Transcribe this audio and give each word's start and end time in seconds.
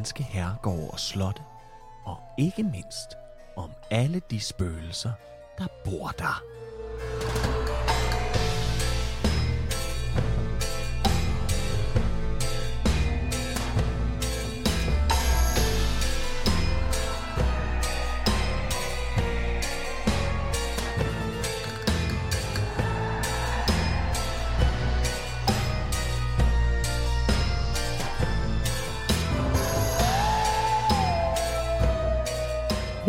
danske 0.00 0.22
herregårde 0.22 0.90
og 0.90 1.00
slotte, 1.00 1.42
og 2.04 2.16
ikke 2.38 2.62
mindst 2.62 3.16
om 3.56 3.70
alle 3.90 4.22
de 4.30 4.40
spøgelser, 4.40 5.12
der 5.58 5.66
bor 5.84 6.08
der. 6.08 6.42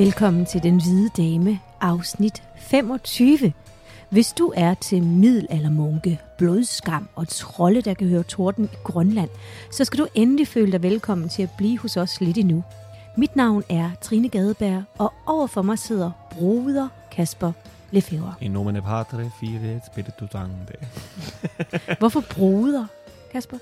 Velkommen 0.01 0.45
til 0.45 0.63
Den 0.63 0.81
Hvide 0.81 1.09
Dame, 1.17 1.59
afsnit 1.81 2.43
25. 2.57 3.53
Hvis 4.09 4.33
du 4.33 4.53
er 4.55 4.73
til 4.73 5.03
middelaldermunke, 5.03 6.19
blodskam 6.37 7.09
og 7.15 7.27
trolde, 7.27 7.81
der 7.81 7.93
kan 7.93 8.07
høre 8.07 8.23
torden 8.23 8.69
i 8.73 8.75
Grønland, 8.83 9.29
så 9.71 9.85
skal 9.85 9.99
du 9.99 10.07
endelig 10.15 10.47
føle 10.47 10.71
dig 10.71 10.83
velkommen 10.83 11.29
til 11.29 11.43
at 11.43 11.49
blive 11.57 11.79
hos 11.79 11.97
os 11.97 12.21
lidt 12.21 12.37
endnu. 12.37 12.63
Mit 13.17 13.35
navn 13.35 13.63
er 13.69 13.91
Trine 14.01 14.29
Gadeberg, 14.29 14.83
og 14.97 15.13
overfor 15.25 15.61
mig 15.61 15.79
sidder 15.79 16.11
broder 16.31 16.87
Kasper 17.11 17.51
Lefebvre. 17.91 18.33
In 18.41 18.51
nomine 18.51 18.81
Patre, 18.81 19.31
Filii 19.39 19.75
et 19.75 19.81
Spiritus 19.91 20.29
Sancti. 20.31 20.73
Hvorfor 21.99 22.23
broder, 22.35 22.85
Kasper? 23.31 23.57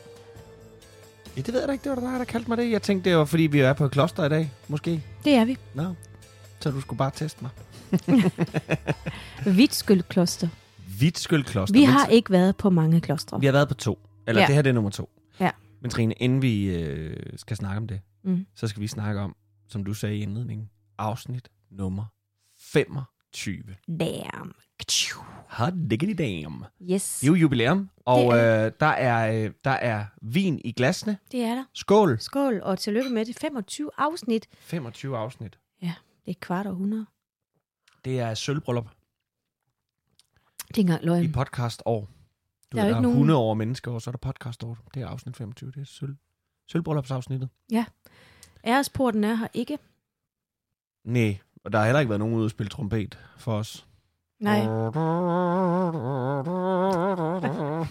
Ja, 1.37 1.41
det 1.41 1.53
ved 1.53 1.59
jeg 1.59 1.67
da 1.67 1.73
ikke. 1.73 1.83
Det 1.83 2.03
var 2.03 2.09
dig, 2.09 2.19
der 2.19 2.25
kaldte 2.25 2.49
mig 2.49 2.57
det. 2.57 2.71
Jeg 2.71 2.81
tænkte, 2.81 3.09
det 3.09 3.17
var 3.17 3.25
fordi, 3.25 3.43
vi 3.43 3.59
er 3.59 3.73
på 3.73 3.85
et 3.85 3.91
kloster 3.91 4.25
i 4.25 4.29
dag, 4.29 4.51
måske. 4.67 5.03
Det 5.25 5.33
er 5.33 5.45
vi. 5.45 5.57
Nå, 5.73 5.83
så 6.59 6.71
du 6.71 6.81
skulle 6.81 6.97
bare 6.97 7.11
teste 7.11 7.41
mig. 7.41 7.51
Vitskyld 9.55 10.03
Kloster. 10.03 10.47
Vitskyld 10.99 11.43
Kloster. 11.43 11.73
Vi 11.73 11.83
har 11.83 12.05
ikke 12.07 12.31
været 12.31 12.57
på 12.57 12.69
mange 12.69 13.01
klostre. 13.01 13.39
Vi 13.39 13.45
har 13.45 13.53
været 13.53 13.67
på 13.67 13.73
to. 13.73 13.99
Eller 14.27 14.41
ja. 14.41 14.47
Det 14.47 14.55
her 14.55 14.61
det 14.61 14.69
er 14.69 14.73
nummer 14.73 14.89
to. 14.91 15.09
Ja. 15.39 15.49
Men 15.81 15.91
Trine, 15.91 16.13
inden 16.13 16.41
vi 16.41 16.65
øh, 16.75 17.17
skal 17.35 17.57
snakke 17.57 17.77
om 17.77 17.87
det, 17.87 18.01
Mm. 18.23 18.45
så 18.55 18.67
skal 18.67 18.81
vi 18.81 18.87
snakke 18.87 19.21
om, 19.21 19.35
som 19.69 19.83
du 19.83 19.93
sagde 19.93 20.15
i 20.17 20.21
indledningen, 20.21 20.69
afsnit 20.97 21.49
nummer 21.71 22.05
25. 22.59 23.63
Damn. 23.99 24.51
Hot 25.49 25.73
diggity 25.89 26.13
damn. 26.23 26.63
Yes, 26.91 27.19
Det 27.19 27.27
er 27.27 27.31
jo 27.31 27.35
jubilæum, 27.35 27.89
og 28.05 28.33
Det 28.35 28.65
øh, 28.65 28.71
der, 28.79 28.85
er, 28.85 29.43
øh, 29.45 29.51
der 29.63 29.71
er 29.71 30.05
vin 30.21 30.61
i 30.63 30.71
glasene. 30.71 31.17
det 31.31 31.41
er 31.41 31.55
der. 31.55 31.63
Skål! 31.73 32.17
Skål, 32.19 32.61
og 32.63 32.79
tillykke 32.79 33.09
med 33.09 33.25
det. 33.25 33.39
25 33.41 33.89
afsnit. 33.97 34.47
25 34.59 35.17
afsnit. 35.17 35.57
Et 36.29 36.39
kvart 36.39 36.67
århundrede. 36.67 37.05
Det 38.05 38.19
er 38.19 38.33
sølvbryllup 38.33 38.85
Det 38.85 38.91
er 40.61 40.67
ikke 40.77 40.81
engang 40.81 41.03
i 41.03 41.05
løgn. 41.05 41.31
podcast 41.31 41.81
år. 41.85 42.09
Du 42.71 42.77
Der 42.77 42.81
er 42.81 42.85
ved, 42.85 42.91
der 42.91 42.97
er 42.97 43.01
nogen- 43.01 43.17
100 43.17 43.39
år 43.39 43.53
mennesker, 43.53 43.91
og 43.91 44.01
så 44.01 44.09
er 44.09 44.11
der 44.11 44.17
podcast 44.19 44.63
år. 44.63 44.77
Det 44.93 45.01
er 45.01 45.07
afsnit 45.07 45.37
25. 45.37 45.71
Det 45.71 45.81
er 45.81 45.85
sølv. 45.85 46.15
Sølvbryllupsafsnittet. 46.67 47.49
Æresporten 48.65 49.23
er 49.23 49.35
her 49.35 49.47
ikke. 49.53 49.77
Nej, 51.03 51.37
og 51.63 51.71
der 51.71 51.77
har 51.79 51.85
heller 51.85 51.99
ikke 51.99 52.09
været 52.09 52.19
nogen 52.19 52.35
ude 52.35 52.45
at 52.45 52.51
spille 52.51 52.69
trompet 52.69 53.19
for 53.37 53.53
os. 53.53 53.87
Nej. 54.39 54.59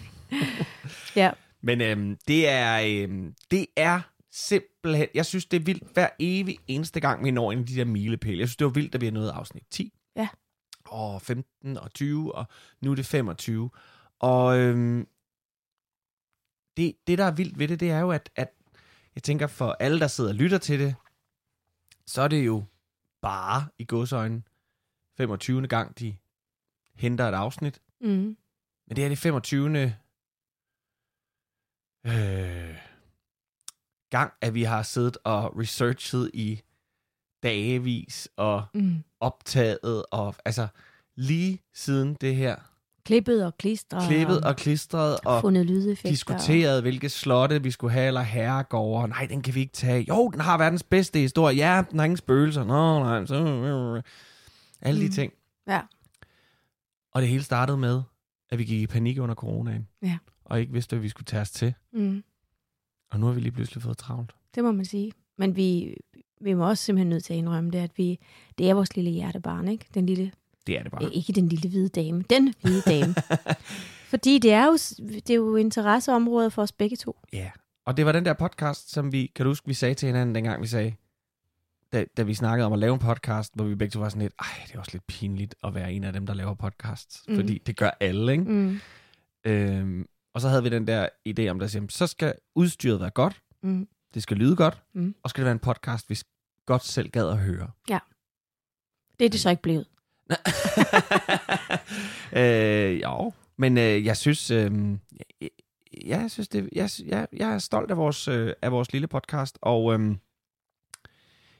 Ja. 1.15 1.31
Men 1.61 1.81
øhm, 1.81 2.17
det 2.27 2.49
er 2.49 2.79
øhm, 3.03 3.35
det 3.51 3.65
er 3.75 4.01
simpelthen, 4.31 5.07
jeg 5.13 5.25
synes 5.25 5.45
det 5.45 5.59
er 5.59 5.63
vildt 5.63 5.93
hver 5.93 6.09
evig 6.19 6.57
eneste 6.67 6.99
gang, 6.99 7.23
vi 7.23 7.31
når 7.31 7.51
en 7.51 7.59
af 7.59 7.65
de 7.65 7.75
der 7.75 7.85
milepæle. 7.85 8.39
Jeg 8.39 8.47
synes 8.47 8.57
det 8.57 8.65
var 8.65 8.71
vildt, 8.71 8.95
at 8.95 9.01
vi 9.01 9.05
har 9.05 9.13
nået 9.13 9.29
afsnit 9.29 9.63
10. 9.69 9.93
Ja. 10.15 10.27
Og 10.85 11.21
15 11.21 11.77
og 11.77 11.93
20, 11.93 12.35
og 12.35 12.45
nu 12.81 12.91
er 12.91 12.95
det 12.95 13.05
25. 13.05 13.69
Og 14.19 14.59
øhm, 14.59 15.07
det, 16.77 16.95
det, 17.07 17.17
der 17.17 17.25
er 17.25 17.31
vildt 17.31 17.59
ved 17.59 17.67
det, 17.67 17.79
det 17.79 17.91
er 17.91 17.99
jo, 17.99 18.11
at, 18.11 18.29
at 18.35 18.53
jeg 19.15 19.23
tænker 19.23 19.47
for 19.47 19.71
alle, 19.79 19.99
der 19.99 20.07
sidder 20.07 20.29
og 20.29 20.35
lytter 20.35 20.57
til 20.57 20.79
det, 20.79 20.95
så 22.05 22.21
er 22.21 22.27
det 22.27 22.45
jo 22.45 22.63
bare 23.21 23.67
i 23.77 23.85
godsøjne 23.85 24.43
25. 25.17 25.67
gang, 25.67 25.99
de 25.99 26.15
henter 26.95 27.25
et 27.25 27.33
afsnit. 27.33 27.81
Mm. 28.01 28.37
Men 28.87 28.95
det 28.95 29.05
er 29.05 29.09
det 29.09 29.17
25. 29.17 29.95
Øh, 32.05 32.88
gang, 34.09 34.31
at 34.41 34.53
vi 34.53 34.63
har 34.63 34.83
siddet 34.83 35.17
og 35.23 35.59
researchet 35.59 36.31
i 36.33 36.61
dagevis 37.43 38.27
og 38.37 38.63
Mm. 38.73 39.03
optaget 39.19 40.03
og 40.11 40.35
altså 40.45 40.67
lige 41.15 41.59
siden 41.73 42.13
det 42.21 42.35
her 42.35 42.55
Klippet 43.05 43.45
og 43.45 43.57
klistret. 43.57 44.07
klippet 44.07 44.41
og 44.45 44.55
klistret 44.55 45.17
og 45.25 45.41
fundet 45.41 45.65
lydeffekter. 45.65 46.09
diskuteret, 46.09 46.81
hvilke 46.81 47.09
slotte 47.09 47.63
vi 47.63 47.71
skulle 47.71 47.93
have, 47.93 48.07
eller 48.07 48.21
herregårde. 48.21 49.07
Nej, 49.07 49.25
den 49.29 49.41
kan 49.41 49.55
vi 49.55 49.59
ikke 49.59 49.73
tage. 49.73 50.05
Jo, 50.09 50.29
den 50.29 50.39
har 50.41 50.57
verdens 50.57 50.83
bedste 50.83 51.19
historie. 51.19 51.55
Ja, 51.55 51.83
den 51.91 51.99
har 51.99 52.05
ingen 52.05 52.17
spøgelser. 52.17 52.63
Nå, 52.63 52.99
nej, 52.99 53.25
så... 53.25 54.01
Alle 54.81 55.01
de 55.01 55.05
Mm. 55.05 55.11
ting. 55.11 55.33
Ja. 55.67 55.81
Og 57.11 57.21
det 57.21 57.29
hele 57.29 57.43
startede 57.43 57.77
med, 57.77 58.01
at 58.49 58.57
vi 58.59 58.63
gik 58.63 58.81
i 58.81 58.87
panik 58.87 59.19
under 59.19 59.35
coronaen. 59.35 59.87
Ja. 60.01 60.17
Og 60.45 60.59
ikke 60.59 60.73
vidste, 60.73 60.95
hvad 60.95 61.01
vi 61.01 61.09
skulle 61.09 61.25
tage 61.25 61.41
os 61.41 61.51
til. 61.51 61.73
Mm. 61.93 62.23
Og 63.11 63.19
nu 63.19 63.25
har 63.25 63.33
vi 63.33 63.39
lige 63.41 63.51
pludselig 63.51 63.83
fået 63.83 63.97
travlt. 63.97 64.31
Det 64.55 64.63
må 64.63 64.71
man 64.71 64.85
sige. 64.85 65.11
Men 65.37 65.55
vi, 65.55 65.95
vi 66.41 66.53
må 66.53 66.69
også 66.69 66.83
simpelthen 66.83 67.09
nødt 67.09 67.23
til 67.23 67.33
at 67.33 67.37
indrømme 67.37 67.71
det, 67.71 67.77
at 67.79 67.91
vi, 67.97 68.19
det 68.57 68.69
er 68.69 68.73
vores 68.73 68.95
lille 68.95 69.11
hjertebarn, 69.11 69.67
ikke? 69.67 69.85
Den 69.93 70.05
lille, 70.05 70.31
Det 70.67 70.77
er 70.79 70.83
det 70.83 70.91
bare. 70.91 71.05
øh, 71.05 71.11
ikke 71.13 71.33
den 71.33 71.47
lille 71.49 71.69
hvide 71.69 71.89
dame, 71.89 72.23
den 72.29 72.53
hvide 72.61 72.81
dame. 72.81 73.15
Fordi 74.11 74.37
det 74.39 74.53
er 74.53 74.65
jo, 74.65 74.73
det 75.07 75.29
er 75.29 75.35
jo 75.35 75.55
interesseområder 75.55 76.49
for 76.49 76.61
os 76.61 76.71
begge 76.71 76.95
to. 76.95 77.19
Ja. 77.33 77.51
Og 77.85 77.97
det 77.97 78.05
var 78.05 78.11
den 78.11 78.25
der 78.25 78.33
podcast, 78.33 78.91
som 78.91 79.11
vi, 79.11 79.31
kan 79.35 79.43
du 79.45 79.49
huske, 79.49 79.67
vi 79.67 79.73
sagde 79.73 79.95
til 79.95 80.07
hinanden, 80.07 80.35
dengang 80.35 80.61
vi 80.61 80.67
sagde, 80.67 80.93
da, 81.93 82.05
da 82.17 82.23
vi 82.23 82.33
snakkede 82.33 82.65
om 82.65 82.73
at 82.73 82.79
lave 82.79 82.93
en 82.93 82.99
podcast, 82.99 83.55
hvor 83.55 83.65
vi 83.65 83.75
begge 83.75 83.91
to 83.91 83.99
var 83.99 84.09
sådan 84.09 84.21
lidt, 84.21 84.33
ej, 84.39 84.45
det 84.67 84.75
er 84.75 84.79
også 84.79 84.91
lidt 84.93 85.07
pinligt 85.07 85.55
at 85.63 85.75
være 85.75 85.93
en 85.93 86.03
af 86.03 86.13
dem, 86.13 86.25
der 86.25 86.33
laver 86.33 86.53
podcasts. 86.53 87.23
Mm. 87.27 87.35
Fordi 87.35 87.57
det 87.65 87.77
gør 87.77 87.89
alle, 87.99 88.31
ikke? 88.31 88.43
Mm. 88.43 88.79
Øhm, 89.45 90.05
og 90.33 90.41
så 90.41 90.49
havde 90.49 90.63
vi 90.63 90.69
den 90.69 90.87
der 90.87 91.09
idé 91.29 91.47
om, 91.47 91.61
at 91.61 91.85
så 91.89 92.07
skal 92.07 92.33
udstyret 92.55 92.99
være 92.99 93.09
godt, 93.09 93.41
Mm. 93.63 93.87
det 94.13 94.23
skal 94.23 94.37
lyde 94.37 94.55
godt, 94.55 94.83
Mm. 94.93 95.15
og 95.23 95.29
skal 95.29 95.41
det 95.41 95.45
være 95.45 95.51
en 95.51 95.59
podcast, 95.59 96.09
vi 96.09 96.17
godt 96.65 96.83
selv 96.85 97.09
gad 97.09 97.29
at 97.29 97.37
høre. 97.37 97.71
Det 99.19 99.25
er 99.25 99.29
det 99.29 99.39
så 99.39 99.49
ikke 99.49 99.61
blevet. 99.61 99.85
øh, 102.33 103.01
jo, 103.01 103.33
men 103.57 103.77
øh, 103.77 104.05
jeg 104.05 104.17
synes, 104.17 104.51
øh, 104.51 104.71
jeg, 105.41 105.49
jeg 106.05 106.31
synes 106.31 106.47
det, 106.47 106.69
jeg, 106.75 106.89
jeg, 107.05 107.27
jeg 107.33 107.53
er 107.53 107.57
stolt 107.59 107.91
af 107.91 107.97
vores, 107.97 108.27
øh, 108.27 108.53
af 108.61 108.71
vores 108.71 108.93
lille 108.93 109.07
podcast, 109.07 109.59
og 109.61 109.93
øh, 109.99 110.15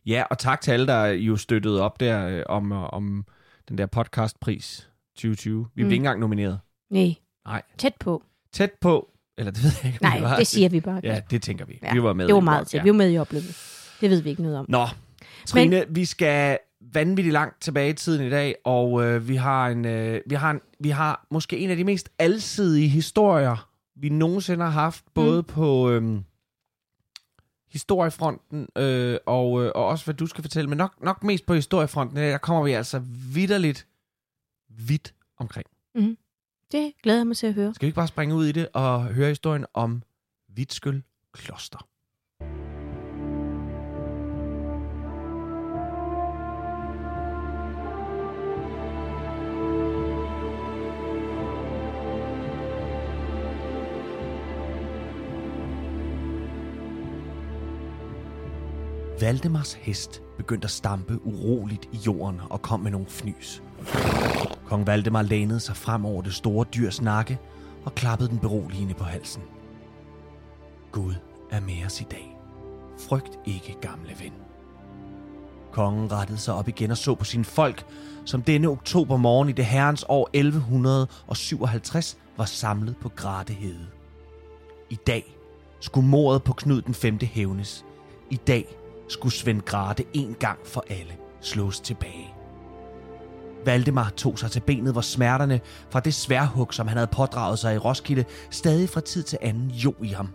ja, 0.06 0.24
og 0.30 0.38
tak 0.38 0.62
til 0.62 0.72
alle, 0.72 0.88
der 0.88 1.06
jo 1.06 1.38
støttede 1.38 1.82
op 1.82 2.00
der 2.00 2.28
øh, 2.28 2.44
om, 2.46 2.72
øh, 2.72 2.84
om 2.94 3.26
den 3.70 3.78
der 3.78 3.86
podcastpris 3.86 4.90
2020. 5.16 5.58
Vi. 5.60 5.64
Mm. 5.64 5.70
blev 5.76 5.86
ikke 5.86 5.96
engang 5.96 6.20
nomineret. 6.20 6.60
Nej. 6.90 7.16
Nej. 7.46 7.62
Tæt 7.78 7.94
på. 8.00 8.24
Tæt 8.54 8.72
på, 8.82 9.10
eller 9.38 9.52
det 9.52 9.64
ved 9.64 9.72
jeg 9.84 9.94
ikke, 9.94 10.04
Nej, 10.04 10.22
var. 10.22 10.38
det 10.38 10.48
siger 10.48 10.70
vi 10.70 10.80
bare. 10.80 11.02
Ja, 11.04 11.22
det 11.30 11.42
tænker 11.42 11.66
vi. 11.66 11.80
Ja, 11.84 11.94
Vi 11.94 12.04
var 12.04 12.14
med. 12.14 12.28
det 12.28 12.36
var 12.36 12.42
meget 12.42 12.68
til. 12.68 12.84
Vi 12.84 12.90
var 12.90 12.96
med 12.96 13.12
i 13.14 13.18
oplevet. 13.18 13.58
Det 14.02 14.10
ved 14.10 14.22
vi 14.22 14.30
ikke 14.30 14.42
noget 14.42 14.58
om. 14.58 14.66
Nå, 14.70 14.88
Trine, 15.46 15.70
Men... 15.80 15.96
vi 15.96 16.06
skal 16.06 16.58
vanvittigt 16.94 17.34
langt 17.34 17.62
tilbage 17.62 17.90
i 17.90 17.94
tiden 17.94 18.28
i 18.28 18.30
dag, 18.30 18.56
og 18.66 19.04
øh, 19.04 19.28
vi, 19.28 19.36
har 19.36 19.68
en, 19.68 19.86
øh, 19.86 20.22
vi, 20.26 20.36
har 20.36 20.52
en, 20.52 20.62
vi 20.80 20.90
har 20.90 21.28
måske 21.32 21.58
en 21.58 21.70
af 21.70 21.78
de 21.78 21.84
mest 21.84 22.10
alsidige 22.20 22.88
historier, 22.90 23.70
vi 23.96 24.10
nogensinde 24.10 24.64
har 24.64 24.72
haft, 24.72 25.04
både 25.14 25.44
på 25.44 25.90
øh, 25.90 26.20
historiefronten 27.72 28.68
øh, 28.78 29.18
og, 29.26 29.64
øh, 29.64 29.72
og 29.76 29.86
også 29.86 30.06
hvad 30.06 30.16
du 30.16 30.28
skal 30.28 30.42
fortælle, 30.42 30.70
men 30.70 30.78
nok, 30.78 30.94
nok 31.04 31.24
mest 31.24 31.46
på 31.46 31.54
historiefronten, 31.54 32.18
der 32.18 32.38
kommer 32.38 32.64
vi 32.64 32.72
altså 32.72 33.02
vidderligt 33.34 33.88
vidt 34.70 35.14
omkring. 35.38 35.68
Det 36.72 36.94
glæder 37.04 37.20
jeg 37.20 37.28
mig 37.28 37.38
til 37.38 37.48
at 37.48 37.54
høre. 37.54 37.74
Skal 37.74 37.86
vi 37.86 37.88
ikke 37.88 37.96
bare 37.96 38.08
springe 38.08 38.36
ud 38.36 38.46
i 38.46 38.52
det 38.52 38.68
og 38.74 39.06
høre 39.06 39.30
historien 39.30 39.66
om 39.74 40.04
Vitskøl 40.56 41.04
Kloster? 41.34 41.88
Valdemars 59.22 59.74
hest 59.74 60.24
begyndte 60.38 60.66
at 60.66 60.72
stampe 60.72 61.20
uroligt 61.26 61.86
i 61.92 61.98
jorden 61.98 62.42
og 62.50 62.62
kom 62.62 62.80
med 62.80 62.92
nogle 62.92 63.08
fnys. 63.08 63.64
Kong 64.66 64.88
Valdemar 64.88 65.22
lænede 65.22 65.60
sig 65.60 65.76
frem 65.76 66.06
over 66.06 66.22
det 66.22 66.34
store 66.34 66.66
dyrs 66.76 67.02
nakke 67.02 67.40
og 67.86 67.96
klappede 67.96 68.30
den 68.30 68.40
beroligende 68.40 68.94
på 68.94 69.04
halsen. 69.04 69.44
Gud 70.92 71.14
er 71.52 71.60
med 71.60 71.86
os 71.86 72.02
i 72.02 72.04
dag. 72.12 72.38
Frygt 73.10 73.40
ikke, 73.46 73.78
gamle 73.82 74.14
ven. 74.20 74.34
Kongen 75.72 76.12
rettede 76.12 76.38
sig 76.38 76.54
op 76.54 76.68
igen 76.68 76.92
og 76.92 76.98
så 76.98 77.16
på 77.16 77.26
sine 77.26 77.46
folk, 77.46 77.86
som 78.26 78.42
denne 78.42 78.68
oktobermorgen 78.68 79.50
i 79.50 79.52
det 79.52 79.66
herrens 79.66 80.06
år 80.10 80.30
1157 80.34 82.18
var 82.38 82.46
samlet 82.46 82.98
på 82.98 83.10
Gratehede. 83.10 83.88
I 84.90 84.96
dag 84.96 85.36
skulle 85.80 86.08
mordet 86.08 86.44
på 86.44 86.54
Knud 86.54 86.82
den 86.82 86.94
5. 86.94 87.20
hævnes. 87.22 87.86
I 88.30 88.36
dag 88.36 88.66
skulle 89.08 89.34
Svend 89.34 89.62
Grate 89.62 90.06
en 90.14 90.36
gang 90.40 90.60
for 90.66 90.86
alle 90.90 91.14
slås 91.42 91.80
tilbage. 91.80 92.39
Valdemar 93.66 94.10
tog 94.10 94.40
sig 94.40 94.52
til 94.52 94.60
benet, 94.60 94.92
hvor 94.92 95.02
smerterne 95.02 95.60
fra 95.90 96.00
det 96.00 96.14
sværhug, 96.14 96.74
som 96.74 96.88
han 96.88 96.98
havde 96.98 97.10
pådraget 97.12 97.60
sig 97.60 97.76
i 97.76 97.78
Roskilde, 97.78 98.26
stadig 98.50 98.90
fra 98.90 99.02
tid 99.02 99.24
til 99.24 99.38
anden 99.42 99.70
jo 99.70 99.94
i 100.04 100.08
ham. 100.08 100.30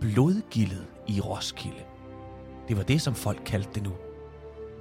Blodgildet 0.00 0.84
i 1.08 1.20
Roskilde. 1.20 1.82
Det 2.68 2.76
var 2.76 2.82
det, 2.82 3.02
som 3.02 3.14
folk 3.14 3.42
kaldte 3.44 3.70
det 3.74 3.82
nu. 3.82 3.92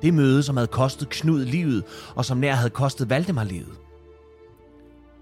Det 0.01 0.13
møde, 0.13 0.43
som 0.43 0.57
havde 0.57 0.67
kostet 0.67 1.09
Knud 1.09 1.45
livet, 1.45 1.83
og 2.15 2.25
som 2.25 2.37
nær 2.37 2.53
havde 2.53 2.69
kostet 2.69 3.09
Valdemar 3.09 3.43
livet. 3.43 3.79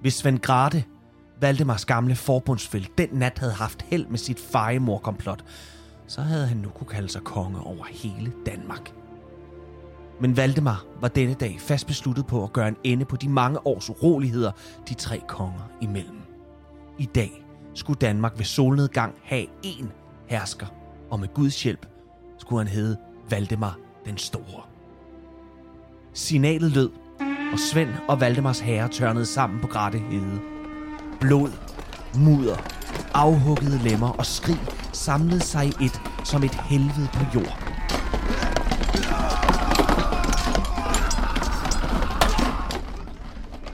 Hvis 0.01 0.13
Svend 0.13 0.39
Grate, 0.39 0.83
Valdemars 1.41 1.85
gamle 1.85 2.15
forbundsfælde, 2.15 2.87
den 2.97 3.09
nat 3.11 3.39
havde 3.39 3.53
haft 3.53 3.81
held 3.81 4.07
med 4.07 4.17
sit 4.17 4.39
fejemorkomplot, 4.39 5.43
så 6.07 6.21
havde 6.21 6.47
han 6.47 6.57
nu 6.57 6.69
kunne 6.69 6.87
kalde 6.87 7.09
sig 7.09 7.21
konge 7.21 7.59
over 7.59 7.85
hele 7.85 8.33
Danmark. 8.45 8.93
Men 10.21 10.37
Valdemar 10.37 10.85
var 11.01 11.07
denne 11.07 11.33
dag 11.33 11.57
fast 11.59 11.87
besluttet 11.87 12.27
på 12.27 12.43
at 12.43 12.53
gøre 12.53 12.67
en 12.67 12.75
ende 12.83 13.05
på 13.05 13.15
de 13.15 13.29
mange 13.29 13.67
års 13.67 13.89
uroligheder, 13.89 14.51
de 14.89 14.93
tre 14.93 15.21
konger 15.27 15.71
imellem. 15.81 16.21
I 16.97 17.05
dag 17.05 17.45
skulle 17.73 17.99
Danmark 17.99 18.37
ved 18.37 18.45
solnedgang 18.45 19.15
have 19.23 19.45
én 19.65 19.85
hersker, 20.27 20.65
og 21.11 21.19
med 21.19 21.27
Guds 21.33 21.63
hjælp 21.63 21.85
skulle 22.37 22.59
han 22.59 22.73
hedde 22.73 22.97
Valdemar 23.29 23.77
den 24.05 24.17
Store. 24.17 24.61
Signalet 26.13 26.71
lød, 26.71 26.89
og 27.53 27.59
Svend 27.59 27.89
og 28.07 28.19
Valdemars 28.19 28.59
herre 28.59 28.89
tørnede 28.89 29.25
sammen 29.25 29.59
på 29.59 29.67
Gratte 29.67 29.99
Hede. 29.99 30.39
Blod, 31.19 31.51
mudder, 32.15 32.57
afhuggede 33.13 33.77
lemmer 33.83 34.09
og 34.09 34.25
skrig 34.25 34.59
samlede 34.93 35.39
sig 35.39 35.65
i 35.65 35.85
et 35.85 36.01
som 36.23 36.43
et 36.43 36.55
helvede 36.55 37.09
på 37.13 37.23
jord. 37.35 37.76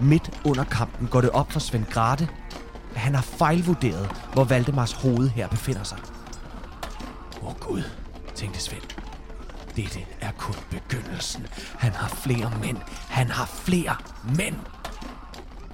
Midt 0.04 0.42
under 0.46 0.64
kampen 0.64 1.08
går 1.08 1.22
det 1.22 1.30
op 1.30 1.52
for 1.52 1.60
Svend 1.60 1.86
Grate, 1.86 2.30
at 2.96 3.02
han 3.02 3.16
har 3.16 3.22
fejlvurderet, 3.22 4.10
hvor 4.34 4.44
Valdemars 4.44 4.94
hoved 4.94 5.30
her 5.30 5.48
befinder 5.48 5.84
sig. 5.84 5.98
Åh 7.42 7.48
oh 7.48 7.56
Gud, 7.60 7.84
tænkte 8.36 8.60
Svend. 8.60 8.82
Dette 9.76 10.00
er 10.22 10.32
kun 10.32 10.56
begyndelsen. 10.72 11.48
Han 11.78 11.92
har 11.92 12.08
flere 12.08 12.52
mænd. 12.62 12.78
Han 13.10 13.28
har 13.28 13.46
flere 13.46 13.96
mænd. 14.38 14.56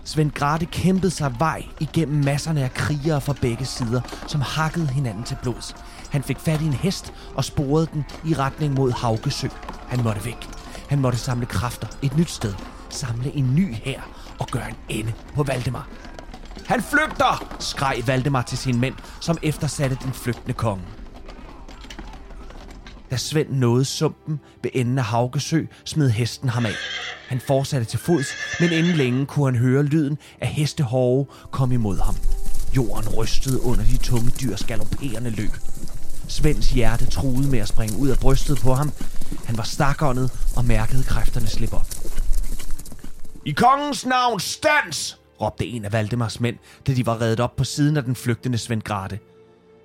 Svend 0.03 0.31
Grate 0.31 0.65
kæmpede 0.65 1.11
sig 1.11 1.35
vej 1.39 1.63
igennem 1.79 2.23
masserne 2.23 2.63
af 2.63 2.73
krigere 2.73 3.21
fra 3.21 3.33
begge 3.41 3.65
sider, 3.65 4.01
som 4.27 4.41
hakkede 4.41 4.87
hinanden 4.87 5.23
til 5.23 5.37
blods. 5.41 5.75
Han 6.11 6.23
fik 6.23 6.39
fat 6.39 6.61
i 6.61 6.65
en 6.65 6.73
hest 6.73 7.13
og 7.35 7.45
sporede 7.45 7.87
den 7.93 8.05
i 8.25 8.33
retning 8.33 8.73
mod 8.73 8.91
Haugesø. 8.91 9.47
Han 9.87 10.03
måtte 10.03 10.25
væk. 10.25 10.49
Han 10.89 10.99
måtte 10.99 11.17
samle 11.17 11.45
kræfter 11.45 11.87
et 12.01 12.17
nyt 12.17 12.29
sted. 12.29 12.53
Samle 12.89 13.35
en 13.35 13.55
ny 13.55 13.73
her 13.73 14.01
og 14.39 14.47
gøre 14.47 14.69
en 14.69 14.75
ende 14.89 15.13
på 15.35 15.43
Valdemar. 15.43 15.87
Han 16.65 16.83
flygter, 16.83 17.55
skreg 17.59 18.03
Valdemar 18.07 18.41
til 18.41 18.57
sine 18.57 18.79
mænd, 18.79 18.95
som 19.21 19.37
eftersatte 19.43 19.97
den 20.03 20.13
flygtende 20.13 20.53
konge. 20.53 20.83
Da 23.11 23.17
Svend 23.17 23.49
nåede 23.49 23.85
sumpen 23.85 24.39
ved 24.63 24.71
enden 24.73 24.97
af 24.97 25.03
Haugesø, 25.03 25.65
smed 25.85 26.09
hesten 26.09 26.49
ham 26.49 26.65
af. 26.65 26.75
Han 27.27 27.39
fortsatte 27.47 27.85
til 27.85 27.99
fods, 27.99 28.27
men 28.59 28.71
inden 28.71 28.93
længe 28.95 29.25
kunne 29.25 29.45
han 29.45 29.55
høre 29.55 29.83
lyden 29.83 30.17
af 30.41 30.47
hestehove 30.47 31.25
komme 31.51 31.75
imod 31.75 31.99
ham. 31.99 32.15
Jorden 32.75 33.09
rystede 33.09 33.63
under 33.63 33.85
de 33.85 33.97
tunge 33.97 34.31
dyrs 34.41 34.63
galopperende 34.63 35.29
løb. 35.29 35.51
Svends 36.27 36.69
hjerte 36.69 37.05
truede 37.05 37.49
med 37.49 37.59
at 37.59 37.67
springe 37.67 37.97
ud 37.97 38.09
af 38.09 38.17
brystet 38.17 38.59
på 38.59 38.73
ham. 38.73 38.91
Han 39.45 39.57
var 39.57 39.63
stakåndet 39.63 40.31
og 40.55 40.65
mærkede 40.65 41.03
kræfterne 41.03 41.47
slippe 41.47 41.75
op. 41.75 41.87
I 43.45 43.51
kongens 43.51 44.05
navn, 44.05 44.39
stands! 44.39 45.19
råbte 45.41 45.65
en 45.65 45.85
af 45.85 45.93
Valdemars 45.93 46.39
mænd, 46.39 46.57
da 46.87 46.93
de 46.93 47.05
var 47.05 47.21
reddet 47.21 47.39
op 47.39 47.55
på 47.55 47.63
siden 47.63 47.97
af 47.97 48.03
den 48.03 48.15
flygtende 48.15 48.57
Svend 48.57 48.81
Grate. 48.81 49.19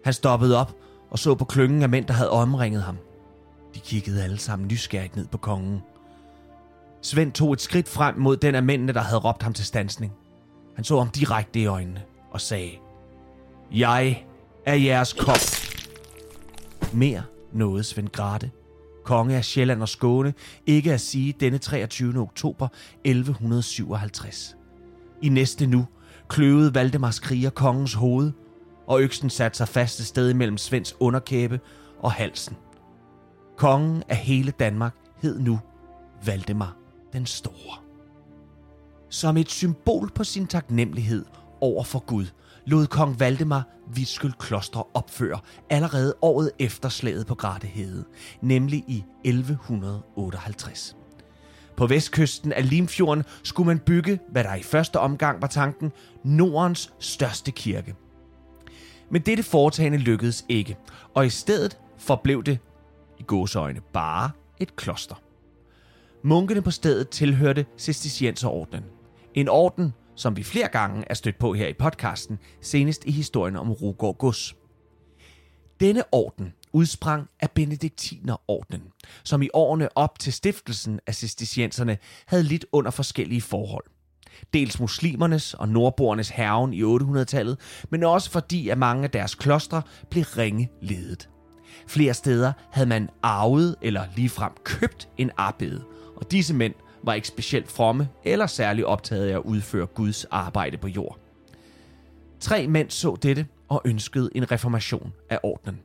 Han 0.05 0.13
stoppede 0.13 0.61
op 0.61 0.73
og 1.11 1.19
så 1.19 1.35
på 1.35 1.45
klyngen 1.45 1.83
af 1.83 1.89
mænd, 1.89 2.07
der 2.07 2.15
havde 2.15 2.31
omringet 2.31 2.83
ham. 2.83 2.97
De 3.75 3.81
kiggede 3.81 4.23
alle 4.23 4.39
sammen 4.39 4.69
nysgerrigt 4.69 5.17
ned 5.17 5.27
på 5.27 5.39
kongen. 5.39 5.83
Svend 7.03 7.33
tog 7.33 7.53
et 7.53 7.61
skridt 7.61 7.89
frem 7.89 8.17
mod 8.17 8.37
den 8.37 8.55
af 8.55 8.63
mændene, 8.63 8.93
der 8.93 9.01
havde 9.01 9.21
råbt 9.21 9.43
ham 9.43 9.53
til 9.53 9.65
stansning. 9.65 10.13
Han 10.75 10.85
så 10.85 10.99
ham 10.99 11.09
direkte 11.09 11.61
i 11.61 11.67
øjnene 11.67 12.03
og 12.31 12.41
sagde, 12.41 12.73
Jeg 13.73 14.25
er 14.67 14.75
jeres 14.75 15.13
kop. 15.13 15.41
Mere 16.93 17.23
nåede 17.53 17.85
Svend 17.85 18.09
Grate, 18.09 18.51
konge 19.05 19.37
af 19.37 19.45
Sjælland 19.45 19.83
og 19.83 19.89
Skåne, 19.89 20.35
ikke 20.67 20.93
at 20.93 21.01
sige 21.01 21.35
denne 21.41 21.59
23. 21.59 22.19
oktober 22.19 22.69
1157. 23.05 24.57
I 25.23 25.29
næste 25.29 25.67
nu 25.67 25.87
kløvede 26.29 26.75
Valdemars 26.75 27.19
kriger 27.19 27.51
kongens 27.51 27.95
hoved, 27.95 28.33
og 28.87 29.01
øksen 29.01 29.31
satte 29.31 29.57
sig 29.59 29.69
fast 29.69 30.01
et 30.01 30.07
sted 30.07 30.35
mellem 30.35 30.59
Svends 30.59 30.97
underkæbe 31.01 31.61
og 31.99 32.13
halsen. 32.13 32.57
Kongen 33.57 34.03
af 34.09 34.17
hele 34.17 34.51
Danmark 34.51 34.95
hed 35.23 35.41
nu 35.41 35.61
Valdemar 36.27 36.77
den 37.13 37.27
Store. 37.27 37.79
Som 39.11 39.37
et 39.37 39.51
symbol 39.51 40.11
på 40.15 40.25
sin 40.25 40.47
taknemmelighed 40.47 41.25
over 41.61 41.85
for 41.85 41.99
Gud, 41.99 42.27
lod 42.67 42.87
kong 42.87 43.21
Valdemar 43.21 43.63
Vitskyld 43.95 44.33
Kloster 44.39 44.97
opføre 44.97 45.41
allerede 45.71 46.15
året 46.23 46.51
efter 46.59 46.89
slaget 46.89 47.27
på 47.27 47.35
Gratehede, 47.35 48.05
nemlig 48.41 48.85
i 48.89 49.05
1158. 49.25 50.97
På 51.77 51.87
vestkysten 51.87 52.53
af 52.53 52.71
Limfjorden 52.71 53.25
skulle 53.43 53.67
man 53.67 53.79
bygge, 53.79 54.21
hvad 54.29 54.45
der 54.45 54.55
i 54.55 54.63
første 54.63 55.01
omgang 55.01 55.43
var 55.43 55.49
tanken, 55.49 55.93
Nordens 56.25 56.93
største 56.99 57.51
kirke. 57.51 57.95
Men 59.11 59.23
dette 59.23 59.43
foretagende 59.43 59.99
lykkedes 59.99 60.45
ikke, 60.49 60.77
og 61.15 61.27
i 61.27 61.31
stedet 61.31 61.79
forblev 61.99 62.45
det 62.45 62.59
i 63.19 63.23
gåseøjne 63.23 63.81
bare 63.93 64.31
et 64.61 64.77
kloster. 64.77 65.15
Munkene 66.23 66.63
på 66.63 66.71
stedet 66.71 67.09
tilhørte 67.09 67.67
Cistercienserordenen. 67.79 68.85
En 69.35 69.49
orden, 69.49 69.93
som 70.17 70.37
vi 70.37 70.43
flere 70.43 70.69
gange 70.69 71.05
er 71.07 71.15
stødt 71.15 71.39
på 71.39 71.55
her 71.55 71.69
i 71.69 71.73
podcasten, 71.73 72.39
senest 72.61 73.05
i 73.05 73.11
historien 73.11 73.57
om 73.57 73.73
Rugård 73.73 74.19
Gods. 74.19 74.55
Denne 75.81 76.03
orden 76.13 76.53
udsprang 76.73 77.29
af 77.41 77.51
Benediktinerordenen, 77.51 78.83
som 79.25 79.43
i 79.43 79.49
årene 79.55 79.89
op 79.99 80.19
til 80.19 80.33
stiftelsen 80.33 81.01
af 81.07 81.15
cistercienserne 81.15 81.99
havde 82.27 82.43
lidt 82.43 82.67
under 82.73 82.91
forskellige 82.91 83.41
forhold. 83.41 83.85
Dels 84.53 84.81
muslimernes 84.81 85.55
og 85.55 85.69
nordboernes 85.69 86.29
herven 86.29 86.75
i 86.75 86.83
800-tallet, 86.83 87.59
men 87.91 88.03
også 88.03 88.31
fordi 88.31 88.69
at 88.69 88.79
mange 88.79 89.05
af 89.05 89.11
deres 89.11 89.35
klostre 89.35 89.83
blev 90.11 90.25
ringe 90.25 90.71
ledet. 90.83 91.29
Flere 91.87 92.15
steder 92.15 92.53
havde 92.71 92.89
man 92.89 93.11
arvet 93.23 93.77
eller 93.83 94.05
ligefrem 94.17 94.53
købt 94.65 95.09
en 95.19 95.31
arbejde, 95.37 95.85
og 96.17 96.31
disse 96.31 96.55
mænd 96.55 96.75
var 97.07 97.15
ikke 97.15 97.29
specielt 97.29 97.71
fromme 97.71 98.09
eller 98.25 98.47
særlig 98.47 98.87
optaget 98.87 99.29
af 99.29 99.35
at 99.35 99.43
udføre 99.43 99.87
Guds 99.87 100.25
arbejde 100.25 100.79
på 100.79 100.89
jord. 100.89 101.19
Tre 102.41 102.69
mænd 102.69 102.91
så 102.91 103.17
dette 103.23 103.47
og 103.69 103.83
ønskede 103.85 104.31
en 104.35 104.53
reformation 104.53 105.13
af 105.31 105.39
ordenen. 105.43 105.81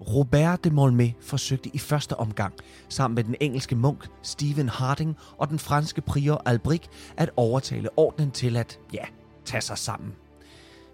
Robert 0.00 0.64
de 0.64 0.70
Molmé 0.70 1.12
forsøgte 1.20 1.70
i 1.74 1.78
første 1.78 2.16
omgang, 2.16 2.54
sammen 2.88 3.14
med 3.14 3.24
den 3.24 3.34
engelske 3.40 3.76
munk 3.76 4.08
Stephen 4.22 4.68
Harding 4.68 5.16
og 5.38 5.48
den 5.48 5.58
franske 5.58 6.00
prior 6.00 6.42
Albrecht, 6.46 6.90
at 7.16 7.30
overtale 7.36 7.88
ordenen 7.96 8.30
til 8.30 8.56
at, 8.56 8.80
ja, 8.92 9.04
tage 9.44 9.60
sig 9.60 9.78
sammen. 9.78 10.12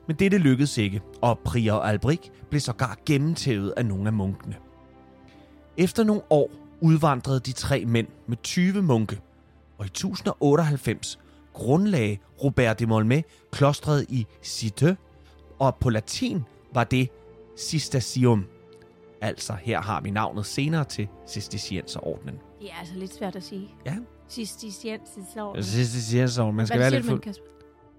Men 0.06 0.16
dette 0.16 0.38
lykkedes 0.38 0.78
ikke, 0.78 1.00
og 1.22 1.38
prior 1.38 1.74
Albrecht 1.74 2.32
blev 2.50 2.60
sågar 2.60 2.98
gennemtævet 3.06 3.74
af 3.76 3.86
nogle 3.86 4.06
af 4.06 4.12
munkene. 4.12 4.56
Efter 5.76 6.04
nogle 6.04 6.22
år 6.30 6.50
udvandrede 6.80 7.40
de 7.40 7.52
tre 7.52 7.84
mænd 7.84 8.08
med 8.26 8.36
20 8.42 8.82
munke, 8.82 9.20
og 9.78 9.84
i 9.84 9.88
1098 9.88 11.18
grundlagde 11.52 12.18
Robert 12.44 12.80
de 12.80 12.84
Molmé 12.84 13.22
klostret 13.52 14.06
i 14.08 14.26
Cite, 14.42 14.96
og 15.58 15.76
på 15.76 15.90
latin 15.90 16.44
var 16.74 16.84
det 16.84 17.08
Cistercium. 17.58 18.46
Altså, 19.20 19.52
her 19.62 19.80
har 19.80 20.00
vi 20.00 20.10
navnet 20.10 20.46
senere 20.46 20.84
til 20.84 21.08
Cistercienserordenen. 21.28 22.34
Det 22.60 22.70
er 22.70 22.74
altså 22.80 22.94
lidt 22.94 23.14
svært 23.14 23.36
at 23.36 23.42
sige. 23.42 23.68
Ja. 23.86 23.96
Cistercienserordenen. 24.28 25.64
Cistercienserordenen, 25.64 26.56
man 26.56 26.66
skal 26.66 26.78
Hvad 26.78 26.90
være 26.90 27.02
siger 27.02 27.14
lidt 27.18 27.24
fuld. 27.24 27.44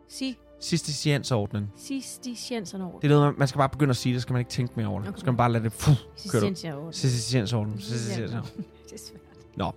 Sig. 0.07 0.37
Cisterciensordenen. 0.61 1.71
Cistercienserne 1.77 2.85
Det 3.01 3.11
er 3.11 3.15
noget, 3.15 3.37
man 3.37 3.47
skal 3.47 3.59
bare 3.59 3.69
begynde 3.69 3.89
at 3.89 3.97
sige 3.97 4.13
det, 4.13 4.21
skal 4.21 4.33
man 4.33 4.39
ikke 4.39 4.51
tænke 4.51 4.73
mere 4.75 4.87
over 4.87 4.99
det. 4.99 5.07
Okay. 5.07 5.17
Så 5.17 5.19
skal 5.19 5.31
man 5.31 5.37
bare 5.37 5.51
lade 5.51 5.63
det... 5.63 5.73
Puh, 5.73 5.95
kører 6.31 6.49
du. 6.49 6.55
Cistercienserne. 6.55 6.93
Cisterciensordenen. 6.93 7.79
Cisterciensordenen. 7.79 8.65
Det 8.89 8.93
er 8.93 8.97
svært. 8.97 9.21
Nå. 9.55 9.71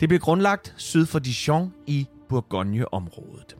Det 0.00 0.08
blev 0.08 0.20
grundlagt 0.20 0.74
syd 0.76 1.06
for 1.06 1.18
Dijon 1.18 1.74
i 1.86 2.06
Bourgogne-området. 2.28 3.56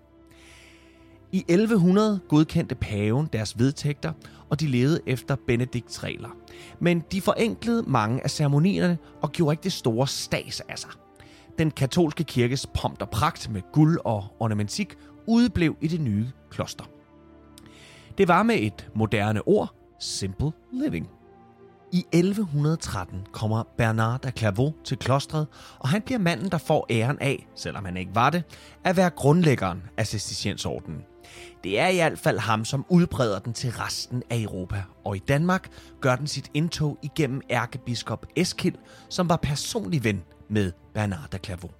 I 1.33 1.45
1100 1.49 2.21
godkendte 2.29 2.75
paven 2.75 3.29
deres 3.33 3.59
vedtægter, 3.59 4.13
og 4.51 4.61
de 4.61 4.67
levede 4.67 5.01
efter 5.07 5.37
Benedikts 5.47 6.05
regler. 6.05 6.29
Men 6.81 7.03
de 7.13 7.21
forenklede 7.21 7.83
mange 7.87 8.25
af 8.25 8.31
ceremonierne 8.31 8.99
og 9.23 9.33
gjorde 9.33 9.53
ikke 9.53 9.63
det 9.63 9.73
store 9.73 10.07
stas 10.07 10.61
af 10.69 10.79
sig. 10.79 10.91
Den 11.59 11.71
katolske 11.71 12.25
kirkes 12.25 12.67
pomp 12.75 13.03
og 13.03 13.11
pragt 13.11 13.51
med 13.51 13.63
guld 13.73 13.99
og 14.05 14.25
ornamentik 14.41 14.97
udeblev 15.27 15.77
i 15.81 15.89
det 15.89 16.01
nye 16.01 16.27
kloster. 16.51 16.85
Det 18.19 18.29
var 18.29 18.43
med 18.43 18.57
et 18.59 18.91
moderne 18.95 19.49
ord, 19.49 19.75
simple 20.01 20.53
living. 20.73 21.09
I 21.93 22.05
1113 22.13 23.27
kommer 23.33 23.63
Bernard 23.79 24.25
af 24.25 24.33
Clairvaux 24.37 24.75
til 24.85 24.99
klostret, 24.99 25.47
og 25.79 25.89
han 25.89 26.03
bliver 26.03 26.19
manden, 26.19 26.51
der 26.51 26.59
får 26.59 26.87
æren 26.91 27.19
af, 27.21 27.47
selvom 27.55 27.85
han 27.85 27.97
ikke 27.97 28.15
var 28.15 28.31
det, 28.31 28.43
at 28.85 28.97
være 28.97 29.11
grundlæggeren 29.11 29.83
af 29.97 30.07
Cisterciensordenen. 30.07 31.05
Det 31.65 31.81
er 31.81 31.89
i 31.89 31.97
hvert 31.97 32.19
fald 32.19 32.39
ham, 32.39 32.65
som 32.65 32.87
udbreder 32.89 33.39
den 33.39 33.53
til 33.53 33.71
resten 33.71 34.23
af 34.31 34.41
Europa, 34.41 34.83
og 35.05 35.17
i 35.17 35.23
Danmark 35.29 35.71
gør 36.01 36.17
den 36.17 36.27
sit 36.27 36.51
indtog 36.55 36.99
igennem 37.03 37.41
ærkebiskop 37.51 38.27
Eskild, 38.37 38.75
som 39.09 39.29
var 39.29 39.37
personlig 39.37 40.05
ven 40.05 40.23
med 40.49 40.73
Bernard 40.95 41.35
af 41.35 41.41
Clairvaux. 41.45 41.75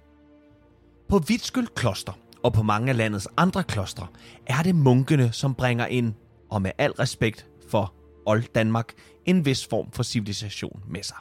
På 1.09 1.19
Vitskyld 1.19 1.67
Kloster 1.75 2.13
og 2.43 2.53
på 2.53 2.63
mange 2.63 2.89
af 2.89 2.97
landets 2.97 3.27
andre 3.37 3.63
klostre 3.63 4.07
er 4.45 4.63
det 4.63 4.75
munkene, 4.75 5.31
som 5.31 5.55
bringer 5.55 5.85
ind, 5.85 6.13
og 6.49 6.61
med 6.61 6.71
al 6.77 6.91
respekt 6.91 7.47
for 7.69 7.93
old 8.25 8.43
Danmark, 8.55 8.93
en 9.25 9.45
vis 9.45 9.67
form 9.69 9.91
for 9.91 10.03
civilisation 10.03 10.83
med 10.87 11.03
sig. 11.03 11.17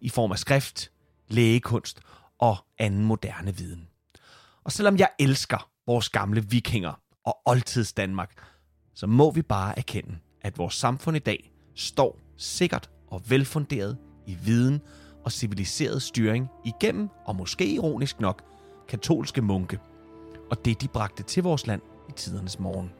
I 0.00 0.08
form 0.08 0.32
af 0.32 0.38
skrift, 0.38 0.90
lægekunst 1.28 2.00
og 2.38 2.56
anden 2.78 3.04
moderne 3.04 3.56
viden. 3.56 3.88
Og 4.64 4.72
selvom 4.72 4.98
jeg 4.98 5.08
elsker 5.18 5.70
vores 5.86 6.08
gamle 6.08 6.44
vikinger 6.48 7.00
og 7.24 7.38
oldtids 7.46 7.92
Danmark, 7.92 8.30
så 8.94 9.06
må 9.06 9.30
vi 9.30 9.42
bare 9.42 9.78
erkende, 9.78 10.18
at 10.40 10.58
vores 10.58 10.74
samfund 10.74 11.16
i 11.16 11.20
dag 11.20 11.52
står 11.74 12.18
sikkert 12.36 12.90
og 13.06 13.22
velfunderet 13.28 13.98
i 14.26 14.34
viden 14.34 14.80
og 15.24 15.32
civiliseret 15.32 16.02
styring 16.02 16.48
igennem, 16.64 17.08
og 17.24 17.36
måske 17.36 17.74
ironisk 17.74 18.20
nok, 18.20 18.42
katolske 18.88 19.42
munke, 19.42 19.78
og 20.52 20.64
det 20.64 20.80
de 20.80 20.88
bragte 20.88 21.22
til 21.22 21.42
vores 21.42 21.66
land 21.66 21.80
i 22.08 22.12
tidernes 22.12 22.58
morgen. 22.58 22.92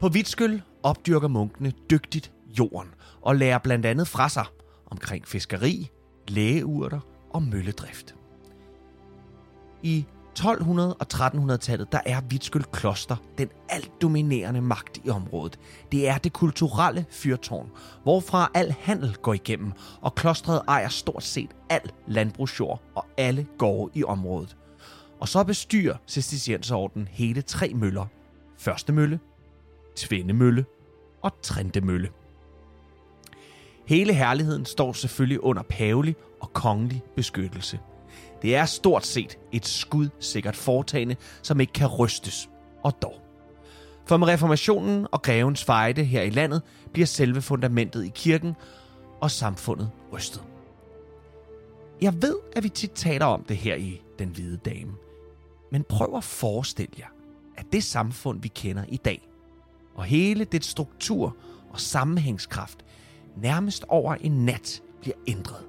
På 0.00 0.08
Vitskøl 0.08 0.62
opdyrker 0.82 1.28
munkene 1.28 1.72
dygtigt 1.90 2.32
jorden 2.58 2.94
og 3.20 3.36
lærer 3.36 3.58
blandt 3.58 3.86
andet 3.86 4.08
fra 4.08 4.28
sig 4.28 4.44
omkring 4.86 5.28
fiskeri, 5.28 5.90
lægeurter 6.28 7.00
og 7.30 7.42
mølledrift. 7.42 8.14
I 9.82 10.04
1200- 10.38 10.42
og 10.80 11.06
1300-tallet, 11.14 11.92
der 11.92 12.00
er 12.06 12.20
Vitskøl 12.20 12.64
Kloster 12.64 13.16
den 13.38 13.48
alt 13.68 13.90
dominerende 14.02 14.60
magt 14.60 15.00
i 15.04 15.10
området. 15.10 15.58
Det 15.92 16.08
er 16.08 16.18
det 16.18 16.32
kulturelle 16.32 17.06
fyrtårn, 17.10 17.70
hvorfra 18.02 18.50
al 18.54 18.74
handel 18.80 19.16
går 19.22 19.34
igennem, 19.34 19.72
og 20.00 20.14
klostret 20.14 20.62
ejer 20.68 20.88
stort 20.88 21.22
set 21.22 21.50
al 21.70 21.90
landbrugsjord 22.06 22.82
og 22.94 23.06
alle 23.16 23.46
gårde 23.58 23.98
i 23.98 24.04
området. 24.04 24.56
Og 25.22 25.28
så 25.28 25.44
bestyrer 25.44 25.96
Cistercienserordenen 26.08 27.08
hele 27.08 27.42
tre 27.42 27.72
møller. 27.74 28.06
Første 28.58 28.92
mølle, 28.92 29.20
Tvindemølle 29.96 30.64
og 31.22 31.32
Trindemølle. 31.42 32.08
Hele 33.86 34.14
herligheden 34.14 34.66
står 34.66 34.92
selvfølgelig 34.92 35.44
under 35.44 35.62
pavelig 35.62 36.16
og 36.40 36.52
kongelig 36.52 37.02
beskyttelse. 37.16 37.78
Det 38.42 38.56
er 38.56 38.64
stort 38.64 39.06
set 39.06 39.38
et 39.52 39.66
skudsikkert 39.66 40.56
foretagende, 40.56 41.16
som 41.42 41.60
ikke 41.60 41.72
kan 41.72 41.86
rystes. 41.86 42.50
Og 42.82 43.02
dog. 43.02 43.22
For 44.06 44.16
med 44.16 44.28
reformationen 44.28 45.06
og 45.12 45.22
grevens 45.22 45.64
fejde 45.64 46.04
her 46.04 46.22
i 46.22 46.30
landet 46.30 46.62
bliver 46.92 47.06
selve 47.06 47.42
fundamentet 47.42 48.04
i 48.04 48.12
kirken 48.14 48.54
og 49.20 49.30
samfundet 49.30 49.90
rystet. 50.12 50.42
Jeg 52.00 52.22
ved, 52.22 52.36
at 52.56 52.64
vi 52.64 52.68
tit 52.68 52.92
taler 52.94 53.26
om 53.26 53.44
det 53.44 53.56
her 53.56 53.74
i 53.74 54.02
Den 54.18 54.28
Hvide 54.28 54.56
Dame. 54.56 54.92
Men 55.72 55.84
prøv 55.88 56.16
at 56.16 56.24
forestille 56.24 56.92
jer, 56.98 57.06
at 57.56 57.66
det 57.72 57.84
samfund, 57.84 58.42
vi 58.42 58.48
kender 58.48 58.84
i 58.88 58.96
dag, 58.96 59.28
og 59.94 60.04
hele 60.04 60.44
dets 60.44 60.66
struktur 60.66 61.36
og 61.70 61.80
sammenhængskraft 61.80 62.84
nærmest 63.36 63.84
over 63.88 64.14
en 64.14 64.44
nat 64.44 64.82
bliver 65.00 65.16
ændret. 65.26 65.64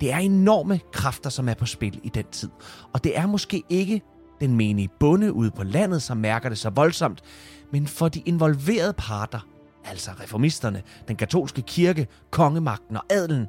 Det 0.00 0.12
er 0.12 0.18
enorme 0.18 0.80
kræfter, 0.92 1.30
som 1.30 1.48
er 1.48 1.54
på 1.54 1.66
spil 1.66 2.00
i 2.02 2.08
den 2.08 2.24
tid, 2.32 2.50
og 2.92 3.04
det 3.04 3.18
er 3.18 3.26
måske 3.26 3.62
ikke 3.68 4.02
den 4.40 4.56
menige 4.56 4.88
bonde 5.00 5.32
ude 5.32 5.50
på 5.50 5.62
landet, 5.62 6.02
som 6.02 6.16
mærker 6.16 6.48
det 6.48 6.58
så 6.58 6.70
voldsomt, 6.70 7.22
men 7.72 7.86
for 7.86 8.08
de 8.08 8.22
involverede 8.26 8.92
parter, 8.92 9.40
altså 9.84 10.10
reformisterne, 10.20 10.82
den 11.08 11.16
katolske 11.16 11.62
kirke, 11.62 12.06
kongemagten 12.30 12.96
og 12.96 13.04
adelen, 13.10 13.46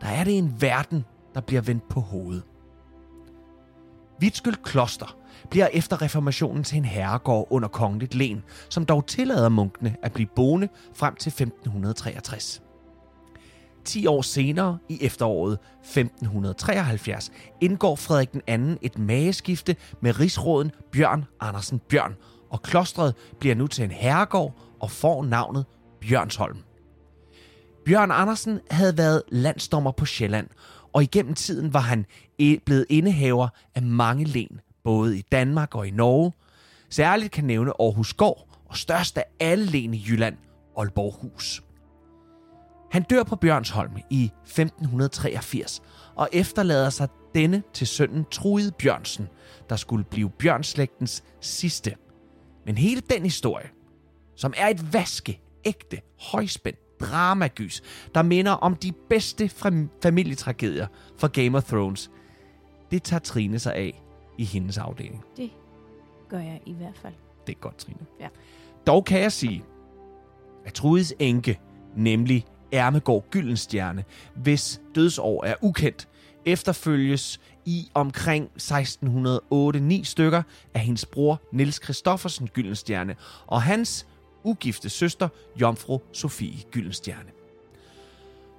der 0.00 0.06
er 0.06 0.24
det 0.24 0.38
en 0.38 0.54
verden, 0.60 1.04
der 1.34 1.40
bliver 1.40 1.62
vendt 1.62 1.88
på 1.88 2.00
hovedet. 2.00 2.42
Vitskøl 4.20 4.56
Kloster 4.56 5.16
bliver 5.50 5.68
efter 5.72 6.02
reformationen 6.02 6.64
til 6.64 6.78
en 6.78 6.84
herregård 6.84 7.46
under 7.50 7.68
kongeligt 7.68 8.14
len, 8.14 8.42
som 8.68 8.86
dog 8.86 9.06
tillader 9.06 9.48
munkene 9.48 9.96
at 10.02 10.12
blive 10.12 10.28
boende 10.36 10.68
frem 10.94 11.14
til 11.14 11.30
1563. 11.30 12.62
10 13.84 14.06
år 14.06 14.22
senere, 14.22 14.78
i 14.88 14.98
efteråret 15.02 15.58
1573, 15.80 17.32
indgår 17.60 17.96
Frederik 17.96 18.32
den 18.32 18.42
anden 18.46 18.78
et 18.82 18.98
mageskifte 18.98 19.76
med 20.00 20.20
rigsråden 20.20 20.70
Bjørn 20.92 21.24
Andersen 21.40 21.78
Bjørn, 21.78 22.16
og 22.50 22.62
klostret 22.62 23.14
bliver 23.38 23.54
nu 23.54 23.66
til 23.66 23.84
en 23.84 23.90
herregård 23.90 24.54
og 24.80 24.90
får 24.90 25.24
navnet 25.24 25.64
Bjørnsholm. 26.00 26.58
Bjørn 27.84 28.10
Andersen 28.10 28.60
havde 28.70 28.98
været 28.98 29.22
landsdommer 29.28 29.90
på 29.90 30.06
Sjælland, 30.06 30.46
og 30.92 31.02
igennem 31.02 31.34
tiden 31.34 31.74
var 31.74 31.80
han 31.80 32.06
blevet 32.66 32.86
indehaver 32.88 33.48
af 33.74 33.82
mange 33.82 34.24
len, 34.24 34.60
både 34.84 35.18
i 35.18 35.24
Danmark 35.32 35.74
og 35.74 35.88
i 35.88 35.90
Norge. 35.90 36.32
Særligt 36.88 37.32
kan 37.32 37.44
nævne 37.44 37.72
Aarhus 37.80 38.12
Gård 38.12 38.48
og 38.68 38.76
størst 38.76 39.18
af 39.18 39.24
alle 39.40 39.64
len 39.64 39.94
i 39.94 40.04
Jylland, 40.08 40.36
Aalborghus. 40.78 41.62
Han 42.90 43.02
dør 43.02 43.22
på 43.22 43.36
Bjørnsholm 43.36 43.92
i 44.10 44.24
1583 44.44 45.82
og 46.14 46.28
efterlader 46.32 46.90
sig 46.90 47.08
denne 47.34 47.62
til 47.72 47.86
sønnen 47.86 48.24
Trude 48.30 48.72
Bjørnsen, 48.78 49.28
der 49.68 49.76
skulle 49.76 50.04
blive 50.04 50.30
Bjørnslægtens 50.30 51.24
sidste. 51.40 51.94
Men 52.66 52.78
hele 52.78 53.00
den 53.00 53.22
historie, 53.22 53.68
som 54.36 54.54
er 54.56 54.68
et 54.68 54.92
vaske, 54.92 55.40
ægte, 55.64 56.00
højspændt 56.20 57.00
dramagys, 57.00 57.82
der 58.14 58.22
minder 58.22 58.52
om 58.52 58.76
de 58.76 58.92
bedste 59.08 59.44
fam- 59.44 59.98
familietragedier 60.02 60.86
fra 61.18 61.28
Game 61.28 61.58
of 61.58 61.64
Thrones, 61.64 62.10
det 62.90 63.02
tager 63.02 63.20
Trine 63.20 63.58
sig 63.58 63.74
af 63.74 64.02
i 64.38 64.44
hendes 64.44 64.78
afdeling. 64.78 65.24
Det 65.36 65.50
gør 66.28 66.38
jeg 66.38 66.60
i 66.66 66.72
hvert 66.72 66.96
fald. 66.96 67.14
Det 67.46 67.54
er 67.54 67.60
godt, 67.60 67.76
Trine. 67.76 67.98
Ja. 68.20 68.28
Dog 68.86 69.04
kan 69.04 69.20
jeg 69.20 69.32
sige, 69.32 69.64
at 70.64 70.72
Trudes 70.74 71.14
enke, 71.18 71.60
nemlig 71.96 72.46
Ermegård 72.72 73.24
Gyldenstjerne, 73.30 74.04
hvis 74.34 74.80
dødsår 74.94 75.44
er 75.44 75.54
ukendt, 75.60 76.08
efterfølges 76.44 77.40
i 77.64 77.90
omkring 77.94 78.50
1608-9 78.62 80.04
stykker 80.04 80.42
af 80.74 80.80
hendes 80.80 81.06
bror 81.06 81.40
Niels 81.52 81.80
Christoffersen 81.84 82.48
Gyldenstjerne 82.48 83.16
og 83.46 83.62
hans 83.62 84.06
ugifte 84.44 84.88
søster 84.88 85.28
Jomfru 85.60 85.98
Sofie 86.12 86.62
Gyldenstjerne. 86.70 87.30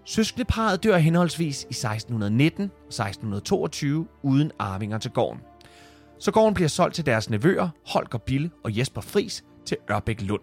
Søskendeparret 0.05 0.83
dør 0.83 0.97
henholdsvis 0.97 1.63
i 1.63 1.73
1619 1.73 2.63
og 2.63 2.87
1622 2.87 4.07
uden 4.23 4.51
arvinger 4.59 4.97
til 4.97 5.11
gården. 5.11 5.41
Så 6.19 6.31
gården 6.31 6.53
bliver 6.53 6.67
solgt 6.67 6.95
til 6.95 7.05
deres 7.05 7.29
nevøer, 7.29 7.69
Holger 7.87 8.17
Bille 8.17 8.51
og 8.63 8.77
Jesper 8.77 9.01
Fris, 9.01 9.43
til 9.65 9.77
Ørbæk 9.91 10.21
Lund. 10.21 10.41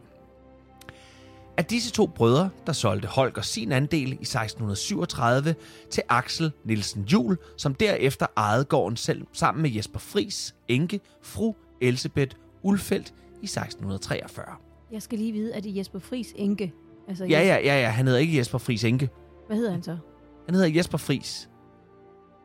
Af 1.56 1.64
disse 1.64 1.92
to 1.92 2.06
brødre, 2.06 2.50
der 2.66 2.72
solgte 2.72 3.08
Holger 3.08 3.42
sin 3.42 3.72
andel 3.72 4.08
i 4.12 4.22
1637 4.22 5.54
til 5.90 6.02
Axel 6.08 6.52
Nielsen 6.64 7.04
Jul, 7.04 7.36
som 7.56 7.74
derefter 7.74 8.26
ejede 8.36 8.64
gården 8.64 8.96
selv 8.96 9.26
sammen 9.32 9.62
med 9.62 9.70
Jesper 9.70 9.98
Fris, 9.98 10.54
enke, 10.68 11.00
fru 11.22 11.54
Elsebeth 11.80 12.36
Ulfeldt 12.62 13.14
i 13.42 13.44
1643. 13.44 14.44
Jeg 14.92 15.02
skal 15.02 15.18
lige 15.18 15.32
vide, 15.32 15.54
at 15.54 15.64
det 15.64 15.72
er 15.72 15.76
Jesper 15.76 15.98
Fris 15.98 16.32
enke. 16.36 16.72
Altså, 17.08 17.24
Ja, 17.24 17.40
ja, 17.40 17.56
ja, 17.64 17.80
ja, 17.80 17.88
han 17.88 18.06
hedder 18.06 18.20
ikke 18.20 18.38
Jesper 18.38 18.58
Fris 18.58 18.84
enke. 18.84 19.10
Hvad 19.49 19.57
hedder 19.57 19.73
han 19.73 19.83
så? 19.83 19.99
Han 20.47 20.55
hedder 20.55 20.69
Jesper 20.69 20.99
Fris, 20.99 21.50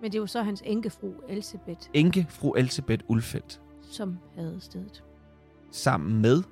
Men 0.02 0.12
det 0.12 0.18
er 0.18 0.22
jo 0.22 0.28
så 0.28 0.42
hans 0.44 0.64
enkefru, 0.66 1.12
Elsebeth, 1.30 1.88
enke, 1.94 2.26
fru 2.30 2.52
Elsebeth 2.54 3.04
Ulfeldt. 3.08 3.62
som 3.82 4.18
havde 4.36 4.58
stedet. 4.62 5.04
sammen 5.72 6.22
med 6.22 6.44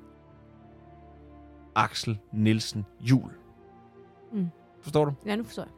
Axel 1.76 2.20
Nielsen 2.34 2.86
Jul. 3.00 3.32
Mm. 4.34 4.48
Forstår 4.82 5.06
du? 5.06 5.14
Ja, 5.26 5.36
nu 5.36 5.44
forstår 5.44 5.64
jeg. 5.64 5.72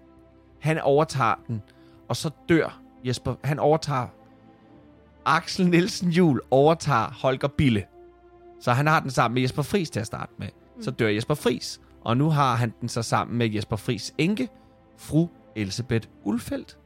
Han 0.60 0.80
overtager 0.82 1.36
den, 1.48 1.62
og 2.10 2.16
så 2.16 2.30
dør 2.50 2.82
Jesper. 3.06 3.36
Han 3.44 3.60
overtager... 3.60 4.08
Axel 5.26 5.70
Nielsen 5.70 6.10
Jul 6.10 6.42
overtager 6.52 7.14
Holger 7.22 7.48
Bille. 7.48 7.84
Så 8.60 8.72
han 8.72 8.88
har 8.88 9.00
den 9.00 9.10
sammen 9.12 9.34
med 9.34 9.42
Jesper 9.42 9.62
Fris 9.62 9.90
til 9.90 10.00
at 10.00 10.08
starte 10.08 10.32
med. 10.38 10.48
Så 10.82 10.92
dør 10.92 11.08
Jesper 11.08 11.34
Fris. 11.34 11.82
Og 12.02 12.18
nu 12.18 12.30
har 12.30 12.56
han 12.56 12.74
den 12.82 12.90
så 12.90 13.02
sammen 13.02 13.38
med 13.38 13.50
Jesper 13.50 13.76
Fris 13.76 14.14
enke, 14.18 14.50
fru 15.04 15.30
Elisabeth 15.56 16.08
Ulfeldt. 16.24 16.78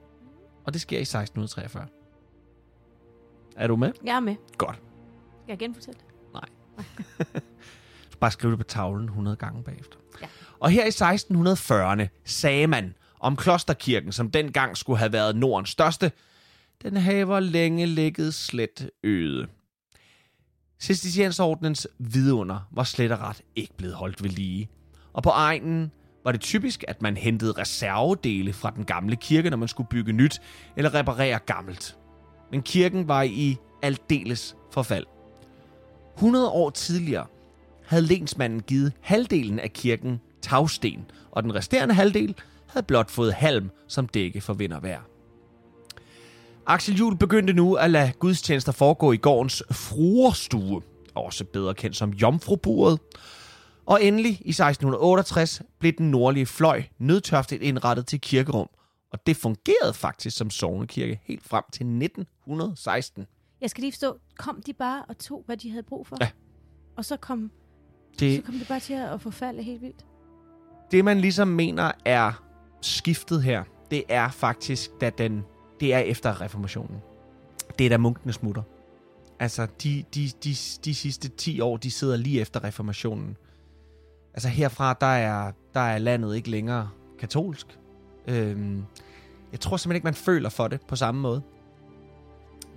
Og 0.65 0.73
det 0.73 0.81
sker 0.81 0.97
i 0.97 1.01
1643. 1.01 1.87
Er 3.55 3.67
du 3.67 3.75
med? 3.75 3.91
Jeg 4.03 4.15
er 4.15 4.19
med. 4.19 4.35
Godt. 4.57 4.75
Skal 4.75 5.51
jeg 5.51 5.59
genfortælle 5.59 5.99
det? 5.99 6.07
Bare 8.19 8.31
skriv 8.31 8.51
det 8.51 8.59
på 8.59 8.63
tavlen 8.63 9.05
100 9.05 9.37
gange 9.37 9.63
bagefter. 9.63 9.97
Ja. 10.21 10.27
Og 10.59 10.69
her 10.69 10.85
i 10.85 10.89
1640'erne 10.89 12.07
sagde 12.25 12.67
man 12.67 12.95
om 13.19 13.35
klosterkirken, 13.35 14.11
som 14.11 14.31
dengang 14.31 14.77
skulle 14.77 14.99
have 14.99 15.13
været 15.13 15.35
Nordens 15.35 15.69
største, 15.69 16.11
den 16.81 16.97
haver 16.97 17.39
længe 17.39 17.85
ligget 17.85 18.33
slet 18.33 18.89
øde. 19.03 19.47
Cisterciensordnens 20.79 21.87
vidunder 21.97 22.59
var 22.71 22.83
slet 22.83 23.11
og 23.11 23.19
ret 23.19 23.41
ikke 23.55 23.73
blevet 23.77 23.95
holdt 23.95 24.23
ved 24.23 24.29
lige. 24.29 24.69
Og 25.13 25.23
på 25.23 25.29
egnen 25.29 25.91
var 26.27 26.31
det 26.31 26.41
typisk, 26.41 26.83
at 26.87 27.01
man 27.01 27.17
hentede 27.17 27.51
reservedele 27.51 28.53
fra 28.53 28.71
den 28.75 28.85
gamle 28.85 29.15
kirke, 29.15 29.49
når 29.49 29.57
man 29.57 29.67
skulle 29.67 29.89
bygge 29.89 30.13
nyt 30.13 30.41
eller 30.77 30.93
reparere 30.93 31.39
gammelt. 31.39 31.97
Men 32.51 32.61
kirken 32.61 33.07
var 33.07 33.21
i 33.23 33.57
aldeles 33.81 34.55
forfald. 34.71 35.05
100 36.15 36.49
år 36.49 36.69
tidligere 36.69 37.25
havde 37.85 38.03
lensmanden 38.03 38.61
givet 38.61 38.93
halvdelen 39.01 39.59
af 39.59 39.73
kirken 39.73 40.21
tagsten, 40.41 41.05
og 41.31 41.43
den 41.43 41.55
resterende 41.55 41.95
halvdel 41.95 42.35
havde 42.67 42.85
blot 42.85 43.11
fået 43.11 43.33
halm 43.33 43.69
som 43.87 44.07
dække 44.07 44.41
for 44.41 44.53
vind 44.53 44.73
og 44.73 44.83
vejr. 44.83 45.01
Axel 46.65 46.95
Jul 46.95 47.17
begyndte 47.17 47.53
nu 47.53 47.73
at 47.73 47.89
lade 47.89 48.11
gudstjenester 48.19 48.71
foregå 48.71 49.11
i 49.11 49.17
gårdens 49.17 49.63
fruerstue, 49.71 50.81
også 51.15 51.43
bedre 51.43 51.73
kendt 51.73 51.95
som 51.95 52.09
jomfruburet. 52.09 52.99
Og 53.87 54.03
endelig 54.03 54.31
i 54.31 54.49
1668 54.49 55.61
blev 55.79 55.93
den 55.93 56.11
nordlige 56.11 56.45
fløj 56.45 56.83
nødtørftigt 56.97 57.63
indrettet 57.63 58.07
til 58.07 58.21
kirkerum, 58.21 58.69
og 59.11 59.27
det 59.27 59.37
fungerede 59.37 59.93
faktisk 59.93 60.37
som 60.37 60.49
sognekirke 60.49 61.19
helt 61.23 61.43
frem 61.43 61.63
til 61.73 61.85
1916. 61.85 63.27
Jeg 63.61 63.69
skal 63.69 63.81
lige 63.81 63.91
forstå, 63.91 64.17
kom 64.37 64.61
de 64.65 64.73
bare 64.73 65.05
og 65.09 65.17
tog, 65.17 65.43
hvad 65.45 65.57
de 65.57 65.69
havde 65.69 65.83
brug 65.83 66.07
for? 66.07 66.17
Ja. 66.21 66.29
Og 66.97 67.05
så 67.05 67.17
kom, 67.17 67.51
Det, 68.19 68.35
så 68.35 68.41
kom 68.41 68.55
det 68.55 68.67
bare 68.67 68.79
til 68.79 68.93
at 68.93 69.21
forfalde 69.21 69.63
helt 69.63 69.81
vildt? 69.81 70.05
det 70.91 71.05
man 71.05 71.19
ligesom 71.19 71.47
mener 71.47 71.91
er 72.05 72.43
skiftet 72.81 73.43
her, 73.43 73.63
det 73.91 74.03
er 74.09 74.29
faktisk, 74.29 74.91
da 75.01 75.09
den, 75.17 75.43
det 75.79 75.93
er 75.93 75.99
efter 75.99 76.41
reformationen. 76.41 76.97
Det 77.79 77.85
er 77.85 77.89
da 77.89 77.97
munkene 77.97 78.33
smutter. 78.33 78.61
Altså, 79.39 79.67
de, 79.83 80.03
de, 80.15 80.29
de, 80.43 80.55
de 80.85 80.95
sidste 80.95 81.27
10 81.29 81.59
år, 81.59 81.77
de 81.77 81.91
sidder 81.91 82.17
lige 82.17 82.41
efter 82.41 82.63
reformationen. 82.63 83.37
Altså, 84.37 84.49
herfra, 84.49 84.93
der 84.93 85.07
er, 85.07 85.51
der 85.73 85.79
er 85.79 85.97
landet 85.97 86.35
ikke 86.35 86.49
længere 86.49 86.89
katolsk. 87.19 87.79
Øhm, 88.27 88.83
jeg 89.51 89.59
tror 89.59 89.77
simpelthen 89.77 89.95
ikke, 89.95 90.05
man 90.05 90.13
føler 90.13 90.49
for 90.49 90.67
det 90.67 90.81
på 90.87 90.95
samme 90.95 91.21
måde. 91.21 91.41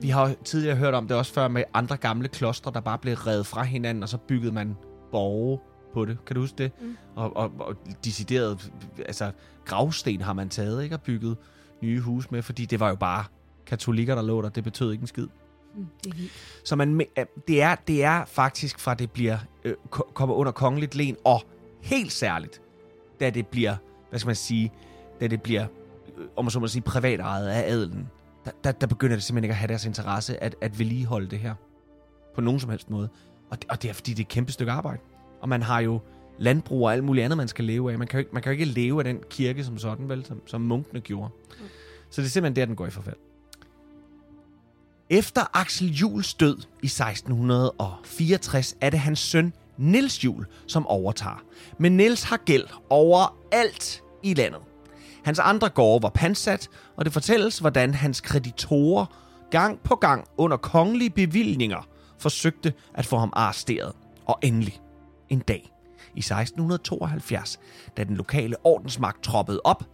Vi 0.00 0.08
har 0.08 0.28
jo 0.28 0.34
tidligere 0.44 0.76
hørt 0.76 0.94
om 0.94 1.08
det 1.08 1.16
også 1.16 1.32
før 1.32 1.48
med 1.48 1.64
andre 1.74 1.96
gamle 1.96 2.28
klostre, 2.28 2.72
der 2.74 2.80
bare 2.80 2.98
blev 2.98 3.14
revet 3.14 3.46
fra 3.46 3.62
hinanden, 3.62 4.02
og 4.02 4.08
så 4.08 4.18
byggede 4.18 4.52
man 4.52 4.76
borge 5.12 5.58
på 5.94 6.04
det. 6.04 6.24
Kan 6.24 6.34
du 6.34 6.40
huske 6.40 6.58
det? 6.58 6.72
Mm. 6.80 6.96
Og, 7.16 7.36
og, 7.36 7.52
og 7.58 7.76
decideret, 8.04 8.72
altså 8.98 9.32
gravsten 9.64 10.20
har 10.20 10.32
man 10.32 10.48
taget, 10.48 10.82
ikke? 10.82 10.96
Og 10.96 11.02
bygget 11.02 11.36
nye 11.82 12.00
hus 12.00 12.30
med, 12.30 12.42
fordi 12.42 12.64
det 12.64 12.80
var 12.80 12.88
jo 12.88 12.94
bare 12.96 13.24
katolikker, 13.66 14.14
der 14.14 14.22
lå 14.22 14.42
der. 14.42 14.48
Det 14.48 14.64
betød 14.64 14.92
ikke 14.92 15.02
en 15.02 15.06
skid. 15.06 15.26
Mm, 15.74 15.86
det 16.04 16.10
er. 16.12 16.28
Så 16.64 16.76
man, 16.76 17.00
øh, 17.18 17.26
det, 17.48 17.62
er, 17.62 17.74
det 17.74 18.04
er 18.04 18.24
faktisk 18.24 18.78
fra 18.78 18.94
det 18.94 19.10
bliver 19.10 19.38
øh, 19.64 19.74
ko- 19.90 20.10
kommer 20.14 20.34
under 20.34 20.52
kongeligt 20.52 20.94
len, 20.94 21.16
og 21.24 21.42
helt 21.80 22.12
særligt, 22.12 22.62
da 23.20 23.30
det 23.30 23.46
bliver, 23.46 23.76
hvad 24.10 24.18
skal 24.18 24.28
man 24.28 24.36
sige, 24.36 24.72
da 25.20 25.26
det 25.26 25.42
bliver, 25.42 25.66
øh, 26.18 26.26
om 26.36 26.44
man 26.44 26.50
så 26.50 26.60
må 26.60 26.66
sige, 26.66 26.82
privat 26.82 27.20
ejet 27.20 27.48
af 27.48 27.72
adelen, 27.72 28.08
der, 28.44 28.50
der, 28.64 28.72
der 28.72 28.86
begynder 28.86 29.16
det 29.16 29.22
simpelthen 29.22 29.44
ikke 29.44 29.52
at 29.52 29.58
have 29.58 29.68
deres 29.68 29.84
interesse 29.84 30.42
at, 30.42 30.56
at 30.60 30.78
vedligeholde 30.78 31.30
det 31.30 31.38
her. 31.38 31.54
På 32.34 32.40
nogen 32.40 32.60
som 32.60 32.70
helst 32.70 32.90
måde. 32.90 33.08
Og 33.50 33.62
det, 33.62 33.70
og 33.70 33.82
det 33.82 33.88
er 33.88 33.92
fordi, 33.94 34.10
det 34.10 34.18
er 34.18 34.24
et 34.24 34.28
kæmpe 34.28 34.52
stykke 34.52 34.72
arbejde. 34.72 35.00
Og 35.40 35.48
man 35.48 35.62
har 35.62 35.80
jo 35.80 36.00
landbrug 36.38 36.84
og 36.84 36.92
alt 36.92 37.04
muligt 37.04 37.24
andet, 37.24 37.36
man 37.36 37.48
skal 37.48 37.64
leve 37.64 37.92
af. 37.92 37.98
Man 37.98 38.08
kan 38.08 38.18
jo 38.18 38.18
ikke, 38.18 38.30
man 38.32 38.42
kan 38.42 38.50
jo 38.52 38.58
ikke 38.58 38.64
leve 38.64 39.00
af 39.00 39.04
den 39.04 39.18
kirke 39.30 39.64
som 39.64 39.78
sådan, 39.78 40.08
vel, 40.08 40.24
som, 40.24 40.42
som 40.46 40.60
munkene 40.60 41.00
gjorde. 41.00 41.30
Mm. 41.48 41.64
Så 42.10 42.20
det 42.20 42.26
er 42.26 42.30
simpelthen 42.30 42.56
der, 42.56 42.66
den 42.66 42.76
går 42.76 42.86
i 42.86 42.90
forfald. 42.90 43.16
Efter 45.12 45.58
Axel 45.58 45.88
Jules 45.88 46.34
død 46.34 46.56
i 46.82 46.86
1664 46.86 48.76
er 48.80 48.90
det 48.90 49.00
hans 49.00 49.18
søn 49.18 49.52
Nils 49.76 50.24
Jul, 50.24 50.46
som 50.66 50.86
overtager. 50.86 51.42
Men 51.78 51.96
Nils 51.96 52.22
har 52.22 52.36
gæld 52.36 52.66
overalt 52.90 54.02
i 54.22 54.34
landet. 54.34 54.60
Hans 55.24 55.38
andre 55.38 55.68
gårde 55.68 56.02
var 56.02 56.08
pansat, 56.08 56.68
og 56.96 57.04
det 57.04 57.12
fortælles, 57.12 57.58
hvordan 57.58 57.94
hans 57.94 58.20
kreditorer 58.20 59.06
gang 59.50 59.80
på 59.80 59.94
gang 59.94 60.24
under 60.36 60.56
kongelige 60.56 61.10
bevillinger 61.10 61.88
forsøgte 62.18 62.72
at 62.94 63.06
få 63.06 63.18
ham 63.18 63.32
arresteret. 63.32 63.92
Og 64.26 64.38
endelig, 64.42 64.80
en 65.28 65.38
dag 65.38 65.72
i 66.14 66.18
1672, 66.18 67.60
da 67.96 68.04
den 68.04 68.16
lokale 68.16 68.56
ordensmagt 68.64 69.22
troppede 69.22 69.60
op, 69.64 69.84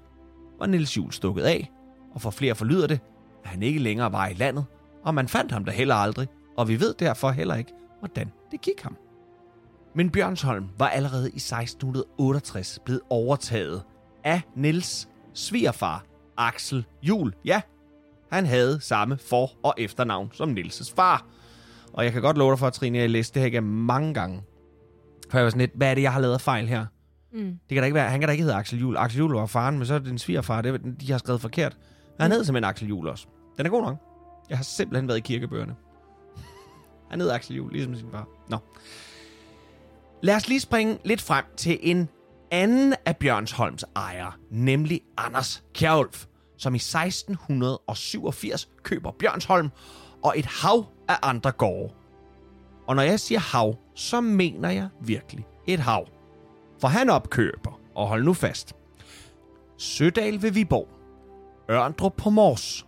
var 0.59 0.67
Nils 0.67 0.97
Jul 0.97 1.13
stukket 1.13 1.43
af, 1.43 1.71
og 2.15 2.21
for 2.21 2.31
flere 2.31 2.55
forlyder 2.55 2.87
det, 2.87 3.01
at 3.45 3.51
han 3.51 3.63
ikke 3.63 3.79
længere 3.79 4.13
var 4.13 4.27
i 4.27 4.35
landet, 4.35 4.65
og 5.07 5.15
man 5.15 5.29
fandt 5.29 5.53
ham 5.53 5.65
da 5.65 5.71
heller 5.71 5.95
aldrig, 5.95 6.29
og 6.57 6.69
vi 6.69 6.81
ved 6.81 6.95
derfor 6.95 7.31
heller 7.31 7.55
ikke, 7.55 7.73
hvordan 7.99 8.33
det 8.51 8.61
gik 8.61 8.81
ham. 8.83 8.97
Men 9.95 10.11
Bjørnsholm 10.11 10.69
var 10.79 10.89
allerede 10.89 11.31
i 11.31 11.37
1668 11.37 12.79
blevet 12.85 13.01
overtaget 13.11 13.83
af 14.25 14.41
Nils 14.57 15.09
svigerfar, 15.35 16.05
Axel 16.37 16.85
Jul. 17.03 17.33
Ja, 17.45 17.61
han 18.33 18.47
havde 18.47 18.81
samme 18.81 19.19
for- 19.19 19.51
og 19.63 19.75
efternavn 19.79 20.31
som 20.33 20.51
Nils' 20.59 20.95
far. 20.97 21.27
Og 21.93 22.05
jeg 22.05 22.13
kan 22.13 22.23
godt 22.23 22.39
love 22.39 22.51
dig 22.51 22.59
for, 22.59 22.67
at 22.67 22.73
Trine, 22.73 22.99
jeg 22.99 23.11
læste 23.11 23.35
det 23.35 23.43
her 23.43 23.47
igennem 23.47 23.73
mange 23.73 24.15
gange. 24.15 24.43
For 25.31 25.39
jeg 25.39 25.45
var 25.45 25.51
sådan 25.51 25.61
lidt, 25.61 25.73
hvad 25.75 25.91
er 25.91 25.95
det, 25.95 26.03
jeg 26.03 26.13
har 26.13 26.21
lavet 26.21 26.41
fejl 26.41 26.69
her? 26.69 26.87
Mm. 27.33 27.41
Det 27.41 27.75
kan 27.75 27.77
da 27.77 27.85
ikke 27.85 27.95
være, 27.95 28.11
han 28.11 28.21
kan 28.21 28.29
da 28.29 28.33
ikke 28.33 28.45
hedde 28.45 28.57
Axel 28.57 28.81
Jul. 28.81 28.97
Axel 28.97 29.19
Jul 29.19 29.33
var 29.35 29.47
faren, 29.47 29.79
men 29.79 29.87
så 29.87 29.95
er 29.95 29.99
det 29.99 30.09
din 30.09 30.19
svigerfar, 30.19 30.63
det, 30.63 30.81
de 31.01 31.11
har 31.13 31.19
skrevet 31.19 31.41
forkert. 31.41 31.77
Han 32.21 32.33
hed 32.33 32.45
simpelthen 32.45 32.71
Axel 32.71 32.89
Jul 32.89 33.09
også. 33.09 33.27
Den 33.57 33.67
er 33.67 33.71
god 33.71 33.83
nok. 33.83 34.06
Jeg 34.49 34.59
har 34.59 34.65
simpelthen 34.65 35.09
været 35.09 35.19
i 35.19 35.21
kirkebøgerne. 35.21 35.77
Han 37.11 37.21
hed 37.21 37.31
Axel 37.31 37.57
Juhl, 37.57 37.73
ligesom 37.73 37.95
sin 37.95 38.11
far. 38.11 38.29
Nå. 38.49 38.59
Lad 40.23 40.37
os 40.37 40.49
lige 40.49 40.61
springe 40.61 40.99
lidt 41.05 41.21
frem 41.23 41.45
til 41.57 41.79
en 41.83 42.09
anden 42.51 42.95
af 43.05 43.17
Bjørnsholms 43.17 43.85
ejere, 43.97 44.33
nemlig 44.51 45.01
Anders 45.17 45.65
Kjærulf, 45.75 46.27
som 46.57 46.75
i 46.75 46.77
1687 46.77 48.69
køber 48.83 49.11
Bjørnsholm 49.11 49.71
og 50.23 50.39
et 50.39 50.47
hav 50.47 50.87
af 51.09 51.19
andre 51.23 51.53
gårde. 51.53 51.93
Og 52.87 52.97
når 52.97 53.03
jeg 53.03 53.21
siger 53.21 53.39
hav, 53.39 53.77
så 53.95 54.21
mener 54.21 54.71
jeg 54.71 54.89
virkelig 55.01 55.47
et 55.67 55.81
hav. 55.81 56.07
For 56.81 56.89
han 56.89 57.11
opkøber, 57.11 57.81
og 57.95 58.09
hold 58.09 58.25
nu 58.25 58.35
fast, 58.35 58.75
Sødal 59.79 60.43
ved 60.43 60.51
Viborg, 60.51 60.89
Ørndrup 61.71 62.17
på 62.17 62.31
Mors, 62.31 62.86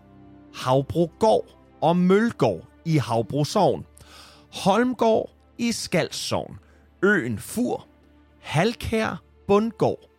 Havbrogård 0.59 1.47
og 1.81 1.97
Mølgård 1.97 2.67
i 2.85 2.97
Havbro 2.97 3.45
Sogn, 3.45 3.87
Holmgård 4.53 5.31
i 5.59 5.73
Skals 5.73 6.17
Sogn, 6.17 6.59
Øen 7.03 7.39
Fur, 7.39 7.87
Halkær 8.41 9.23
Bundgård 9.47 10.11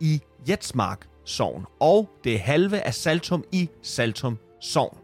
i 0.00 0.20
Jetsmark 0.48 1.08
Sogn 1.24 1.66
og 1.80 2.08
det 2.24 2.40
halve 2.40 2.80
af 2.80 2.94
Saltum 2.94 3.44
i 3.52 3.68
Saltum 3.82 4.38
Sogn. 4.60 4.98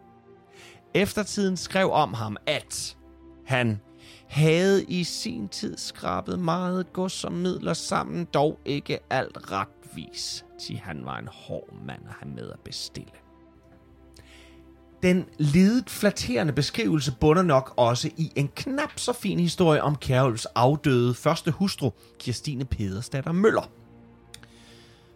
Eftertiden 0.95 1.57
skrev 1.57 1.91
om 1.91 2.15
ham, 2.15 2.37
at 2.47 2.97
han 3.47 3.81
havde 4.29 4.85
i 4.85 5.05
sin 5.05 5.49
tid 5.49 5.77
skrabet 5.77 6.39
meget 6.39 6.93
gods 6.93 7.13
som 7.13 7.33
midler 7.33 7.75
sammen, 7.75 8.25
dog 8.25 8.59
ikke 8.65 8.99
alt 9.11 9.53
retvis, 9.53 10.45
til 10.61 10.77
han 10.77 11.05
var 11.05 11.19
en 11.19 11.29
hård 11.33 11.75
mand 11.87 12.03
at 12.09 12.15
have 12.21 12.35
med 12.35 12.51
at 12.51 12.61
bestille. 12.61 13.26
Den 15.07 15.29
lidet 15.39 15.91
flatterende 15.91 16.53
beskrivelse 16.53 17.17
bunder 17.21 17.43
nok 17.43 17.75
også 17.77 18.11
i 18.17 18.33
en 18.37 18.49
knap 18.49 18.99
så 18.99 19.13
fin 19.13 19.41
historie 19.41 19.83
om 19.83 19.97
Kjærulfs 19.97 20.47
afdøde 20.47 21.15
første 21.15 21.51
hustru, 21.51 21.91
Kirstine 22.19 22.65
Pedersdatter 22.65 23.33
Møller. 23.33 23.71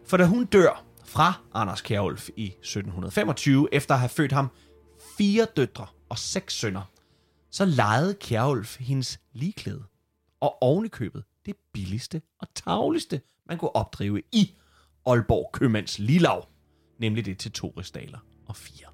For 0.07 0.16
da 0.16 0.24
hun 0.24 0.44
dør 0.44 0.85
fra 1.05 1.33
Anders 1.55 1.81
Kjærulf 1.81 2.29
i 2.37 2.46
1725, 2.46 3.68
efter 3.72 3.94
at 3.94 4.00
have 4.00 4.09
født 4.09 4.33
ham 4.33 4.50
fire 5.18 5.46
døtre 5.57 5.87
og 6.09 6.18
seks 6.18 6.55
sønner, 6.55 6.90
så 7.50 7.64
lejede 7.64 8.14
Kjærulf 8.14 8.79
hendes 8.81 9.20
ligeklæde. 9.33 9.83
Og 10.40 10.62
ovenikøbet 10.62 11.24
det 11.46 11.55
billigste 11.72 12.22
og 12.40 12.48
tavligste, 12.55 13.20
man 13.46 13.59
kunne 13.59 13.76
opdrive 13.76 14.22
i 14.33 14.55
Aalborg 15.07 15.50
Købmands 15.53 15.98
Lilav. 15.98 16.48
Nemlig 16.98 17.24
det 17.24 17.38
til 17.38 17.53
to 17.53 17.74
rigsdaler 17.79 18.18
og 18.46 18.57
fire. 18.57 18.89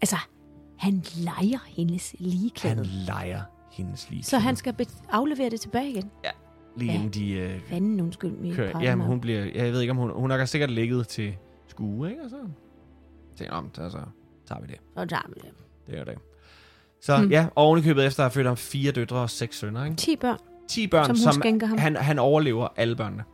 Altså, 0.00 0.16
han 0.78 1.04
leger 1.16 1.58
hendes 1.66 2.14
ligeklæde. 2.18 2.74
Han 2.76 2.84
lejer 2.86 3.42
hendes 3.72 4.10
ligeklæde. 4.10 4.24
Så 4.30 4.38
han 4.38 4.56
skal 4.56 4.72
be- 4.72 4.86
aflevere 5.10 5.50
det 5.50 5.60
tilbage 5.60 5.90
igen. 5.90 6.10
Ja, 6.24 6.30
lige 6.76 6.92
Ja. 6.92 6.98
inden 6.98 7.10
de 7.10 7.30
øh, 7.32 7.60
Fanden, 7.60 8.00
undskyld 8.00 8.30
mig. 8.30 8.54
kører. 8.54 8.80
Jamen, 8.80 9.06
hun 9.06 9.20
bliver... 9.20 9.44
Jeg 9.54 9.72
ved 9.72 9.80
ikke, 9.80 9.90
om 9.90 9.96
hun... 9.96 10.10
Hun 10.10 10.30
har 10.30 10.44
sikkert 10.44 10.70
ligget 10.70 11.08
til 11.08 11.36
skue, 11.68 12.10
ikke? 12.10 12.22
Og 12.22 12.30
så 12.30 12.36
tænker 13.36 13.54
om, 13.54 13.70
så, 13.74 13.90
så 13.90 13.98
tager 14.46 14.60
vi 14.60 14.66
det. 14.66 14.76
Så 14.98 15.04
tager 15.06 15.22
vi 15.28 15.34
det. 15.34 15.50
Det 15.86 15.98
er 15.98 16.04
det. 16.04 16.18
Så 17.00 17.16
Hmm. 17.18 17.30
ja, 17.30 17.46
ovenikøbet 17.56 18.06
efter 18.06 18.20
at 18.22 18.24
have 18.24 18.30
født 18.34 18.46
ham 18.46 18.56
fire 18.56 18.92
døtre 18.92 19.16
og 19.16 19.30
seks 19.30 19.58
sønner, 19.58 19.84
ikke? 19.84 19.96
10 19.96 20.16
børn, 20.16 20.38
10 20.68 20.86
børn, 20.86 21.04
som 21.06 21.16
hun 21.16 21.22
som, 21.22 21.32
skænker 21.32 21.66
ham. 21.66 21.78
han, 21.78 21.96
han 21.96 22.18
overlever 22.18 22.68
alle 22.76 22.96
børnene. 22.96 23.24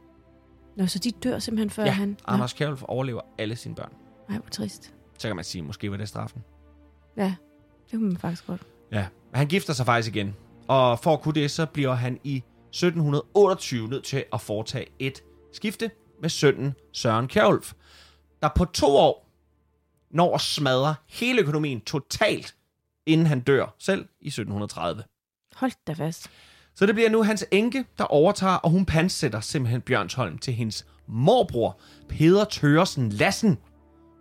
Nå, 0.77 0.87
så 0.87 0.99
de 0.99 1.11
dør 1.11 1.39
simpelthen 1.39 1.71
før 1.71 1.85
ja, 1.85 1.91
han... 1.91 2.17
Anders 2.27 2.53
Kjærulf 2.53 2.83
overlever 2.83 3.21
alle 3.39 3.57
sine 3.57 3.75
børn. 3.75 3.93
Ej, 4.29 4.37
hvor 4.39 4.49
trist. 4.51 4.95
Så 5.19 5.29
kan 5.29 5.37
man 5.37 5.45
sige, 5.45 5.63
måske 5.63 5.91
var 5.91 5.97
det 5.97 6.09
straffen. 6.09 6.43
Ja, 7.17 7.35
det 7.91 7.99
kunne 7.99 8.09
man 8.09 8.17
faktisk 8.17 8.47
godt. 8.47 8.63
Ja, 8.93 9.07
han 9.35 9.47
gifter 9.47 9.73
sig 9.73 9.87
faktisk 9.87 10.17
igen. 10.17 10.37
Og 10.69 10.99
for 10.99 11.13
at 11.13 11.21
kunne 11.21 11.35
det, 11.35 11.51
så 11.51 11.67
bliver 11.67 11.95
han 11.95 12.19
i 12.25 12.37
1728 12.37 13.89
nødt 13.89 14.05
til 14.05 14.25
at 14.33 14.41
foretage 14.41 14.87
et 14.99 15.23
skifte 15.53 15.91
med 16.23 16.29
sønnen 16.29 16.75
Søren 16.93 17.29
Kjærulf, 17.29 17.73
der 18.43 18.49
på 18.57 18.65
to 18.65 18.87
år 18.87 19.25
når 20.11 20.35
at 20.35 20.41
smadre 20.41 20.95
hele 21.09 21.41
økonomien 21.41 21.81
totalt, 21.81 22.55
inden 23.07 23.27
han 23.27 23.41
dør 23.41 23.75
selv 23.79 24.01
i 24.21 24.27
1730. 24.27 25.03
Hold 25.55 25.73
da 25.87 25.93
fast. 25.93 26.31
Så 26.75 26.87
det 26.87 26.95
bliver 26.95 27.11
nu 27.11 27.23
hans 27.23 27.45
enke, 27.51 27.85
der 27.99 28.05
overtager, 28.05 28.55
og 28.55 28.71
hun 28.71 28.87
pansætter 28.87 29.41
simpelthen 29.41 29.81
Bjørnsholm 29.81 30.39
til 30.39 30.55
hendes 30.55 30.87
morbror, 31.07 31.79
Peder 32.09 32.45
Tøresen 32.45 33.09
Lassen, 33.09 33.59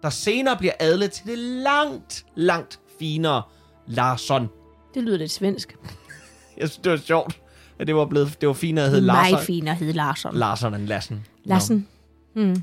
der 0.02 0.10
senere 0.10 0.58
bliver 0.58 0.74
adlet 0.80 1.12
til 1.12 1.26
det 1.26 1.38
langt, 1.38 2.26
langt 2.36 2.80
finere 3.04 3.42
Larsson. 3.88 4.50
Det 4.94 5.04
lyder 5.04 5.18
lidt 5.18 5.32
svensk. 5.32 5.76
Jeg 6.58 6.70
synes, 6.70 6.78
det 6.84 6.92
var 6.92 6.98
sjovt, 6.98 7.42
at 7.80 7.88
det 7.88 7.96
var, 7.96 8.06
blevet, 8.06 8.42
det 8.42 8.48
var 8.48 8.54
finere 8.54 8.86
at 8.86 8.92
hedde 8.92 9.04
er 9.04 9.14
meget 9.14 9.32
Larsson, 9.32 9.46
fint 9.46 9.70
at 9.70 9.76
hedde 9.76 9.94
Larsson. 9.94 10.36
Larsson 10.36 10.74
end 10.74 10.88
Lassen. 10.88 11.26
Lassen. 11.44 11.88
Mm. 12.36 12.42
Nå. 12.44 12.56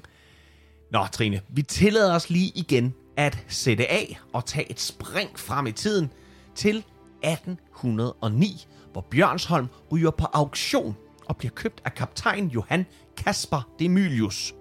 Nå, 0.92 1.06
Trine, 1.12 1.40
vi 1.48 1.62
tillader 1.62 2.14
os 2.14 2.30
lige 2.30 2.52
igen 2.54 2.94
at 3.16 3.44
sætte 3.48 3.90
af 3.90 4.20
og 4.32 4.44
tage 4.44 4.70
et 4.70 4.80
spring 4.80 5.38
frem 5.38 5.66
i 5.66 5.72
tiden 5.72 6.10
til 6.54 6.76
1809, 7.22 8.66
hvor 8.92 9.06
Bjørnsholm 9.10 9.66
ryger 9.92 10.10
på 10.10 10.26
auktion 10.32 10.96
og 11.26 11.36
bliver 11.36 11.52
købt 11.52 11.82
af 11.84 11.94
kaptajn 11.94 12.48
Johan 12.48 12.86
Kasper 13.16 13.68
Demilius, 13.78 14.54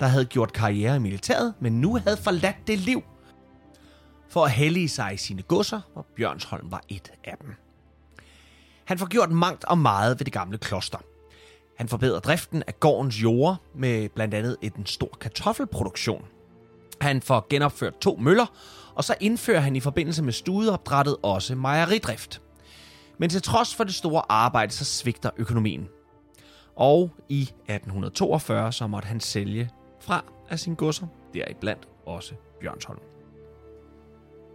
der 0.00 0.06
havde 0.06 0.24
gjort 0.24 0.52
karriere 0.52 0.96
i 0.96 0.98
militæret, 0.98 1.54
men 1.60 1.80
nu 1.80 1.96
havde 1.96 2.16
forladt 2.16 2.66
det 2.66 2.78
liv 2.78 3.02
for 4.30 4.44
at 4.44 4.50
hellige 4.50 4.88
sig 4.88 5.14
i 5.14 5.16
sine 5.16 5.42
godser, 5.42 5.80
hvor 5.92 6.06
Bjørnsholm 6.16 6.70
var 6.70 6.82
et 6.88 7.12
af 7.24 7.36
dem. 7.42 7.54
Han 8.84 8.98
får 8.98 9.06
gjort 9.06 9.30
mangt 9.30 9.64
og 9.64 9.78
meget 9.78 10.18
ved 10.18 10.24
det 10.24 10.32
gamle 10.32 10.58
kloster. 10.58 10.98
Han 11.78 11.88
forbedrer 11.88 12.20
driften 12.20 12.62
af 12.66 12.80
gårdens 12.80 13.22
jorder 13.22 13.56
med 13.74 14.08
blandt 14.08 14.34
andet 14.34 14.56
en 14.62 14.86
stor 14.86 15.18
kartoffelproduktion. 15.20 16.24
Han 17.00 17.22
får 17.22 17.46
genopført 17.50 17.98
to 18.00 18.16
møller, 18.16 18.46
og 18.94 19.04
så 19.04 19.14
indfører 19.20 19.60
han 19.60 19.76
i 19.76 19.80
forbindelse 19.80 20.22
med 20.22 20.32
studeopdrættet 20.32 21.16
også 21.22 21.54
mejeridrift. 21.54 22.42
Men 23.18 23.30
til 23.30 23.42
trods 23.42 23.74
for 23.74 23.84
det 23.84 23.94
store 23.94 24.22
arbejde, 24.28 24.72
så 24.72 24.84
svigter 24.84 25.30
økonomien. 25.36 25.88
Og 26.76 27.10
i 27.28 27.42
1842 27.42 28.72
så 28.72 28.86
måtte 28.86 29.06
han 29.06 29.20
sælge 29.20 29.70
fra 30.00 30.24
af 30.50 30.58
sine 30.58 30.76
godser, 30.76 31.06
deriblandt 31.34 31.88
også 32.06 32.34
Bjørnsholm. 32.60 33.07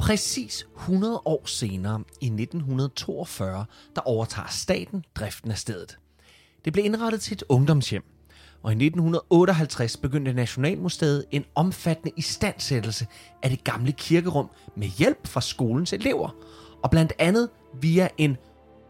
Præcis 0.04 0.68
100 0.78 1.22
år 1.26 1.46
senere, 1.46 2.04
i 2.22 2.26
1942, 2.26 3.66
der 3.96 4.02
overtager 4.02 4.48
staten 4.48 5.06
driften 5.16 5.52
af 5.52 5.58
stedet. 5.58 5.98
Det 6.66 6.74
blev 6.74 6.86
indrettet 6.86 7.22
til 7.22 7.34
et 7.36 7.44
ungdomshjem, 7.50 8.04
og 8.64 8.72
i 8.72 8.76
1958 8.76 9.98
begyndte 9.98 10.34
Nationalmuseet 10.34 11.26
en 11.32 11.46
omfattende 11.56 12.12
istandsættelse 12.18 13.08
af 13.44 13.50
det 13.50 13.64
gamle 13.64 13.92
kirkerum 13.92 14.50
med 14.78 14.88
hjælp 14.88 15.28
fra 15.28 15.42
skolens 15.42 15.94
elever, 15.94 16.36
og 16.84 16.90
blandt 16.92 17.14
andet 17.20 17.50
via 17.82 18.08
en 18.18 18.38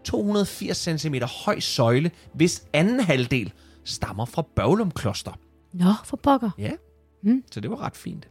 280 0.03 0.77
cm 1.01 1.15
høj 1.45 1.59
søjle, 1.59 2.11
hvis 2.33 2.63
anden 2.73 2.99
halvdel 2.99 3.53
stammer 3.83 4.25
fra 4.25 4.41
Børglum 4.55 4.91
Kloster. 4.91 5.39
Nå, 5.73 5.93
for 6.05 6.17
pokker. 6.17 6.49
Ja, 6.57 6.71
Mm. 7.25 7.43
så 7.51 7.59
det 7.59 7.71
var 7.71 7.81
ret 7.81 7.97
fint. 7.97 8.27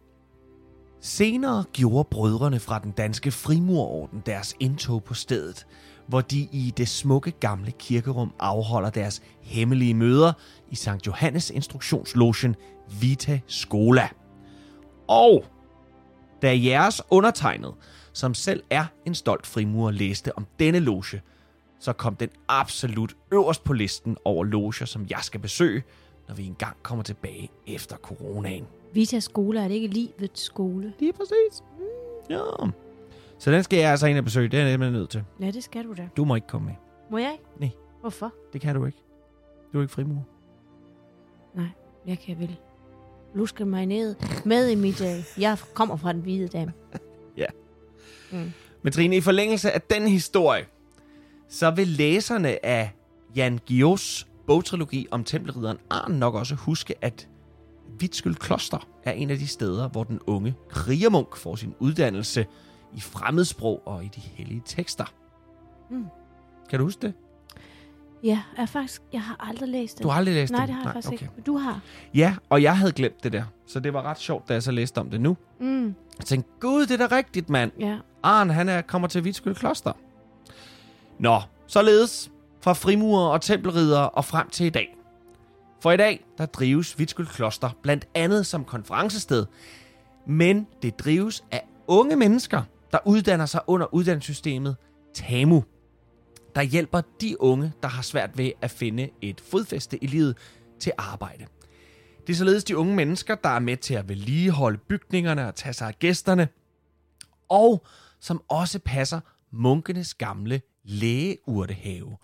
Senere 1.05 1.65
gjorde 1.73 2.09
brødrene 2.11 2.61
fra 2.61 2.79
den 2.79 2.91
danske 2.91 3.31
frimurorden 3.31 4.23
deres 4.27 4.57
indtog 4.61 5.05
på 5.05 5.15
stedet, 5.15 5.67
hvor 6.07 6.21
de 6.21 6.49
i 6.53 6.73
det 6.77 6.89
smukke 6.89 7.31
gamle 7.31 7.71
kirkerum 7.71 8.33
afholder 8.39 8.91
deres 8.91 9.23
hemmelige 9.41 9.95
møder 9.95 10.33
i 10.71 10.75
St. 10.75 11.07
Johannes 11.07 11.51
instruktionslogen 11.51 12.57
Vita 13.01 13.41
Scola. 13.47 14.09
Og 15.09 15.45
da 16.43 16.59
jeres 16.63 17.03
undertegnet, 17.11 17.75
som 18.13 18.35
selv 18.35 18.63
er 18.71 18.85
en 19.07 19.15
stolt 19.15 19.47
frimurer, 19.47 19.91
læste 19.91 20.39
om 20.39 20.47
denne 20.59 20.79
loge, 20.79 21.23
så 21.81 21.93
kom 21.93 22.17
den 22.17 22.29
absolut 22.49 23.17
øverst 23.33 23.65
på 23.65 23.73
listen 23.73 24.17
over 24.25 24.45
loger, 24.45 24.85
som 24.85 25.07
jeg 25.11 25.21
skal 25.23 25.41
besøge, 25.41 25.83
når 26.33 26.37
vi 26.37 26.47
engang 26.47 26.77
kommer 26.83 27.05
tilbage 27.05 27.51
efter 27.67 27.97
coronaen. 27.97 28.67
Vita 28.93 29.21
skole, 29.21 29.61
er 29.61 29.69
det 29.69 29.75
ikke 29.75 29.87
livets 29.87 30.41
skole? 30.41 30.93
Lige 30.99 31.13
præcis. 31.13 31.63
Ja. 32.31 32.41
Så 33.39 33.51
den 33.51 33.63
skal 33.63 33.79
jeg 33.79 33.91
altså 33.91 34.07
ind 34.07 34.19
og 34.19 34.25
besøge. 34.25 34.49
Det 34.49 34.61
er 34.61 34.67
jeg 34.67 34.79
nødt 34.79 35.11
til. 35.11 35.25
Ja, 35.41 35.51
det 35.51 35.65
skal 35.65 35.85
du 35.85 35.93
da. 35.93 36.09
Du 36.17 36.25
må 36.25 36.35
ikke 36.35 36.47
komme 36.47 36.67
med. 36.67 36.75
Må 37.11 37.19
jeg 37.19 37.33
ikke? 37.33 37.45
Nej. 37.59 37.71
Hvorfor? 38.01 38.35
Det 38.53 38.61
kan 38.61 38.75
du 38.75 38.87
ikke. 38.87 38.99
Du 39.73 39.79
er 39.79 39.83
ikke 39.83 39.95
frimur. 39.95 40.25
Jeg 42.07 42.19
kan 42.19 42.39
vel 42.39 42.57
luske 43.35 43.65
mig 43.65 43.87
ned 43.87 44.15
med 44.45 44.69
i 44.69 44.75
mit... 44.75 45.01
Øh, 45.01 45.25
jeg 45.39 45.59
kommer 45.75 45.97
fra 45.97 46.13
den 46.13 46.21
hvide 46.21 46.49
dame. 46.49 46.73
Men 48.83 48.93
Trine, 48.93 49.17
i 49.17 49.21
forlængelse 49.21 49.73
af 49.73 49.83
den 49.83 50.09
historie, 50.09 50.67
så 51.49 51.71
vil 51.71 51.89
læserne 51.89 52.67
af 52.67 52.91
Jan 53.37 53.61
Gios 53.67 54.27
bogtrilogi 54.47 55.07
om 55.11 55.25
tempelridderen 55.25 55.79
Arn 55.91 56.13
nok 56.13 56.35
også 56.35 56.55
huske, 56.55 56.95
at 57.01 57.29
Vitskyld 57.99 58.35
Kloster 58.35 58.89
er 59.05 59.13
en 59.13 59.31
af 59.31 59.39
de 59.39 59.47
steder, 59.47 59.89
hvor 59.89 60.05
den 60.05 60.21
unge 60.27 60.55
krigermunk 60.69 61.37
får 61.37 61.57
sin 61.57 61.75
uddannelse 61.79 62.47
i 62.97 63.01
fremmedsprog 63.01 63.83
og 63.87 64.05
i 64.05 64.09
de 64.15 64.21
hellige 64.21 64.63
tekster. 64.65 65.05
Mm. 65.91 66.07
Kan 66.71 66.79
du 66.79 66.85
huske 66.85 67.03
det? 67.03 67.15
Ja, 68.25 68.43
jeg, 68.59 68.69
faktisk, 68.69 69.03
jeg 69.13 69.23
har 69.23 69.37
aldrig 69.49 69.69
læst 69.69 69.97
det. 69.99 70.05
Du 70.05 70.09
har 70.09 70.17
aldrig 70.17 70.35
læst 70.35 70.53
Nej, 70.53 70.61
det? 70.61 70.69
det 70.69 70.75
har 70.75 70.83
jeg 70.85 70.93
faktisk 70.93 71.13
ikke. 71.13 71.29
Men 71.37 71.43
du 71.45 71.57
har. 71.57 71.81
Ja, 72.15 72.37
og 72.51 72.63
jeg 72.63 72.79
havde 72.79 72.93
glemt 72.93 73.25
det 73.25 73.33
der. 73.33 73.45
Så 73.67 73.81
det 73.81 73.93
var 73.95 74.03
ret 74.03 74.19
sjovt, 74.19 74.49
da 74.49 74.53
jeg 74.53 74.63
så 74.63 74.71
læste 74.73 74.99
om 74.99 75.11
det 75.11 75.21
nu. 75.21 75.37
Mm, 75.61 75.85
Jeg 76.19 76.27
tænkte, 76.27 76.51
gud, 76.61 76.87
det 76.87 77.01
er 77.01 77.09
da 77.09 77.17
rigtigt, 77.17 77.51
mand. 77.51 77.73
ja. 77.81 77.99
Arn, 78.23 78.51
han 78.51 78.69
er, 78.69 78.81
kommer 78.81 79.09
til 79.09 79.25
Vitskyld 79.25 79.55
Kloster. 79.55 79.93
Nå, 81.19 81.41
således 81.67 82.32
fra 82.63 82.73
frimurer 82.73 83.29
og 83.29 83.41
tempelridere 83.41 84.11
og 84.11 84.25
frem 84.25 84.51
til 84.51 84.67
i 84.67 84.71
dag. 84.71 84.97
For 85.81 85.93
i 85.93 85.97
dag, 85.97 86.25
der 86.39 86.47
drives 86.47 86.99
Vitskyld 86.99 87.27
Kloster 87.27 87.71
blandt 87.83 88.09
andet 88.15 88.47
som 88.47 88.65
konferencested, 88.65 89.47
men 90.27 90.67
det 90.83 90.99
drives 90.99 91.45
af 91.51 91.69
unge 91.87 92.17
mennesker, 92.17 92.63
der 92.93 92.99
uddanner 93.07 93.47
sig 93.47 93.61
under 93.67 93.95
uddannelsessystemet 93.95 94.77
TAMU, 95.15 95.65
der 96.55 96.63
hjælper 96.63 97.01
de 97.21 97.41
unge, 97.41 97.73
der 97.83 97.89
har 97.89 98.03
svært 98.03 98.39
ved 98.39 98.53
at 98.61 98.71
finde 98.71 99.11
et 99.21 99.41
fodfæste 99.41 100.05
i 100.05 100.07
livet 100.07 100.37
til 100.81 100.93
arbejde. 100.99 101.47
Det 102.27 102.33
er 102.33 102.37
således 102.37 102.65
de 102.65 102.77
unge 102.77 102.95
mennesker, 102.95 103.35
der 103.35 103.49
er 103.49 103.59
med 103.59 103.77
til 103.77 103.95
at 103.95 104.09
vedligeholde 104.09 104.79
bygningerne 104.79 105.49
og 105.49 105.55
tage 105.55 105.73
sig 105.73 105.89
af 105.89 105.99
gæsterne, 105.99 106.49
og 107.49 107.87
som 108.21 108.43
også 108.49 108.79
passer 108.79 109.21
munkenes 109.51 110.15
gamle 110.15 110.61
lægeurtehave, 110.85 112.17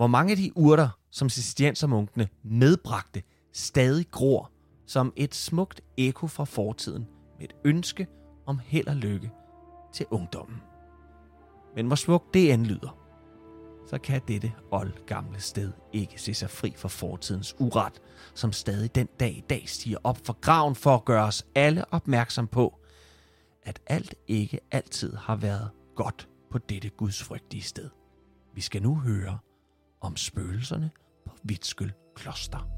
hvor 0.00 0.06
mange 0.06 0.30
af 0.30 0.36
de 0.36 0.56
urter, 0.56 0.88
som 1.10 1.28
cisterciensermunkene 1.28 2.28
medbragte, 2.42 3.22
stadig 3.52 4.06
gror 4.10 4.50
som 4.86 5.12
et 5.16 5.34
smukt 5.34 5.80
eko 5.96 6.26
fra 6.26 6.44
fortiden 6.44 7.06
med 7.38 7.44
et 7.44 7.56
ønske 7.64 8.06
om 8.46 8.60
held 8.64 8.86
og 8.86 8.96
lykke 8.96 9.30
til 9.94 10.06
ungdommen. 10.10 10.62
Men 11.76 11.86
hvor 11.86 11.96
smukt 11.96 12.34
det 12.34 12.52
end 12.52 12.66
lyder, 12.66 12.98
så 13.86 13.98
kan 13.98 14.20
dette 14.28 14.52
old 14.70 15.06
gamle 15.06 15.40
sted 15.40 15.72
ikke 15.92 16.22
se 16.22 16.34
sig 16.34 16.50
fri 16.50 16.74
for 16.76 16.88
fortidens 16.88 17.54
uret, 17.58 18.00
som 18.34 18.52
stadig 18.52 18.94
den 18.94 19.08
dag 19.20 19.36
i 19.36 19.44
dag 19.50 19.68
stiger 19.68 19.98
op 20.04 20.18
for 20.24 20.40
graven 20.40 20.74
for 20.74 20.94
at 20.94 21.04
gøre 21.04 21.24
os 21.24 21.46
alle 21.54 21.84
opmærksom 21.92 22.46
på, 22.46 22.80
at 23.62 23.80
alt 23.86 24.14
ikke 24.28 24.60
altid 24.70 25.16
har 25.16 25.36
været 25.36 25.70
godt 25.96 26.28
på 26.50 26.58
dette 26.58 26.88
gudsfrygtige 26.88 27.62
sted. 27.62 27.90
Vi 28.54 28.60
skal 28.60 28.82
nu 28.82 28.94
høre 28.94 29.38
om 30.00 30.16
spøgelserne 30.16 30.90
på 31.26 31.32
Vitskøl 31.42 31.92
Kloster. 32.16 32.68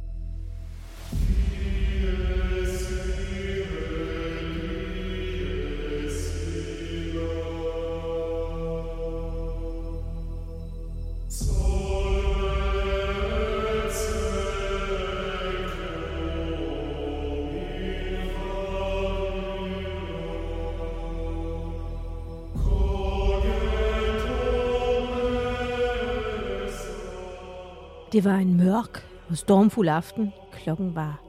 Det 28.12 28.25
var 28.25 28.37
en 28.37 28.57
mørk 28.57 29.07
og 29.29 29.37
stormfuld 29.37 29.88
aften. 29.88 30.33
Klokken 30.53 30.94
var 30.94 31.22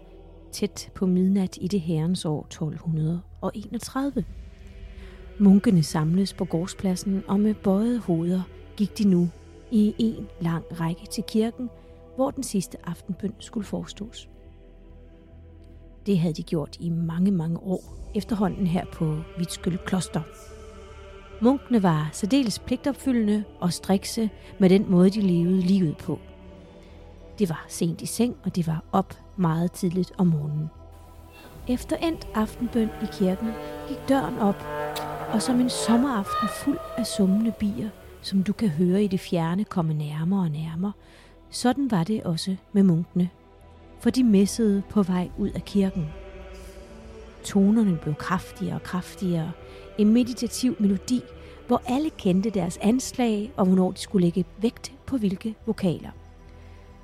tæt 0.51 0.91
på 0.95 1.05
midnat 1.05 1.57
i 1.61 1.67
det 1.67 1.81
herrens 1.81 2.25
år 2.25 2.45
1231. 2.45 4.25
Munkene 5.39 5.83
samles 5.83 6.33
på 6.33 6.45
gårdspladsen, 6.45 7.23
og 7.27 7.39
med 7.39 7.53
bøjede 7.53 7.99
hoveder 7.99 8.41
gik 8.77 8.97
de 8.97 9.07
nu 9.07 9.29
i 9.71 9.95
en 9.97 10.27
lang 10.41 10.65
række 10.79 11.05
til 11.11 11.23
kirken, 11.27 11.69
hvor 12.15 12.31
den 12.31 12.43
sidste 12.43 12.77
aftenbøn 12.83 13.33
skulle 13.39 13.65
forestås. 13.65 14.29
Det 16.05 16.19
havde 16.19 16.33
de 16.33 16.43
gjort 16.43 16.77
i 16.79 16.89
mange, 16.89 17.31
mange 17.31 17.59
år 17.59 18.11
efterhånden 18.15 18.67
her 18.67 18.85
på 18.93 19.17
Vitskyld 19.37 19.77
Kloster. 19.77 20.21
Munkene 21.41 21.83
var 21.83 22.09
særdeles 22.13 22.59
pligtopfyldende 22.59 23.43
og 23.59 23.73
strikse 23.73 24.29
med 24.59 24.69
den 24.69 24.91
måde, 24.91 25.09
de 25.09 25.21
levede 25.21 25.61
livet 25.61 25.97
på. 25.97 26.19
Det 27.39 27.49
var 27.49 27.65
sent 27.67 28.01
i 28.01 28.05
seng, 28.05 28.35
og 28.43 28.55
det 28.55 28.67
var 28.67 28.83
op 28.91 29.17
meget 29.37 29.71
tidligt 29.71 30.11
om 30.17 30.27
morgenen. 30.27 30.69
Efter 31.67 31.95
endt 31.97 32.27
aftenbøn 32.33 32.89
i 33.03 33.05
kirken 33.11 33.51
gik 33.87 33.97
døren 34.09 34.39
op, 34.39 34.63
og 35.33 35.41
som 35.41 35.59
en 35.59 35.69
sommeraften 35.69 36.49
fuld 36.49 36.77
af 36.97 37.07
summende 37.07 37.53
bier, 37.59 37.89
som 38.21 38.43
du 38.43 38.53
kan 38.53 38.69
høre 38.69 39.03
i 39.03 39.07
det 39.07 39.19
fjerne 39.19 39.63
komme 39.63 39.93
nærmere 39.93 40.39
og 40.39 40.49
nærmere, 40.49 40.91
sådan 41.49 41.91
var 41.91 42.03
det 42.03 42.23
også 42.23 42.55
med 42.73 42.83
munkene, 42.83 43.29
for 43.99 44.09
de 44.09 44.23
messede 44.23 44.83
på 44.89 45.03
vej 45.03 45.29
ud 45.37 45.49
af 45.49 45.65
kirken. 45.65 46.07
Tonerne 47.43 47.97
blev 47.97 48.15
kraftigere 48.15 48.75
og 48.75 48.83
kraftigere, 48.83 49.51
en 49.97 50.13
meditativ 50.13 50.75
melodi, 50.79 51.21
hvor 51.67 51.81
alle 51.85 52.09
kendte 52.09 52.49
deres 52.49 52.77
anslag 52.81 53.51
og 53.57 53.65
hvornår 53.65 53.91
de 53.91 53.99
skulle 53.99 54.25
lægge 54.25 54.45
vægt 54.61 54.93
på 55.05 55.17
hvilke 55.17 55.55
vokaler. 55.65 56.09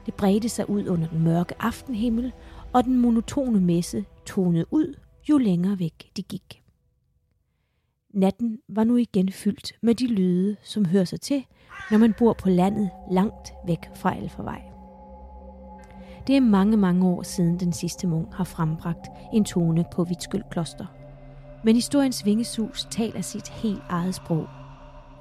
Det 0.09 0.17
bredte 0.17 0.49
sig 0.49 0.69
ud 0.69 0.87
under 0.87 1.07
den 1.07 1.23
mørke 1.23 1.55
aftenhimmel, 1.59 2.33
og 2.73 2.83
den 2.83 2.97
monotone 2.97 3.59
messe 3.59 4.05
tonede 4.25 4.65
ud, 4.71 4.93
jo 5.29 5.37
længere 5.37 5.79
væk 5.79 6.11
de 6.17 6.23
gik. 6.23 6.63
Natten 8.13 8.59
var 8.69 8.83
nu 8.83 8.95
igen 8.95 9.31
fyldt 9.31 9.73
med 9.81 9.95
de 9.95 10.07
lyde, 10.07 10.55
som 10.63 10.85
hører 10.85 11.05
sig 11.05 11.21
til, 11.21 11.45
når 11.91 11.97
man 11.97 12.13
bor 12.19 12.33
på 12.33 12.49
landet 12.49 12.89
langt 13.11 13.53
væk 13.67 13.79
fra 13.95 14.15
Alfarvej. 14.15 14.61
Det 16.27 16.37
er 16.37 16.41
mange, 16.41 16.77
mange 16.77 17.07
år 17.07 17.23
siden 17.23 17.59
den 17.59 17.73
sidste 17.73 18.07
munk 18.07 18.33
har 18.33 18.43
frembragt 18.43 19.07
en 19.33 19.45
tone 19.45 19.85
på 19.93 20.03
Vitskyld 20.03 20.43
Kloster. 20.51 20.85
Men 21.63 21.75
historiens 21.75 22.25
vingesus 22.25 22.87
taler 22.91 23.21
sit 23.21 23.49
helt 23.49 23.83
eget 23.89 24.15
sprog. 24.15 24.47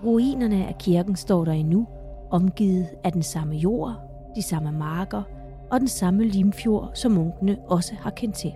Ruinerne 0.04 0.66
af 0.66 0.78
kirken 0.78 1.16
står 1.16 1.44
der 1.44 1.52
endnu, 1.52 1.86
omgivet 2.30 2.88
af 3.04 3.12
den 3.12 3.22
samme 3.22 3.56
jord, 3.56 4.07
de 4.36 4.42
samme 4.42 4.72
marker 4.72 5.22
og 5.70 5.80
den 5.80 5.88
samme 5.88 6.24
limfjord, 6.24 6.90
som 6.94 7.12
munkene 7.12 7.58
også 7.66 7.94
har 8.00 8.10
kendt 8.10 8.36
til. 8.36 8.52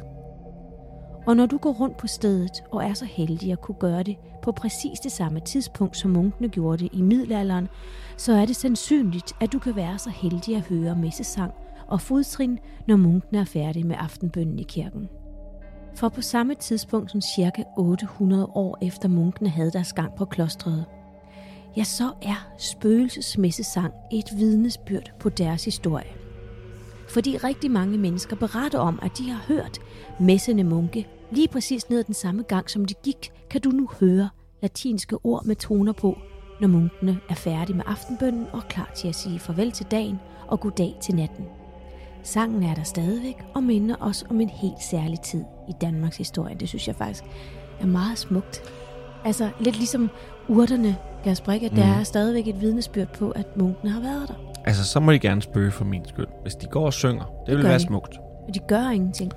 Og 1.27 1.37
når 1.37 1.47
du 1.47 1.59
går 1.59 1.73
rundt 1.73 1.97
på 1.97 2.07
stedet 2.07 2.65
og 2.71 2.85
er 2.85 2.93
så 2.93 3.05
heldig 3.05 3.53
at 3.53 3.61
kunne 3.61 3.79
gøre 3.79 4.03
det 4.03 4.17
på 4.43 4.53
præcis 4.53 5.01
det 5.01 5.13
samme 5.13 5.41
tidspunkt, 5.41 5.97
som 5.97 6.11
munkene 6.11 6.49
gjorde 6.49 6.85
det 6.85 6.89
i 6.93 7.03
middelalderen, 7.03 7.69
så 8.17 8.33
er 8.33 8.47
det 8.47 8.57
sandsynligt, 8.57 9.33
at 9.41 9.53
du 9.53 9.59
kan 9.59 9.77
være 9.77 9.99
så 9.99 10.11
heldig 10.11 10.57
at 10.57 10.63
høre 10.63 10.97
messesang 10.97 11.53
og 11.87 12.01
fodtrin, 12.01 12.59
når 12.87 12.97
munkene 12.97 13.41
er 13.41 13.45
færdige 13.45 13.85
med 13.85 13.97
aftenbønnen 13.99 14.59
i 14.59 14.63
kirken. 14.63 15.09
For 15.95 16.09
på 16.09 16.21
samme 16.21 16.55
tidspunkt 16.55 17.11
som 17.11 17.21
cirka 17.21 17.63
800 17.77 18.47
år 18.47 18.79
efter 18.83 19.09
munkene 19.09 19.49
havde 19.49 19.71
deres 19.71 19.93
gang 19.93 20.15
på 20.15 20.25
klostret, 20.25 20.85
ja, 21.77 21.85
så 21.85 22.13
er 22.23 22.49
spøgelsesmessesang 22.59 23.93
et 24.13 24.27
vidnesbyrd 24.37 25.13
på 25.21 25.29
deres 25.29 25.65
historie. 25.65 26.07
Fordi 27.09 27.37
rigtig 27.37 27.71
mange 27.71 27.99
mennesker 27.99 28.37
beretter 28.37 28.79
om, 28.79 28.99
at 29.03 29.19
de 29.19 29.31
har 29.31 29.45
hørt 29.49 29.79
messende 30.21 30.65
munke 30.65 31.09
lige 31.31 31.49
præcis 31.49 31.91
ned 31.91 31.99
ad 31.99 32.05
den 32.05 32.15
samme 32.15 32.43
gang, 32.43 32.71
som 32.71 32.85
de 32.85 32.95
gik, 32.95 33.33
kan 33.51 33.61
du 33.61 33.71
nu 33.71 33.89
høre 34.01 34.29
latinske 34.63 35.17
ord 35.25 35.45
med 35.45 35.57
toner 35.57 35.93
på, 35.93 36.19
når 36.61 36.69
munkene 36.69 37.19
er 37.29 37.35
færdige 37.35 37.77
med 37.77 37.85
aftenbønnen 37.87 38.47
og 38.53 38.63
klar 38.69 38.91
til 38.97 39.09
at 39.09 39.15
sige 39.15 39.39
farvel 39.39 39.73
til 39.73 39.87
dagen 39.91 40.19
og 40.47 40.61
goddag 40.61 40.97
til 41.03 41.15
natten. 41.15 41.45
Sangen 42.23 42.63
er 42.63 42.75
der 42.75 42.83
stadigvæk 42.83 43.45
og 43.55 43.63
minder 43.63 43.97
os 44.01 44.25
om 44.31 44.41
en 44.41 44.49
helt 44.49 44.83
særlig 44.83 45.21
tid 45.21 45.45
i 45.69 45.73
Danmarks 45.81 46.17
historie. 46.17 46.57
Det 46.61 46.69
synes 46.69 46.89
jeg 46.89 46.97
faktisk 46.97 47.25
er 47.81 47.87
meget 47.87 48.19
smukt. 48.19 48.63
Altså 49.25 49.51
lidt 49.61 49.77
ligesom 49.77 50.11
urterne, 50.49 50.97
at 51.25 51.47
mm. 51.47 51.77
der 51.77 51.85
er 51.85 52.03
stadigvæk 52.03 52.49
et 52.49 52.61
vidnesbyrd 52.61 53.09
på, 53.19 53.31
at 53.31 53.57
munkene 53.57 53.91
har 53.91 54.01
været 54.01 54.29
der. 54.29 54.35
Altså, 54.65 54.85
så 54.85 55.01
må 55.01 55.13
de 55.13 55.19
gerne 55.19 55.43
spøge 55.43 55.71
for 55.71 55.85
min 55.85 56.05
skyld. 56.09 56.27
Hvis 56.43 56.55
de 56.55 56.67
går 56.67 56.87
og 56.87 56.93
synger, 56.93 57.25
det, 57.25 57.47
det 57.47 57.57
vil 57.57 57.65
være 57.65 57.79
de. 57.79 57.83
smukt. 57.83 58.19
Men 58.47 58.55
de 58.55 58.59
gør 58.59 58.91
ingenting. 58.91 59.33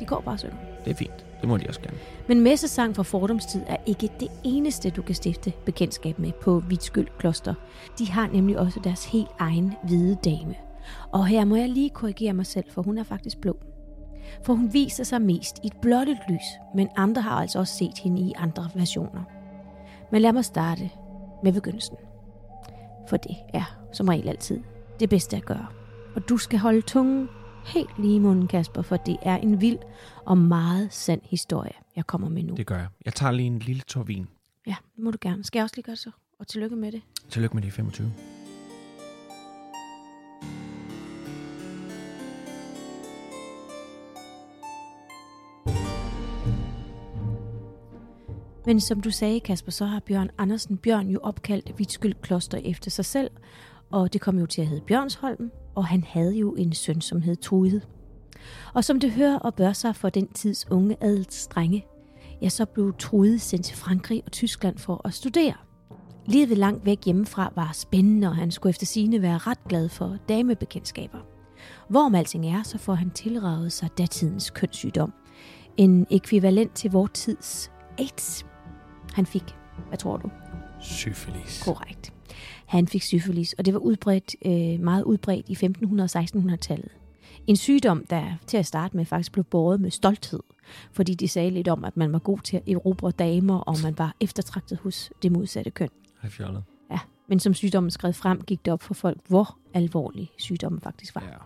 De 0.00 0.04
går 0.04 0.20
bare 0.20 0.34
og 0.34 0.38
synger. 0.38 0.56
Det 0.84 0.90
er 0.90 0.94
fint. 0.94 1.24
Det 1.40 1.48
må 1.48 1.56
de 1.56 1.64
også 1.68 1.80
gerne. 1.80 1.96
Men 2.28 2.40
messesang 2.40 2.96
fra 2.96 3.02
fordomstid 3.02 3.62
er 3.66 3.76
ikke 3.86 4.08
det 4.20 4.28
eneste, 4.44 4.90
du 4.90 5.02
kan 5.02 5.14
stifte 5.14 5.52
bekendtskab 5.64 6.18
med 6.18 6.32
på 6.42 6.62
Vitskyld 6.68 7.08
Kloster. 7.18 7.54
De 7.98 8.10
har 8.10 8.28
nemlig 8.32 8.58
også 8.58 8.80
deres 8.84 9.04
helt 9.04 9.30
egen 9.38 9.74
hvide 9.82 10.16
dame. 10.24 10.54
Og 11.12 11.26
her 11.26 11.44
må 11.44 11.56
jeg 11.56 11.68
lige 11.68 11.90
korrigere 11.90 12.32
mig 12.32 12.46
selv, 12.46 12.64
for 12.70 12.82
hun 12.82 12.98
er 12.98 13.04
faktisk 13.04 13.40
blå. 13.40 13.56
For 14.42 14.54
hun 14.54 14.72
viser 14.72 15.04
sig 15.04 15.22
mest 15.22 15.58
i 15.62 15.66
et 15.66 15.76
blåttet 15.82 16.18
lys, 16.28 16.44
men 16.74 16.88
andre 16.96 17.22
har 17.22 17.40
altså 17.40 17.58
også 17.58 17.74
set 17.74 17.98
hende 17.98 18.20
i 18.20 18.32
andre 18.36 18.68
versioner. 18.74 19.37
Men 20.12 20.22
lad 20.22 20.32
mig 20.32 20.44
starte 20.44 20.90
med 21.42 21.52
begyndelsen. 21.52 21.96
For 23.08 23.16
det 23.16 23.36
er 23.54 23.78
som 23.92 24.08
regel 24.08 24.28
altid 24.28 24.60
det 25.00 25.08
bedste 25.10 25.36
at 25.36 25.44
gøre. 25.44 25.66
Og 26.14 26.28
du 26.28 26.36
skal 26.36 26.58
holde 26.58 26.80
tungen 26.80 27.28
helt 27.66 27.98
lige 27.98 28.16
i 28.16 28.18
munden, 28.18 28.48
Kasper, 28.48 28.82
for 28.82 28.96
det 28.96 29.16
er 29.22 29.36
en 29.36 29.60
vild 29.60 29.78
og 30.26 30.38
meget 30.38 30.92
sand 30.92 31.20
historie, 31.24 31.72
jeg 31.96 32.06
kommer 32.06 32.28
med 32.28 32.42
nu. 32.42 32.54
Det 32.54 32.66
gør 32.66 32.76
jeg. 32.76 32.88
Jeg 33.04 33.14
tager 33.14 33.32
lige 33.32 33.46
en 33.46 33.58
lille 33.58 33.82
tår 33.82 34.02
vin. 34.02 34.28
Ja, 34.66 34.76
det 34.96 35.04
må 35.04 35.10
du 35.10 35.18
gerne. 35.20 35.44
Skal 35.44 35.58
jeg 35.58 35.64
også 35.64 35.76
lige 35.76 35.84
gøre 35.84 35.96
så? 35.96 36.10
Og 36.38 36.46
tillykke 36.46 36.76
med 36.76 36.92
det. 36.92 37.02
Tillykke 37.28 37.56
med 37.56 37.62
det 37.62 37.72
25. 37.72 38.12
Men 48.68 48.80
som 48.80 49.00
du 49.00 49.10
sagde, 49.10 49.40
Kasper, 49.40 49.72
så 49.72 49.84
har 49.84 50.00
Bjørn 50.00 50.30
Andersen 50.38 50.76
Bjørn 50.76 51.08
jo 51.08 51.20
opkaldt 51.22 51.78
Vitskyld 51.78 52.14
Kloster 52.22 52.58
efter 52.64 52.90
sig 52.90 53.04
selv, 53.04 53.30
og 53.90 54.12
det 54.12 54.20
kom 54.20 54.38
jo 54.38 54.46
til 54.46 54.60
at 54.60 54.66
hedde 54.66 54.84
Bjørnsholm, 54.86 55.50
og 55.74 55.86
han 55.86 56.04
havde 56.04 56.34
jo 56.34 56.54
en 56.54 56.72
søn, 56.72 57.00
som 57.00 57.22
hed 57.22 57.36
Trude. 57.36 57.80
Og 58.74 58.84
som 58.84 59.00
det 59.00 59.12
hører 59.12 59.38
og 59.38 59.54
bør 59.54 59.72
sig 59.72 59.96
for 59.96 60.08
den 60.08 60.28
tids 60.28 60.70
unge 60.70 60.96
adelsdrenge, 61.00 61.86
ja, 62.42 62.48
så 62.48 62.66
blev 62.66 62.94
Trude 62.98 63.38
sendt 63.38 63.66
til 63.66 63.76
Frankrig 63.76 64.22
og 64.26 64.32
Tyskland 64.32 64.78
for 64.78 65.00
at 65.04 65.14
studere. 65.14 65.54
Livet 66.26 66.58
langt 66.58 66.86
væk 66.86 67.04
hjemmefra 67.04 67.52
var 67.56 67.70
spændende, 67.72 68.28
og 68.28 68.36
han 68.36 68.50
skulle 68.50 68.70
efter 68.70 68.86
sine 68.86 69.22
være 69.22 69.38
ret 69.38 69.64
glad 69.68 69.88
for 69.88 70.16
damebekendtskaber. 70.28 71.18
Hvorom 71.88 72.14
alting 72.14 72.46
er, 72.46 72.62
så 72.62 72.78
får 72.78 72.94
han 72.94 73.10
tilraget 73.10 73.72
sig 73.72 73.88
datidens 73.98 74.50
kønssygdom. 74.50 75.12
En 75.76 76.06
ekvivalent 76.10 76.74
til 76.74 76.90
vores 76.90 77.10
tids 77.14 77.70
AIDS. 77.98 78.47
Han 79.18 79.26
fik, 79.26 79.56
hvad 79.88 79.98
tror 79.98 80.16
du? 80.16 80.30
Syfilis. 80.80 81.62
Korrekt. 81.64 82.12
Han 82.66 82.88
fik 82.88 83.02
syfilis, 83.02 83.52
og 83.52 83.64
det 83.64 83.74
var 83.74 83.80
udbredt, 83.80 84.36
øh, 84.44 84.80
meget 84.84 85.02
udbredt 85.02 85.48
i 85.48 85.52
1500- 85.52 86.02
og 86.02 86.22
1600-tallet. 86.24 86.88
En 87.46 87.56
sygdom, 87.56 88.04
der 88.10 88.24
til 88.46 88.56
at 88.56 88.66
starte 88.66 88.96
med 88.96 89.04
faktisk 89.04 89.32
blev 89.32 89.44
båret 89.44 89.80
med 89.80 89.90
stolthed, 89.90 90.40
fordi 90.92 91.14
de 91.14 91.28
sagde 91.28 91.50
lidt 91.50 91.68
om, 91.68 91.84
at 91.84 91.96
man 91.96 92.12
var 92.12 92.18
god 92.18 92.38
til 92.38 92.56
at 92.56 92.68
erobre 92.68 93.10
damer, 93.10 93.58
og 93.58 93.76
man 93.82 93.98
var 93.98 94.16
eftertragtet 94.20 94.78
hos 94.78 95.10
det 95.22 95.32
modsatte 95.32 95.70
køn. 95.70 95.90
Hej 96.22 96.30
fjollet. 96.30 96.64
Ja, 96.90 96.98
men 97.28 97.40
som 97.40 97.54
sygdommen 97.54 97.90
skred 97.90 98.12
frem, 98.12 98.42
gik 98.42 98.64
det 98.64 98.72
op 98.72 98.82
for 98.82 98.94
folk, 98.94 99.18
hvor 99.28 99.58
alvorlig 99.74 100.30
sygdommen 100.36 100.80
faktisk 100.80 101.14
var. 101.14 101.24
Ja. 101.24 101.36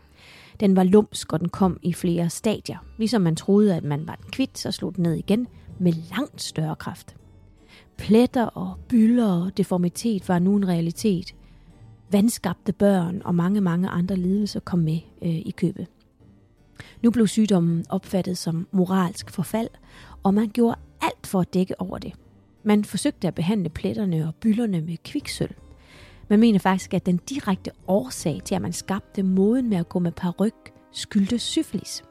Den 0.60 0.76
var 0.76 0.84
lumsk, 0.84 1.32
og 1.32 1.40
den 1.40 1.48
kom 1.48 1.78
i 1.82 1.92
flere 1.92 2.30
stadier. 2.30 2.78
Ligesom 2.98 3.22
man 3.22 3.36
troede, 3.36 3.76
at 3.76 3.84
man 3.84 4.06
var 4.06 4.14
den 4.14 4.30
kvitt, 4.30 4.58
så 4.58 4.72
slog 4.72 4.96
den 4.96 5.02
ned 5.02 5.14
igen 5.14 5.46
med 5.78 5.92
langt 5.92 6.42
større 6.42 6.76
kraft. 6.76 7.16
Pletter 8.02 8.44
og 8.44 8.74
bylder 8.88 9.44
og 9.44 9.56
deformitet 9.56 10.28
var 10.28 10.38
nu 10.38 10.56
en 10.56 10.68
realitet. 10.68 11.34
Vandskabte 12.10 12.72
børn 12.72 13.22
og 13.24 13.34
mange, 13.34 13.60
mange 13.60 13.88
andre 13.88 14.16
lidelser 14.16 14.60
kom 14.60 14.78
med 14.78 14.98
øh, 15.22 15.30
i 15.30 15.54
købet. 15.56 15.86
Nu 17.02 17.10
blev 17.10 17.26
sygdommen 17.26 17.84
opfattet 17.88 18.38
som 18.38 18.66
moralsk 18.72 19.30
forfald, 19.30 19.68
og 20.22 20.34
man 20.34 20.48
gjorde 20.48 20.76
alt 21.02 21.26
for 21.26 21.40
at 21.40 21.54
dække 21.54 21.80
over 21.80 21.98
det. 21.98 22.12
Man 22.62 22.84
forsøgte 22.84 23.28
at 23.28 23.34
behandle 23.34 23.68
pletterne 23.68 24.26
og 24.26 24.34
byllerne 24.34 24.80
med 24.80 24.96
kviksøl. 25.04 25.54
Man 26.28 26.40
mener 26.40 26.58
faktisk, 26.58 26.94
at 26.94 27.06
den 27.06 27.16
direkte 27.16 27.70
årsag 27.86 28.40
til, 28.44 28.54
at 28.54 28.62
man 28.62 28.72
skabte 28.72 29.22
moden 29.22 29.68
med 29.68 29.78
at 29.78 29.88
gå 29.88 29.98
med 29.98 30.12
paryk, 30.12 30.72
skyldte 30.92 31.38
syfilis. 31.38 32.02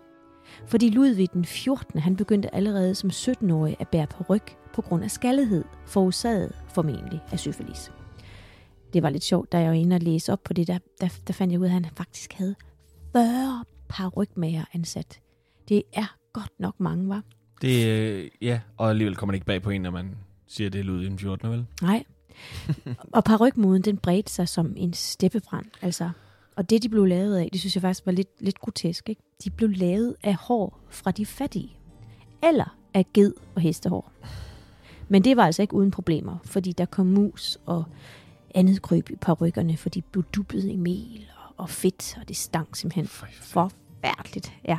Fordi 0.65 0.89
Ludvig 0.89 1.33
den 1.33 1.45
14. 1.45 1.99
han 1.99 2.15
begyndte 2.15 2.55
allerede 2.55 2.95
som 2.95 3.09
17-årig 3.09 3.75
at 3.79 3.87
bære 3.87 4.07
paryk 4.07 4.60
på 4.73 4.81
grund 4.81 5.03
af 5.03 5.11
skaldighed, 5.11 5.63
forårsaget 5.85 6.51
formentlig 6.73 7.19
af 7.31 7.39
syfilis. 7.39 7.91
Det 8.93 9.03
var 9.03 9.09
lidt 9.09 9.23
sjovt, 9.23 9.51
da 9.51 9.59
jeg 9.59 9.67
var 9.67 9.75
inde 9.75 9.95
og 9.95 10.01
læse 10.01 10.33
op 10.33 10.43
på 10.43 10.53
det, 10.53 10.67
der, 10.67 10.77
der, 11.01 11.07
der 11.27 11.33
fandt 11.33 11.51
jeg 11.51 11.59
ud 11.59 11.65
af, 11.65 11.69
at 11.69 11.73
han 11.73 11.85
faktisk 11.95 12.33
havde 12.33 12.55
40 13.11 13.65
parrykmager 13.89 14.65
ansat. 14.73 15.19
Det 15.69 15.83
er 15.93 16.15
godt 16.33 16.59
nok 16.59 16.79
mange, 16.79 17.09
var. 17.09 17.23
Det, 17.61 17.87
øh, 17.87 18.29
ja, 18.41 18.59
og 18.77 18.89
alligevel 18.89 19.15
kommer 19.15 19.31
det 19.31 19.35
ikke 19.35 19.45
bag 19.45 19.61
på 19.61 19.69
en, 19.69 19.81
når 19.81 19.91
man 19.91 20.15
siger, 20.47 20.69
det 20.69 20.79
er 20.79 20.83
Ludvig 20.83 21.09
den 21.09 21.19
14. 21.19 21.49
vel? 21.49 21.65
Nej. 21.81 22.03
og 23.15 23.23
parrykmoden, 23.23 23.81
den 23.81 23.97
bredte 23.97 24.31
sig 24.31 24.47
som 24.47 24.73
en 24.77 24.93
steppebrand. 24.93 25.65
Altså, 25.81 26.09
og 26.55 26.69
det, 26.69 26.83
de 26.83 26.89
blev 26.89 27.05
lavet 27.05 27.37
af, 27.37 27.49
det 27.51 27.59
synes 27.59 27.75
jeg 27.75 27.81
faktisk 27.81 28.05
var 28.05 28.11
lidt, 28.11 28.29
lidt 28.39 28.59
grotesk. 28.59 29.09
Ikke? 29.09 29.21
De 29.43 29.49
blev 29.49 29.69
lavet 29.69 30.15
af 30.23 30.35
hår 30.35 30.79
fra 30.89 31.11
de 31.11 31.25
fattige. 31.25 31.77
Eller 32.43 32.77
af 32.93 33.05
ged 33.13 33.33
og 33.55 33.61
hestehår. 33.61 34.11
Men 35.11 35.23
det 35.23 35.37
var 35.37 35.45
altså 35.45 35.61
ikke 35.61 35.73
uden 35.73 35.91
problemer, 35.91 36.37
fordi 36.45 36.71
der 36.71 36.85
kom 36.85 37.05
mus 37.05 37.57
og 37.65 37.83
andet 38.55 38.81
kryb 38.81 39.09
i 39.09 39.15
parrykkerne, 39.15 39.77
for 39.77 39.89
de 39.89 40.01
blev 40.01 40.23
dubbet 40.23 40.63
i 40.65 40.75
mel 40.75 41.25
og, 41.37 41.53
og 41.57 41.69
fedt, 41.69 42.17
og 42.21 42.27
det 42.27 42.37
stank 42.37 42.75
simpelthen 42.75 43.07
forfærdeligt. 43.41 44.53
Ja. 44.67 44.77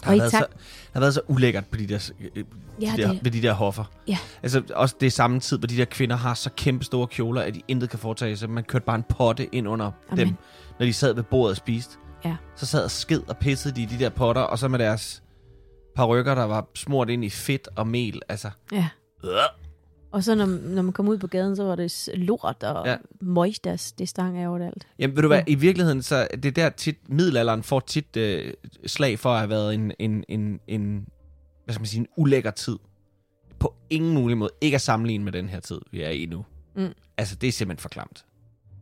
Det 0.00 0.04
har, 0.06 0.12
Og 0.12 0.18
været 0.18 0.30
så, 0.30 0.46
har 0.92 1.00
været 1.00 1.14
så 1.14 1.20
ulækkert 1.28 1.66
på 1.66 1.76
de 1.76 1.86
der, 1.86 2.10
øh, 2.36 2.44
Ja, 2.80 2.92
de 2.96 3.02
der, 3.02 3.12
det- 3.12 3.24
ved 3.24 3.30
de 3.30 3.42
der 3.42 3.52
hoffer. 3.52 3.84
Ja. 4.08 4.18
Altså 4.42 4.62
også 4.74 4.94
det 5.00 5.12
samme 5.12 5.40
tid, 5.40 5.58
hvor 5.58 5.66
de 5.66 5.76
der 5.76 5.84
kvinder 5.84 6.16
har 6.16 6.34
så 6.34 6.50
kæmpe 6.56 6.84
store 6.84 7.06
kjoler, 7.06 7.42
at 7.42 7.54
de 7.54 7.62
intet 7.68 7.90
kan 7.90 7.98
foretage 7.98 8.36
sig. 8.36 8.50
Man 8.50 8.64
kørte 8.64 8.84
bare 8.84 8.96
en 8.96 9.04
potte 9.08 9.54
ind 9.54 9.68
under 9.68 9.90
Amen. 10.10 10.26
dem, 10.26 10.34
når 10.78 10.86
de 10.86 10.92
sad 10.92 11.14
ved 11.14 11.22
bordet 11.22 11.50
og 11.50 11.56
spiste. 11.56 11.96
Ja. 12.24 12.36
Så 12.56 12.66
sad 12.66 12.84
og 12.84 12.90
sked 12.90 13.22
og 13.28 13.36
pissede 13.36 13.74
de 13.76 13.82
i 13.82 13.86
de 13.86 13.98
der 13.98 14.08
potter, 14.08 14.42
og 14.42 14.58
så 14.58 14.68
med 14.68 14.78
deres 14.78 15.22
parykker, 15.96 16.34
der 16.34 16.44
var 16.44 16.66
smurt 16.74 17.10
ind 17.10 17.24
i 17.24 17.30
fedt 17.30 17.68
og 17.76 17.86
mel. 17.86 18.20
Altså, 18.28 18.50
ja. 18.72 18.88
Og 20.12 20.24
så 20.24 20.34
når, 20.34 20.46
når 20.46 20.82
man 20.82 20.92
kom 20.92 21.08
ud 21.08 21.18
på 21.18 21.26
gaden, 21.26 21.56
så 21.56 21.64
var 21.64 21.74
det 21.76 22.08
lort 22.14 22.62
og 22.62 22.86
Ja. 22.86 22.90
ja. 22.90 22.96
møg, 23.20 23.52
der, 23.64 23.92
det 23.98 24.08
stang 24.08 24.38
af 24.38 24.48
overalt. 24.48 24.86
Jamen, 24.98 25.16
ved 25.16 25.22
du 25.22 25.28
hvad, 25.28 25.38
Ja. 25.38 25.44
i 25.52 25.54
virkeligheden, 25.54 26.02
så 26.02 26.28
det 26.32 26.44
er 26.46 26.50
der 26.50 26.70
tit, 26.70 27.08
middelalderen 27.08 27.62
får 27.62 27.80
tit 27.80 28.16
øh, 28.16 28.54
slag 28.86 29.18
for 29.18 29.30
at 29.32 29.38
have 29.38 29.50
været 29.50 29.74
en, 29.74 29.92
en, 29.98 30.24
en, 30.28 30.60
en, 30.66 31.06
hvad 31.64 31.72
skal 31.74 31.80
man 31.80 31.86
sige, 31.86 32.00
en 32.00 32.06
ulækker 32.16 32.50
tid. 32.50 32.78
På 33.58 33.74
ingen 33.90 34.14
mulig 34.14 34.38
måde. 34.38 34.50
Ikke 34.60 34.74
at 34.74 34.80
sammenligne 34.80 35.24
med 35.24 35.32
den 35.32 35.48
her 35.48 35.60
tid, 35.60 35.80
vi 35.90 36.02
er 36.02 36.08
i 36.10 36.26
nu. 36.26 36.44
Mm. 36.76 36.88
Altså, 37.18 37.34
det 37.36 37.48
er 37.48 37.52
simpelthen 37.52 37.82
for 37.82 37.88
klamt. 37.88 38.24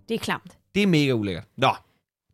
Det 0.08 0.14
er 0.14 0.18
klamt. 0.18 0.58
Det 0.74 0.82
er 0.82 0.86
mega 0.86 1.12
ulækkert. 1.12 1.44
Nå, 1.56 1.70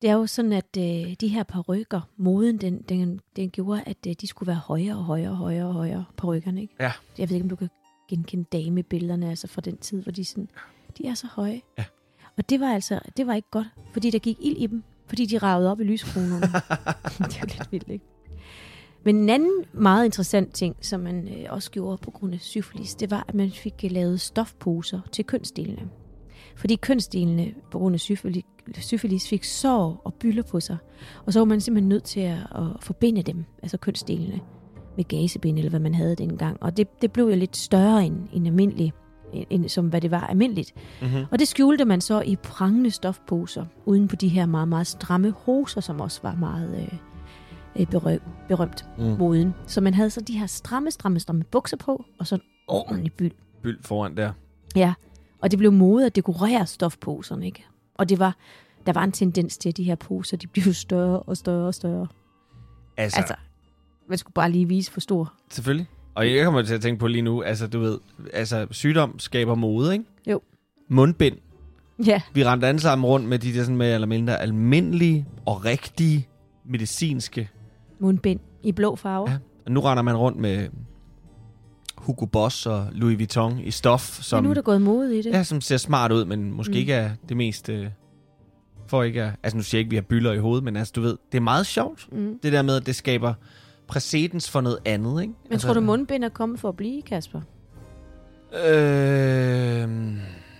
Det 0.03 0.11
er 0.11 0.15
jo 0.15 0.27
sådan, 0.27 0.53
at 0.53 0.77
øh, 0.79 1.15
de 1.21 1.29
her 1.29 1.43
parykker, 1.43 2.01
moden, 2.17 2.59
den, 2.61 2.83
den, 2.83 3.21
den 3.37 3.51
gjorde, 3.51 3.83
at 3.87 3.97
øh, 4.09 4.15
de 4.21 4.27
skulle 4.27 4.47
være 4.47 4.61
højere 4.65 4.97
og 4.97 5.05
højere 5.05 5.31
og 5.31 5.37
højere 5.37 5.67
og 5.67 5.73
højere, 5.75 6.05
parykkerne, 6.17 6.61
ikke? 6.63 6.75
Ja. 6.81 6.93
Jeg 7.19 7.29
ved 7.29 7.37
ikke, 7.37 7.45
om 7.45 7.49
du 7.51 7.57
kan 7.57 7.69
genkende 8.09 8.45
damebillederne, 8.53 9.31
altså 9.31 9.47
fra 9.47 9.61
den 9.61 9.77
tid, 9.77 10.03
hvor 10.03 10.13
de 10.13 10.25
sådan, 10.25 10.49
de 10.99 11.07
er 11.07 11.15
så 11.15 11.27
høje. 11.27 11.61
Ja. 11.79 11.85
Og 12.37 12.51
det 12.51 12.61
var 12.61 12.75
altså, 12.75 13.01
det 13.17 13.27
var 13.27 13.35
ikke 13.35 13.51
godt, 13.51 13.67
fordi 13.93 14.11
der 14.11 14.19
gik 14.19 14.37
ild 14.41 14.57
i 14.57 14.67
dem, 14.67 14.83
fordi 15.07 15.27
de 15.27 15.39
ragede 15.39 15.71
op 15.71 15.81
i 15.81 15.85
lyskronerne. 15.85 16.41
det 17.31 17.39
er 17.41 17.59
lidt 17.59 17.73
vildt, 17.73 17.89
ikke? 17.89 18.05
Men 19.05 19.17
en 19.17 19.29
anden 19.29 19.65
meget 19.73 20.05
interessant 20.05 20.55
ting, 20.55 20.77
som 20.81 21.01
man 21.01 21.29
øh, 21.29 21.47
også 21.49 21.71
gjorde 21.71 21.99
på 21.99 22.11
grund 22.11 22.35
af 22.35 22.41
syfilis, 22.41 22.95
det 22.95 23.11
var, 23.11 23.25
at 23.29 23.35
man 23.35 23.51
fik 23.51 23.75
øh, 23.85 23.91
lavet 23.91 24.21
stofposer 24.21 25.01
til 25.13 25.25
kønsdelene. 25.25 25.89
Fordi 26.57 26.77
kønsdelene 26.77 27.55
på 27.71 27.79
grund 27.79 27.95
af 27.95 28.01
syfilis, 28.01 28.45
syfilis 28.79 29.29
fik 29.29 29.45
sår 29.45 30.03
og 30.05 30.15
bylder 30.15 30.43
på 30.43 30.61
sig. 30.61 30.77
Og 31.27 31.33
så 31.33 31.41
var 31.41 31.45
man 31.45 31.61
simpelthen 31.61 31.89
nødt 31.89 32.05
til 32.05 32.21
at, 32.21 32.39
at 32.55 32.65
forbinde 32.81 33.23
dem, 33.23 33.45
altså 33.63 33.77
kønsdelene, 33.77 34.41
med 34.97 35.05
gasebind, 35.05 35.59
eller 35.59 35.71
hvad 35.71 35.81
man 35.81 35.95
havde 35.95 36.17
dengang. 36.17 36.63
Og 36.63 36.77
det, 36.77 37.03
det 37.03 37.13
blev 37.13 37.29
jo 37.29 37.37
lidt 37.37 37.57
større 37.57 38.05
end, 38.07 38.17
end 38.33 38.47
almindelig, 38.47 38.93
end, 39.51 39.69
som 39.69 39.89
hvad 39.89 40.01
det 40.01 40.11
var 40.11 40.21
almindeligt. 40.27 40.73
mm-hmm. 41.03 41.25
Og 41.31 41.39
det 41.39 41.49
skjulte 41.49 41.85
man 41.85 42.01
så 42.01 42.21
i 42.21 42.37
prangende 42.37 42.91
stofposer, 42.91 43.65
uden 43.85 44.09
på 44.09 44.17
de 44.17 44.29
her 44.29 44.47
meget, 44.47 44.69
meget 44.69 44.87
stramme 44.87 45.31
hoser, 45.31 45.81
som 45.81 46.01
også 46.01 46.21
var 46.23 46.35
meget 46.35 46.77
øh, 46.77 46.99
øh, 47.81 47.87
berøm, 47.87 48.19
berømt 48.49 48.85
Mm. 48.99 49.05
moden. 49.05 49.55
Så 49.67 49.81
man 49.81 49.95
havde 49.95 50.11
så 50.11 50.21
de 50.21 50.39
her 50.39 50.47
stramme, 50.47 50.91
stramme, 50.91 51.21
stramme 51.21 51.45
bukser 51.45 51.77
på, 51.77 52.05
og 52.19 52.27
så 52.27 52.35
en 52.35 52.41
ordentlig 52.69 53.13
byld. 53.13 53.33
Byld 53.63 53.83
foran 53.83 54.17
der. 54.17 54.33
Ja, 54.77 54.95
og 55.43 55.51
det 55.51 55.59
blev 55.59 55.73
mode 55.73 56.07
at 56.07 56.17
dekorere 56.17 56.67
stofposerne, 56.67 57.47
ikke? 57.47 57.65
Og 57.95 58.09
det 58.09 58.19
var, 58.19 58.37
der 58.87 58.93
var 58.93 59.05
en 59.05 59.13
tendens 59.13 59.59
til, 59.59 59.69
at 59.69 59.77
de 59.77 59.85
her 59.85 59.95
poser, 59.95 60.37
de 60.37 60.47
blev 60.47 60.75
større 60.75 61.21
og 61.21 61.37
større 61.37 61.67
og 61.67 61.75
større. 61.75 62.07
Altså, 62.97 63.19
Altså, 63.19 63.35
man 64.09 64.19
skulle 64.19 64.35
bare 64.35 64.51
lige 64.51 64.69
vise 64.69 64.91
for 64.93 65.01
stor. 65.01 65.33
selvfølgelig. 65.51 65.87
Og 66.15 66.31
jeg 66.35 66.45
kommer 66.45 66.63
til 66.63 66.75
at 66.75 66.81
tænke 66.81 67.01
på 67.01 67.07
lige 67.07 67.23
nu, 67.23 67.43
altså 67.43 67.67
du 67.67 67.81
ved, 67.81 67.99
altså 68.33 68.67
sygdom 68.71 69.19
skaber 69.19 69.55
mode, 69.55 69.93
ikke? 69.93 70.05
Jo. 70.27 70.41
Mundbind. 70.89 71.37
Ja, 72.07 72.23
Vi 72.35 72.45
rendte 72.45 72.67
alle 72.67 72.81
sammen 72.81 73.07
rundt 73.07 73.29
med 73.29 73.39
de 73.39 73.55
der 73.55 73.61
sådan 73.63 73.77
mere 73.77 73.95
eller 73.95 74.07
mindre 74.07 74.41
almindelige 74.41 75.27
og 75.47 75.65
rigtige 75.65 76.29
medicinske. 76.65 77.51
mundbind 77.99 78.41
i 78.63 78.73
blå 78.73 78.97
farve. 78.97 79.31
Ja. 79.31 79.37
Og 79.67 79.73
nu 79.73 79.81
render 79.81 80.03
man 80.03 80.17
rundt 80.17 80.39
med 80.39 80.69
Hugo 81.97 82.27
Boss 82.27 82.67
og 82.67 82.87
Louis 82.93 83.19
Vuitton 83.19 83.59
i 83.59 83.71
stof, 83.71 84.23
som, 84.23 84.37
ja, 84.37 84.43
nu 84.43 84.51
er 84.51 84.55
der 84.55 84.63
gået 84.63 84.83
mode 84.83 85.19
i 85.19 85.23
det. 85.23 85.31
ja, 85.33 85.43
som 85.43 85.61
ser 85.61 85.77
smart 85.77 86.13
ud, 86.13 86.25
men 86.25 86.53
måske 86.53 86.71
mm. 86.73 86.77
ikke 86.79 86.93
er 86.93 87.11
det 87.29 87.37
mest... 87.37 87.69
Øh, 87.69 87.87
for 88.87 89.03
ikke 89.03 89.23
at, 89.23 89.33
altså 89.43 89.57
nu 89.57 89.63
siger 89.63 89.79
jeg 89.79 89.81
ikke, 89.81 89.89
at 89.89 89.91
vi 89.91 89.97
har 89.97 90.03
byller 90.03 90.33
i 90.33 90.39
hovedet, 90.39 90.65
men 90.65 90.77
altså 90.77 90.93
du 90.97 91.01
ved, 91.01 91.17
det 91.33 91.39
er 91.39 91.43
meget 91.43 91.67
sjovt. 91.67 92.09
Mm. 92.13 92.39
Det 92.43 92.53
der 92.53 92.63
med, 92.63 92.77
at 92.77 92.87
det 92.87 92.95
skaber 92.97 93.35
præcedens 93.89 94.51
for 94.51 94.61
noget 94.61 94.79
andet, 94.85 95.23
ikke? 95.23 95.35
Men 95.51 95.59
tror 95.59 95.73
du, 95.75 95.81
mundbind 95.81 96.25
er 96.25 96.29
kommet 96.29 96.61
for 96.61 96.69
at 96.69 96.77
blive, 96.77 97.03
Kasper? 97.03 97.41
Øh, 98.53 99.89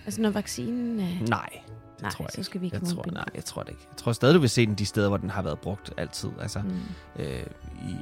Altså, 0.05 0.21
når 0.21 0.29
vaccinen 0.29 0.99
er... 0.99 1.27
nej, 1.29 1.49
det 1.95 2.01
Nej, 2.01 2.11
tror 2.11 2.25
jeg 2.25 2.31
så 2.31 2.37
ikke. 2.39 2.43
skal 2.45 2.61
vi 2.61 2.65
ikke 2.65 2.77
Jeg 2.81 2.87
tror, 2.87 3.05
nej, 3.11 3.25
jeg 3.35 3.45
tror 3.45 3.61
det 3.63 3.69
ikke. 3.69 3.81
Jeg 3.91 3.97
tror 3.97 4.11
stadig, 4.11 4.35
du 4.35 4.39
vil 4.39 4.49
se 4.49 4.65
den 4.65 4.75
de 4.75 4.85
steder, 4.85 5.07
hvor 5.07 5.17
den 5.17 5.29
har 5.29 5.41
været 5.41 5.59
brugt 5.59 5.93
altid. 5.97 6.29
Altså 6.41 6.59
Mm. 6.59 6.71
øh, 7.23 7.43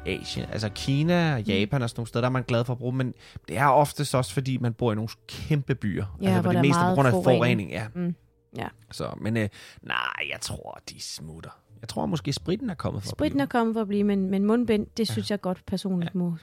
i 0.05 0.09
Asien. 0.09 0.45
Altså 0.51 0.69
Kina 0.69 1.33
og 1.33 1.41
Japan 1.41 1.81
og 1.81 1.89
sådan 1.89 1.99
nogle 1.99 2.07
steder, 2.07 2.21
der 2.21 2.27
er 2.29 2.31
man 2.31 2.43
glad 2.43 2.65
for 2.65 2.73
at 2.73 2.79
bruge. 2.79 2.93
Men 2.95 3.13
det 3.47 3.57
er 3.57 3.65
oftest 3.67 4.15
også, 4.15 4.33
fordi 4.33 4.57
man 4.57 4.73
bor 4.73 4.91
i 4.91 4.95
nogle 4.95 5.09
kæmpe 5.27 5.75
byer. 5.75 6.05
Ja, 6.21 6.27
altså, 6.27 6.41
hvor 6.41 6.51
det 6.51 6.57
er 6.57 6.61
meste 6.61 6.81
på 6.89 6.93
grund 6.93 7.07
af 7.07 7.11
forurening. 7.11 7.37
forurening. 7.37 7.71
Ja. 7.71 7.87
Mm. 7.95 8.15
Ja. 8.57 8.67
Så, 8.91 9.17
men 9.21 9.37
øh, 9.37 9.49
nej, 9.83 9.97
jeg 10.31 10.37
tror, 10.41 10.79
de 10.89 11.01
smutter. 11.01 11.49
Jeg 11.83 11.89
tror 11.89 12.05
måske, 12.05 12.33
spritten 12.33 12.69
er 12.69 12.73
kommet 12.73 13.03
for 13.03 13.09
Spritten 13.09 13.39
er 13.39 13.43
at 13.43 13.49
kommet 13.49 13.73
for 13.75 13.81
at 13.81 13.87
blive, 13.87 14.03
men, 14.03 14.29
men 14.29 14.45
mundbind, 14.45 14.87
det 14.97 15.07
synes 15.07 15.31
jeg 15.31 15.41
godt 15.41 15.65
personligt 15.65 16.11
ja. 16.13 16.17
må, 16.19 16.35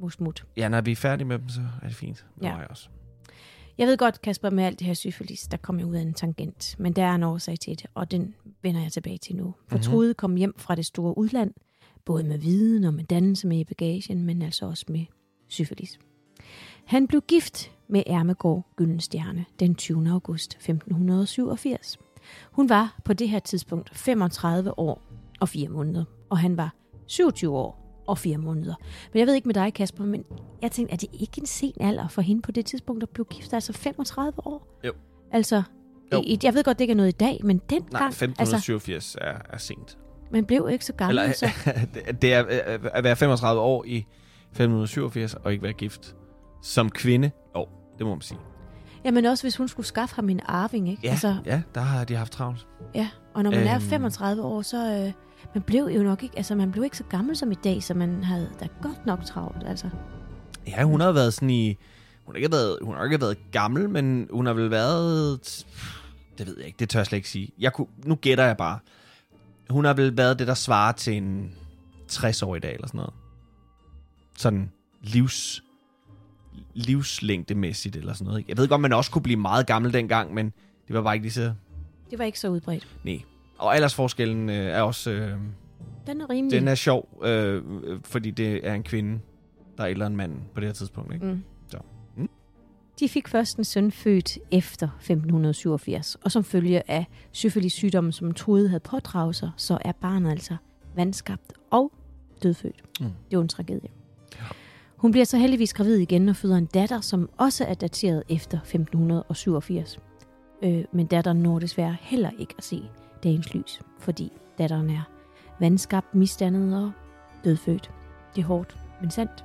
må 0.00 0.08
blive. 0.08 0.44
Ja, 0.56 0.68
når 0.68 0.80
vi 0.80 0.92
er 0.92 0.96
færdige 0.96 1.26
med 1.26 1.38
dem, 1.38 1.48
så 1.48 1.60
er 1.82 1.86
det 1.86 1.96
fint. 1.96 2.24
Det 2.34 2.42
Ja. 2.46 2.56
jeg 2.56 2.66
også. 2.70 2.88
Jeg 3.78 3.86
ved 3.86 3.96
godt, 3.96 4.22
Kasper, 4.22 4.50
med 4.50 4.64
alt 4.64 4.78
det 4.78 4.86
her 4.86 4.94
syfilis, 4.94 5.40
der 5.50 5.56
kom 5.56 5.78
jeg 5.78 5.86
ud 5.86 5.94
af 5.96 6.00
en 6.00 6.14
tangent. 6.14 6.76
Men 6.78 6.92
der 6.92 7.02
er 7.04 7.14
en 7.14 7.22
årsag 7.22 7.58
til 7.58 7.78
det, 7.78 7.86
og 7.94 8.10
den 8.10 8.34
vender 8.62 8.82
jeg 8.82 8.92
tilbage 8.92 9.18
til 9.18 9.36
nu. 9.36 9.54
For 9.68 9.76
Mhm. 9.76 9.82
Trude 9.82 10.14
kom 10.14 10.36
hjem 10.36 10.54
fra 10.58 10.74
det 10.74 10.86
store 10.86 11.18
udland, 11.18 11.54
både 12.04 12.24
med 12.24 12.38
viden 12.38 12.84
og 12.84 12.94
med 12.94 13.04
dannelse 13.04 13.46
med 13.46 13.58
i 13.58 13.64
bagagen, 13.64 14.22
men 14.24 14.42
altså 14.42 14.66
også 14.66 14.84
med 14.88 15.04
syfilis. 15.48 15.98
Han 16.84 17.06
blev 17.06 17.20
gift 17.28 17.70
med 17.88 18.02
Ermegård 18.06 18.66
Gyldenstjerne 18.76 19.44
den 19.60 19.74
20. 19.74 20.10
august 20.10 20.54
1587. 20.54 21.98
Hun 22.52 22.68
var 22.68 22.96
på 23.04 23.12
det 23.12 23.28
her 23.28 23.38
tidspunkt 23.38 23.90
35 23.96 24.78
år 24.78 25.02
og 25.40 25.48
4 25.48 25.68
måneder, 25.68 26.04
og 26.30 26.38
han 26.38 26.56
var 26.56 26.74
27 27.06 27.56
år 27.56 28.02
og 28.06 28.18
4 28.18 28.36
måneder. 28.38 28.74
Men 29.12 29.18
jeg 29.18 29.26
ved 29.26 29.34
ikke 29.34 29.48
med 29.48 29.54
dig, 29.54 29.74
Kasper, 29.74 30.04
men 30.04 30.24
jeg 30.62 30.72
tænkte, 30.72 30.92
er 30.92 30.96
det 30.96 31.08
ikke 31.12 31.40
en 31.40 31.46
sen 31.46 31.72
alder 31.80 32.08
for 32.08 32.22
hende 32.22 32.42
på 32.42 32.52
det 32.52 32.66
tidspunkt 32.66 33.02
at 33.02 33.08
blive 33.08 33.24
gift, 33.24 33.52
altså 33.52 33.72
35 33.72 34.32
år? 34.46 34.80
Jo. 34.84 34.92
Altså, 35.32 35.62
Jo. 36.12 36.20
I, 36.26 36.38
jeg 36.42 36.54
ved 36.54 36.64
godt, 36.64 36.78
det 36.78 36.84
ikke 36.84 36.92
er 36.92 36.96
noget 36.96 37.08
i 37.08 37.16
dag, 37.16 37.40
men 37.44 37.56
Nej, 37.56 37.64
dengang, 37.70 38.04
altså, 38.04 38.24
1587 38.26 39.16
er, 39.20 39.34
er 39.50 39.58
sent. 39.58 39.98
man 40.32 40.44
blev 40.44 40.68
ikke 40.72 40.84
så 40.84 40.92
gammel, 40.92 41.18
Eller, 41.18 41.32
så 41.34 41.50
det- 42.22 42.32
er 42.32 42.44
øh, 42.74 42.90
at 42.92 43.04
være 43.04 43.16
35 43.16 43.60
år 43.60 43.84
i 43.86 44.06
1587 44.50 45.34
og 45.34 45.52
ikke 45.52 45.62
være 45.62 45.72
gift. 45.72 46.16
Som 46.62 46.90
kvinde, 46.90 47.30
jo, 47.56 47.66
det 47.98 48.06
må 48.06 48.14
man 48.14 48.20
sige. 48.20 48.38
Jamen 49.04 49.24
også, 49.24 49.44
hvis 49.44 49.56
hun 49.56 49.68
skulle 49.68 49.86
skaffe 49.86 50.14
ham 50.14 50.28
en 50.28 50.40
arving, 50.46 50.88
ikke? 50.88 51.00
Ja, 51.04 51.10
Altså, 51.10 51.36
ja 51.46 51.62
der 51.74 51.80
har 51.80 52.04
de 52.04 52.14
haft 52.16 52.32
travlt. 52.32 52.66
ja. 52.94 53.08
Og 53.34 53.42
når 53.42 53.50
man 53.50 53.60
øhm. 53.60 53.68
er 53.68 53.74
Øhm. 53.74 53.82
35 53.82 54.42
år, 54.42 54.62
så... 54.62 55.04
Øh, 55.06 55.12
man 55.54 55.62
blev 55.62 55.84
jo 55.84 56.02
nok 56.02 56.22
ikke... 56.22 56.36
Altså, 56.36 56.54
man 56.54 56.72
blev 56.72 56.84
ikke 56.84 56.96
så 56.96 57.04
gammel 57.04 57.36
som 57.36 57.52
i 57.52 57.54
dag, 57.54 57.82
så 57.82 57.94
man 57.94 58.24
havde 58.24 58.50
da 58.60 58.66
godt 58.82 59.06
nok 59.06 59.24
travlt, 59.24 59.62
altså. 59.66 59.90
Ja, 60.66 60.82
hun 60.82 61.00
har 61.00 61.12
været 61.12 61.34
sådan 61.34 61.50
i... 61.50 61.76
hun 62.24 62.34
har 62.34 62.36
ikke 62.36 62.52
været, 62.52 62.78
hun 62.82 62.96
har 62.96 63.04
ikke 63.04 63.20
været 63.20 63.38
gammel, 63.52 63.90
men 63.90 64.28
hun 64.32 64.46
har 64.46 64.52
vel 64.52 64.70
været... 64.70 65.40
Det 66.38 66.46
ved 66.46 66.56
jeg 66.58 66.66
ikke, 66.66 66.76
det 66.78 66.88
tør 66.88 66.98
jeg 67.00 67.06
slet 67.06 67.16
ikke 67.16 67.28
sige. 67.28 67.50
Jeg 67.58 67.72
kunne, 67.72 67.86
nu 68.04 68.14
gætter 68.14 68.44
jeg 68.44 68.56
bare. 68.56 68.78
Hun 69.70 69.84
har 69.84 69.94
vel 69.94 70.16
været 70.16 70.38
det, 70.38 70.46
der 70.46 70.54
svarer 70.54 70.92
til 70.92 71.16
en 71.16 71.52
60 72.08 72.42
år 72.42 72.56
i 72.56 72.58
dag, 72.58 72.74
eller 72.74 72.86
sådan 72.86 72.98
noget. 72.98 73.12
Sådan 74.38 74.70
livs, 75.02 75.63
livslængdemæssigt, 76.74 77.96
eller 77.96 78.12
sådan 78.12 78.24
noget. 78.24 78.38
ikke? 78.38 78.50
Jeg 78.50 78.58
ved 78.58 78.68
godt, 78.68 78.80
man 78.80 78.92
også 78.92 79.10
kunne 79.10 79.22
blive 79.22 79.36
meget 79.36 79.66
gammel 79.66 79.92
dengang, 79.92 80.34
men 80.34 80.52
det 80.88 80.96
var 80.96 81.02
bare 81.02 81.14
ikke 81.14 81.24
lige 81.24 81.32
så... 81.32 81.52
Det 82.10 82.18
var 82.18 82.24
ikke 82.24 82.40
så 82.40 82.48
udbredt. 82.48 82.88
Nej. 83.04 83.20
Og 83.58 83.74
aldersforskellen 83.74 84.48
øh, 84.48 84.54
er 84.56 84.82
også... 84.82 85.10
Øh, 85.10 85.38
Den 86.06 86.20
er 86.20 86.30
rimelig. 86.30 86.60
den 86.60 86.68
er 86.68 86.74
sjov, 86.74 87.22
øh, 87.24 87.62
fordi 88.04 88.30
det 88.30 88.66
er 88.68 88.74
en 88.74 88.82
kvinde, 88.82 89.20
der 89.76 89.82
er 89.84 89.88
ældre 89.88 90.06
end 90.06 90.14
manden 90.14 90.40
på 90.54 90.60
det 90.60 90.68
her 90.68 90.72
tidspunkt. 90.74 91.14
Ikke? 91.14 91.26
Mm. 91.26 91.42
Så, 91.68 91.78
mm. 92.16 92.28
De 93.00 93.08
fik 93.08 93.28
først 93.28 93.58
en 93.58 93.64
søn 93.64 93.92
født 93.92 94.38
efter 94.50 94.88
1587, 95.00 96.16
og 96.24 96.32
som 96.32 96.44
følge 96.44 96.90
af 96.90 97.06
syfilis 97.32 97.72
sygdommen, 97.72 98.12
som 98.12 98.32
Trude 98.32 98.68
havde 98.68 98.80
pådraget 98.80 99.36
sig, 99.36 99.50
så 99.56 99.78
er 99.80 99.92
barnet 99.92 100.30
altså 100.30 100.56
vandskabt 100.96 101.52
og 101.70 101.92
dødfødt. 102.42 102.82
Mm. 103.00 103.06
Det 103.06 103.12
er 103.12 103.12
jo 103.32 103.40
en 103.40 103.48
tragedie. 103.48 103.88
Hun 105.04 105.10
bliver 105.10 105.24
så 105.24 105.38
heldigvis 105.38 105.74
gravid 105.74 105.96
igen 105.96 106.28
og 106.28 106.36
føder 106.36 106.56
en 106.56 106.66
datter, 106.66 107.00
som 107.00 107.30
også 107.36 107.64
er 107.64 107.74
dateret 107.74 108.22
efter 108.28 108.58
1587. 108.58 110.00
Øh, 110.62 110.84
men 110.92 111.06
datteren 111.06 111.36
når 111.36 111.58
desværre 111.58 111.96
heller 112.00 112.30
ikke 112.38 112.54
at 112.58 112.64
se 112.64 112.82
dagens 113.22 113.54
lys, 113.54 113.80
fordi 113.98 114.32
datteren 114.58 114.90
er 114.90 115.02
vandskabt, 115.60 116.14
misdannet 116.14 116.84
og 116.84 116.92
dødfødt. 117.44 117.90
Det 118.36 118.42
er 118.42 118.46
hårdt, 118.46 118.76
men 119.00 119.10
sandt. 119.10 119.44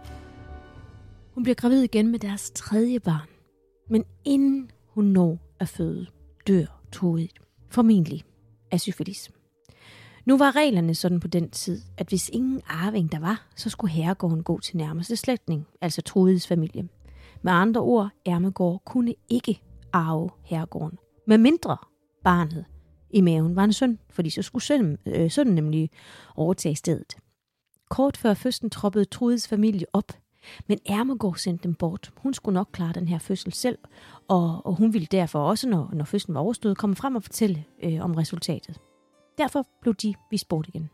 Hun 1.33 1.43
bliver 1.43 1.55
gravid 1.55 1.81
igen 1.83 2.07
med 2.11 2.19
deres 2.19 2.51
tredje 2.51 2.99
barn. 2.99 3.27
Men 3.89 4.05
inden 4.25 4.71
hun 4.87 5.05
når 5.05 5.37
at 5.59 5.67
føde, 5.67 6.07
dør 6.47 6.81
Trude 6.91 7.27
formentlig 7.69 8.23
af 8.71 8.79
syfilis. 8.79 9.31
Nu 10.29 10.37
var 10.37 10.55
reglerne 10.55 10.95
sådan 10.95 11.19
på 11.19 11.27
den 11.27 11.49
tid, 11.49 11.81
at 11.97 12.07
hvis 12.07 12.29
ingen 12.29 12.61
arving 12.67 13.11
der 13.11 13.19
var, 13.19 13.47
så 13.55 13.69
skulle 13.69 13.91
herregården 13.91 14.43
gå 14.43 14.59
til 14.59 14.77
nærmeste 14.77 15.15
slægtning, 15.15 15.67
altså 15.81 16.01
Trudes 16.01 16.47
familie. 16.47 16.89
Med 17.41 17.51
andre 17.51 17.81
ord, 17.81 18.09
Ermegård 18.25 18.81
kunne 18.85 19.15
ikke 19.29 19.61
arve 19.93 20.29
herregården, 20.43 20.97
med 21.27 21.37
mindre 21.37 21.77
barnet 22.23 22.65
i 23.09 23.21
maven 23.21 23.55
var 23.55 23.63
en 23.63 23.73
søn, 23.73 23.99
fordi 24.09 24.29
så 24.29 24.41
skulle 24.41 24.63
sønnen, 24.63 24.97
øh, 25.05 25.31
sønnen 25.31 25.55
nemlig 25.55 25.89
overtage 26.35 26.75
stedet. 26.75 27.17
Kort 27.89 28.17
før 28.17 28.33
fødslen 28.33 28.69
troppede 28.69 29.05
Trudes 29.05 29.47
familie 29.47 29.85
op, 29.93 30.11
men 30.67 30.79
Ermegård 30.85 31.35
sendte 31.35 31.63
dem 31.63 31.75
bort. 31.75 32.11
Hun 32.17 32.33
skulle 32.33 32.53
nok 32.53 32.69
klare 32.71 32.93
den 32.93 33.07
her 33.07 33.19
fødsel 33.19 33.53
selv, 33.53 33.77
og, 34.27 34.65
og 34.65 34.75
hun 34.75 34.93
ville 34.93 35.07
derfor 35.11 35.39
også, 35.39 35.69
når, 35.69 35.89
når 35.93 36.05
fødslen 36.05 36.35
var 36.35 36.41
overstået, 36.41 36.77
komme 36.77 36.95
frem 36.95 37.15
og 37.15 37.23
fortælle 37.23 37.65
øh, 37.83 37.99
om 38.01 38.15
resultatet. 38.15 38.79
Derfor 39.39 39.67
blev 39.81 39.95
de 39.95 40.13
vist 40.31 40.47
bort 40.47 40.67
igen. 40.67 40.89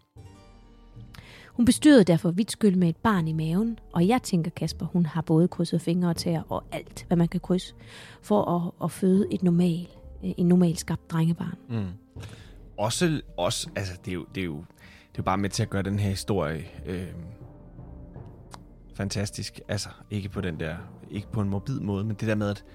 Hun 1.50 1.66
bestyrede 1.66 2.04
derfor 2.04 2.32
Vitskyld 2.32 2.76
med 2.76 2.90
et 2.90 2.98
barn 2.98 3.28
i 3.28 3.34
maven, 3.34 3.80
og 3.94 4.08
jeg 4.08 4.22
tænker, 4.22 4.52
Kasper, 4.52 4.86
hun 4.86 5.06
har 5.06 5.22
både 5.22 5.48
krydset 5.48 5.82
fingre 5.82 6.10
og 6.10 6.16
tæer 6.16 6.42
og 6.52 6.64
alt, 6.72 7.06
hvad 7.08 7.18
man 7.18 7.28
kan 7.28 7.40
krydse, 7.40 7.76
for 8.22 8.44
at, 8.56 8.72
at 8.84 8.92
føde 8.92 9.28
et 9.34 9.44
normal, 9.44 9.88
øh, 10.26 10.32
en 10.38 10.48
normalt 10.48 10.80
skabt 10.80 11.12
drengebarn. 11.12 11.58
Mm. 11.70 11.88
Også, 12.78 13.22
også, 13.38 13.70
altså 13.76 13.94
det 14.06 14.12
er, 14.12 14.16
jo, 14.16 14.26
det, 14.36 14.42
er 14.42 14.46
jo, 14.46 14.56
det 14.56 15.14
er 15.14 15.18
jo 15.18 15.24
bare 15.24 15.38
med 15.38 15.50
til 15.50 15.64
at 15.64 15.70
gøre 15.70 15.84
den 15.84 16.00
her 16.00 16.10
historie 16.10 16.66
øh, 16.86 17.08
fantastisk. 18.96 19.60
Altså, 19.68 19.90
ikke 20.10 20.30
på 20.30 20.42
den 20.42 20.60
der, 20.60 20.76
ikke 21.12 21.32
på 21.32 21.42
en 21.42 21.50
morbid 21.50 21.80
måde, 21.80 22.04
men 22.04 22.16
det 22.16 22.28
der 22.28 22.36
med, 22.36 22.50
at 22.50 22.66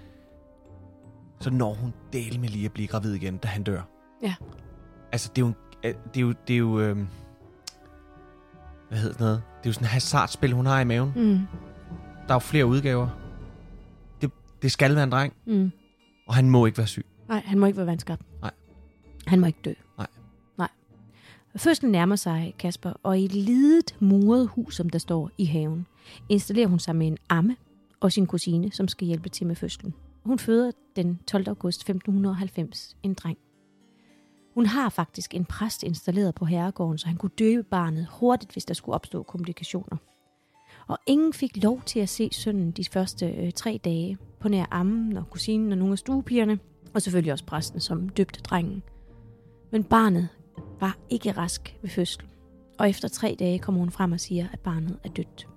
så 1.41 1.51
når 1.51 1.75
hun 1.75 1.93
del 2.13 2.41
med 2.41 2.49
lige 2.49 2.65
at 2.65 2.73
blive 2.73 2.89
gravid 2.89 3.15
igen, 3.15 3.37
da 3.37 3.49
han 3.49 3.63
dør. 3.63 3.83
Ja. 4.23 4.35
Altså, 5.13 5.31
det 5.37 5.43
er 5.43 5.47
jo, 5.47 5.49
en- 5.49 5.55
øh, 5.85 5.95
det 6.15 6.17
er 6.17 6.21
jo, 6.21 6.35
det 6.49 6.55
er 6.55 6.59
jo 6.59 6.81
øh, 6.81 6.97
hvad 8.89 8.99
hedder 8.99 9.13
det 9.13 9.21
noget? 9.21 9.43
Det 9.59 9.67
er 9.67 9.71
jo 9.71 9.73
sådan 9.73 9.85
et 9.85 9.91
hasardspil, 9.91 10.53
hun 10.53 10.67
har 10.67 10.81
i 10.81 10.85
maven. 10.85 11.13
Mm. 11.17 11.39
Der 12.27 12.29
er 12.29 12.35
jo 12.35 12.39
flere 12.39 12.67
udgaver. 12.67 13.09
Det, 14.21 14.31
det 14.63 14.73
skal 14.73 14.95
være 14.95 15.05
en 15.05 15.13
dreng, 15.13 15.33
Mm. 15.47 15.71
og 16.27 16.35
han 16.35 16.51
må 16.51 16.67
ikke 16.67 16.79
være 16.79 16.87
syg. 16.87 17.07
Nej, 17.29 17.43
han 17.47 17.59
må 17.59 17.67
ikke 17.67 17.77
være 17.77 17.87
vandskabt. 17.87 18.23
Nej. 18.43 18.51
Han 19.27 19.41
må 19.41 19.47
ikke 19.47 19.59
dø. 19.65 19.73
Nej. 19.99 20.07
Nej. 20.59 20.69
Fødslen 21.57 21.93
nærmer 21.93 22.17
sig, 22.17 22.55
Kasper, 22.59 22.93
og 23.03 23.19
i 23.19 23.25
et 23.25 23.33
lidet 23.35 23.97
muret 24.01 24.49
hus, 24.49 24.77
som 24.77 24.91
der 24.91 24.99
står 24.99 25.31
i 25.39 25.45
haven, 25.45 25.87
installerer 26.29 26.69
hun 26.69 26.79
sig 26.79 26.97
med 26.97 27.07
en 27.07 27.19
amme 27.29 27.57
og 28.01 28.13
sin 28.13 28.27
kusine, 28.27 28.73
som 28.73 28.89
skal 28.89 29.07
hjælpe 29.07 29.29
til 29.29 29.47
med 29.47 29.57
fødslen. 29.57 29.95
Hun 30.25 30.39
føder 30.39 30.71
den 30.97 31.19
12. 31.27 31.49
august 31.49 31.81
1590 31.81 32.97
en 33.03 33.15
dreng. 33.15 33.39
Hun 34.61 34.67
har 34.67 34.89
faktisk 34.89 35.35
en 35.35 35.45
præst 35.45 35.83
installeret 35.83 36.35
på 36.35 36.45
herregården, 36.45 36.99
så 36.99 37.07
han 37.07 37.17
kunne 37.17 37.31
døbe 37.39 37.63
barnet 37.63 38.07
hurtigt, 38.11 38.53
hvis 38.53 38.65
der 38.65 38.75
skulle 38.75 38.95
opstå 38.95 39.23
komplikationer. 39.23 39.97
Og 40.87 40.99
ingen 41.07 41.33
fik 41.33 41.63
lov 41.63 41.83
til 41.87 42.01
at 42.01 42.09
se 42.09 42.29
sønnen 42.33 42.71
de 42.71 42.85
første 42.93 43.27
øh, 43.27 43.53
tre 43.53 43.81
dage 43.85 44.19
på 44.41 44.49
nær 44.49 44.67
ammen 44.71 45.17
og 45.17 45.31
kusinen 45.31 45.73
og 45.73 45.79
nogle 45.79 45.93
af 45.93 45.99
stuepigerne, 45.99 46.59
og 46.95 47.03
selvfølgelig 47.03 47.33
også 47.33 47.45
præsten, 47.45 47.81
som 47.81 48.09
døbte 48.09 48.41
drengen. 48.41 48.83
Men 49.73 49.85
barnet 49.85 50.29
var 50.81 50.99
ikke 51.11 51.33
rask 51.33 51.77
ved 51.83 51.91
fødslen, 51.91 52.31
og 52.79 52.91
efter 52.91 53.09
tre 53.09 53.37
dage 53.39 53.59
kommer 53.59 53.81
hun 53.81 53.91
frem 53.91 54.13
og 54.13 54.21
siger, 54.21 54.47
at 54.53 54.61
barnet 54.61 54.99
er 55.05 55.09
dødt. 55.09 55.49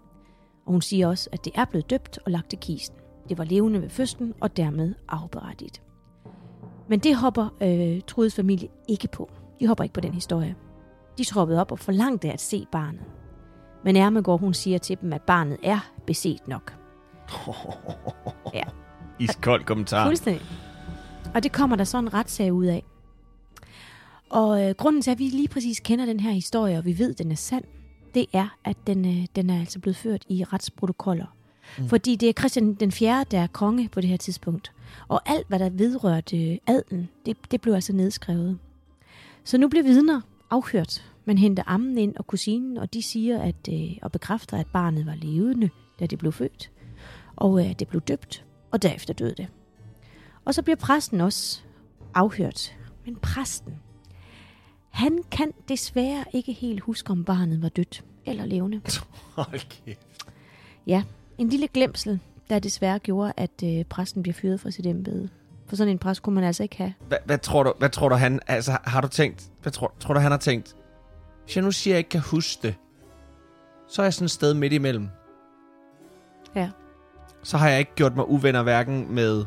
Og 0.65 0.71
hun 0.71 0.81
siger 0.81 1.07
også, 1.07 1.29
at 1.31 1.45
det 1.45 1.53
er 1.55 1.65
blevet 1.65 1.89
døbt 1.89 2.19
og 2.25 2.31
lagt 2.31 2.53
i 2.53 2.57
kisten. 2.61 2.97
Det 3.29 3.37
var 3.37 3.43
levende 3.43 3.81
ved 3.81 3.89
fødslen 3.89 4.33
og 4.41 4.57
dermed 4.57 4.93
afberettigt. 5.09 5.81
Men 6.88 6.99
det 6.99 7.15
hopper 7.15 7.49
øh, 7.61 8.01
Trudes 8.07 8.36
familie 8.36 8.69
ikke 8.88 9.07
på. 9.07 9.31
De 9.59 9.67
hopper 9.67 9.84
ikke 9.84 9.93
på 9.93 10.01
den 10.01 10.13
historie. 10.13 10.55
De 11.17 11.23
troppede 11.23 11.61
op 11.61 11.71
og 11.71 11.79
forlangte 11.79 12.31
at 12.31 12.41
se 12.41 12.65
barnet. 12.71 13.01
Men 13.84 13.95
Ermegård, 13.95 14.39
hun 14.39 14.53
siger 14.53 14.77
til 14.77 14.97
dem, 15.01 15.13
at 15.13 15.21
barnet 15.21 15.57
er 15.63 15.91
beset 16.05 16.47
nok. 16.47 16.73
Ja. 18.53 18.63
Iskold 19.19 19.63
kommentar. 19.63 20.05
Fuldstændig. 20.05 20.45
Og 21.34 21.43
det 21.43 21.51
kommer 21.51 21.75
der 21.75 21.84
så 21.84 21.97
en 21.97 22.13
retssag 22.13 22.53
ud 22.53 22.65
af. 22.65 22.84
Og 24.29 24.63
øh, 24.63 24.75
grunden 24.75 25.01
til, 25.01 25.11
at 25.11 25.19
vi 25.19 25.23
lige 25.23 25.47
præcis 25.47 25.79
kender 25.79 26.05
den 26.05 26.19
her 26.19 26.31
historie, 26.31 26.77
og 26.77 26.86
vi 26.86 26.99
ved, 26.99 27.11
at 27.11 27.17
den 27.17 27.31
er 27.31 27.36
sand, 27.36 27.63
det 28.13 28.25
er, 28.34 28.57
at 28.65 28.77
den, 28.88 29.05
øh, 29.05 29.25
den 29.36 29.49
er 29.49 29.59
altså 29.59 29.79
blevet 29.79 29.95
ført 29.95 30.25
i 30.29 30.43
retsprotokoller. 30.43 31.25
Mm. 31.77 31.89
Fordi 31.89 32.15
det 32.15 32.29
er 32.29 32.34
Christian 32.34 32.73
den 32.73 32.91
4., 32.91 33.25
der 33.31 33.39
er 33.39 33.47
konge 33.47 33.89
på 33.89 34.01
det 34.01 34.09
her 34.09 34.17
tidspunkt. 34.17 34.71
Og 35.07 35.29
alt, 35.29 35.47
hvad 35.47 35.59
der 35.59 35.69
vedrørte 35.69 36.51
øh, 36.51 36.57
adlen, 36.67 37.09
det, 37.25 37.37
det 37.51 37.61
blev 37.61 37.73
altså 37.73 37.93
nedskrevet. 37.93 38.59
Så 39.43 39.57
nu 39.57 39.67
bliver 39.67 39.83
vidner 39.83 40.21
afhørt. 40.49 41.13
Man 41.25 41.37
henter 41.37 41.63
ammen 41.65 41.97
ind 41.97 42.15
og 42.15 42.27
kusinen, 42.27 42.77
og 42.77 42.93
de 42.93 43.01
siger 43.01 43.41
at, 43.41 43.69
øh, 43.69 43.91
og 44.01 44.11
bekræfter, 44.11 44.57
at 44.57 44.67
barnet 44.67 45.05
var 45.05 45.15
levende, 45.15 45.69
da 45.99 46.05
det 46.05 46.19
blev 46.19 46.31
født. 46.31 46.71
Og 47.35 47.65
øh, 47.65 47.73
det 47.79 47.87
blev 47.87 48.01
døbt, 48.01 48.45
og 48.71 48.81
derefter 48.81 49.13
døde 49.13 49.35
det. 49.37 49.47
Og 50.45 50.53
så 50.53 50.61
bliver 50.61 50.75
præsten 50.75 51.21
også 51.21 51.61
afhørt. 52.13 52.75
Men 53.05 53.15
præsten, 53.15 53.73
han 54.89 55.23
kan 55.31 55.51
desværre 55.69 56.25
ikke 56.33 56.53
helt 56.53 56.81
huske, 56.81 57.11
om 57.11 57.23
barnet 57.23 57.61
var 57.61 57.69
dødt 57.69 58.03
eller 58.25 58.45
levende. 58.45 58.81
Hold 59.35 59.85
kæft. 59.85 60.07
Ja, 60.87 61.03
en 61.37 61.49
lille 61.49 61.67
glemsel, 61.67 62.19
der 62.49 62.59
desværre 62.59 62.99
gjorde, 62.99 63.33
at 63.37 63.63
øh, 63.63 63.85
præsten 63.85 64.23
bliver 64.23 64.33
fyret 64.33 64.59
fra 64.59 64.71
sit 64.71 64.85
embede. 64.85 65.29
For 65.67 65.75
sådan 65.75 65.91
en 65.91 65.99
præst 65.99 66.21
kunne 66.21 66.35
man 66.35 66.43
altså 66.43 66.63
ikke 66.63 66.77
have. 66.77 66.93
Hvad, 67.07 67.17
hvad, 67.25 67.37
tror 67.37 67.63
du, 67.63 67.73
hvad 67.79 67.89
tror 67.89 68.09
du, 68.09 68.15
han... 68.15 68.39
Altså, 68.47 68.77
har 68.83 69.01
du 69.01 69.07
tænkt... 69.07 69.43
Hvad 69.61 69.71
tror, 69.71 69.93
tror 69.99 70.13
du, 70.13 70.19
han 70.19 70.31
har 70.31 70.37
tænkt? 70.37 70.75
Hvis 71.43 71.55
jeg 71.55 71.63
nu 71.63 71.71
siger, 71.71 71.93
at 71.93 71.95
jeg 71.95 71.97
ikke 71.97 72.09
kan 72.09 72.21
huske 72.21 72.67
det, 72.67 72.75
så 73.87 74.01
er 74.01 74.05
jeg 74.05 74.13
sådan 74.13 74.25
et 74.25 74.31
sted 74.31 74.53
midt 74.53 74.73
imellem. 74.73 75.07
Ja. 76.55 76.69
Så 77.43 77.57
har 77.57 77.69
jeg 77.69 77.79
ikke 77.79 77.95
gjort 77.95 78.15
mig 78.15 78.29
uvenner 78.29 78.63
hverken 78.63 79.15
med 79.15 79.45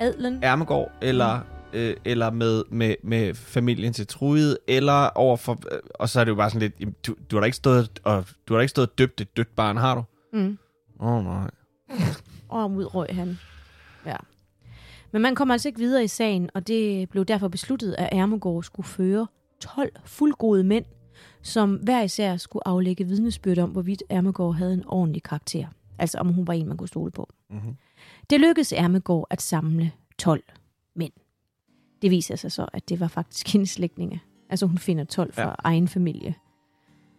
Adlen. 0.00 0.38
Ermegård, 0.42 0.90
eller, 1.02 1.38
mm. 1.38 1.78
øh, 1.78 1.96
eller 2.04 2.30
med, 2.30 2.62
med, 2.70 2.94
med 3.02 3.34
familien 3.34 3.92
til 3.92 4.06
Trude, 4.06 4.58
eller 4.68 5.06
overfor... 5.06 5.58
Øh, 5.72 5.78
og 5.94 6.08
så 6.08 6.20
er 6.20 6.24
det 6.24 6.30
jo 6.30 6.36
bare 6.36 6.50
sådan 6.50 6.72
lidt... 6.78 7.06
Du, 7.06 7.14
du 7.30 7.36
har 7.36 7.40
da 7.40 7.44
ikke 7.44 7.56
stået 7.56 8.00
og, 8.04 8.24
du 8.48 8.54
har 8.54 8.58
da 8.58 8.60
ikke 8.60 8.70
stået 8.70 8.88
og 8.88 8.98
døbt 8.98 9.20
et 9.20 9.36
dødt 9.36 9.56
barn, 9.56 9.76
har 9.76 9.94
du? 9.94 10.04
Mm. 10.32 10.58
Åh, 11.00 11.12
oh, 11.12 11.24
nej. 11.24 11.50
Og 12.48 12.70
ud 12.70 12.94
røg 12.94 13.08
han. 13.10 13.38
Ja. 14.06 14.16
Men 15.12 15.22
man 15.22 15.34
kom 15.34 15.50
altså 15.50 15.68
ikke 15.68 15.78
videre 15.78 16.04
i 16.04 16.08
sagen, 16.08 16.50
og 16.54 16.66
det 16.66 17.08
blev 17.08 17.24
derfor 17.24 17.48
besluttet, 17.48 17.94
at 17.98 18.08
Ermegård 18.12 18.62
skulle 18.62 18.86
føre 18.86 19.26
12 19.60 19.92
fuldgode 20.04 20.64
mænd, 20.64 20.84
som 21.42 21.74
hver 21.74 22.02
især 22.02 22.36
skulle 22.36 22.68
aflægge 22.68 23.04
vidnesbyrd 23.04 23.58
om, 23.58 23.70
hvorvidt 23.70 24.02
Ermegård 24.08 24.54
havde 24.54 24.74
en 24.74 24.84
ordentlig 24.86 25.22
karakter. 25.22 25.66
Altså 25.98 26.18
om 26.18 26.32
hun 26.32 26.46
var 26.46 26.52
en, 26.52 26.68
man 26.68 26.76
kunne 26.76 26.88
stole 26.88 27.10
på. 27.10 27.28
Mm-hmm. 27.50 27.76
Det 28.30 28.40
lykkedes 28.40 28.72
Ermegård 28.72 29.26
at 29.30 29.42
samle 29.42 29.92
12 30.18 30.42
mænd. 30.94 31.12
Det 32.02 32.10
viser 32.10 32.36
sig 32.36 32.52
så, 32.52 32.66
at 32.72 32.88
det 32.88 33.00
var 33.00 33.08
faktisk 33.08 33.48
hendes 33.52 33.70
slægtninge. 33.70 34.20
Altså 34.50 34.66
hun 34.66 34.78
finder 34.78 35.04
12 35.04 35.32
fra 35.32 35.42
ja. 35.42 35.54
egen 35.58 35.88
familie. 35.88 36.34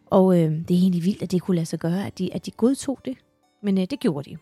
Og 0.06 0.40
øh, 0.40 0.52
det 0.52 0.72
er 0.72 0.80
egentlig 0.82 1.06
vildt, 1.06 1.22
at 1.22 1.32
det 1.32 1.42
kunne 1.42 1.56
lade 1.56 1.66
sig 1.66 1.80
gøre, 1.80 2.08
at 2.08 2.18
de, 2.18 2.34
at 2.34 2.46
de 2.46 2.52
godtog 2.52 3.00
det. 3.06 3.18
Men 3.64 3.78
øh, 3.78 3.86
det 3.90 4.00
gjorde 4.00 4.30
de. 4.30 4.38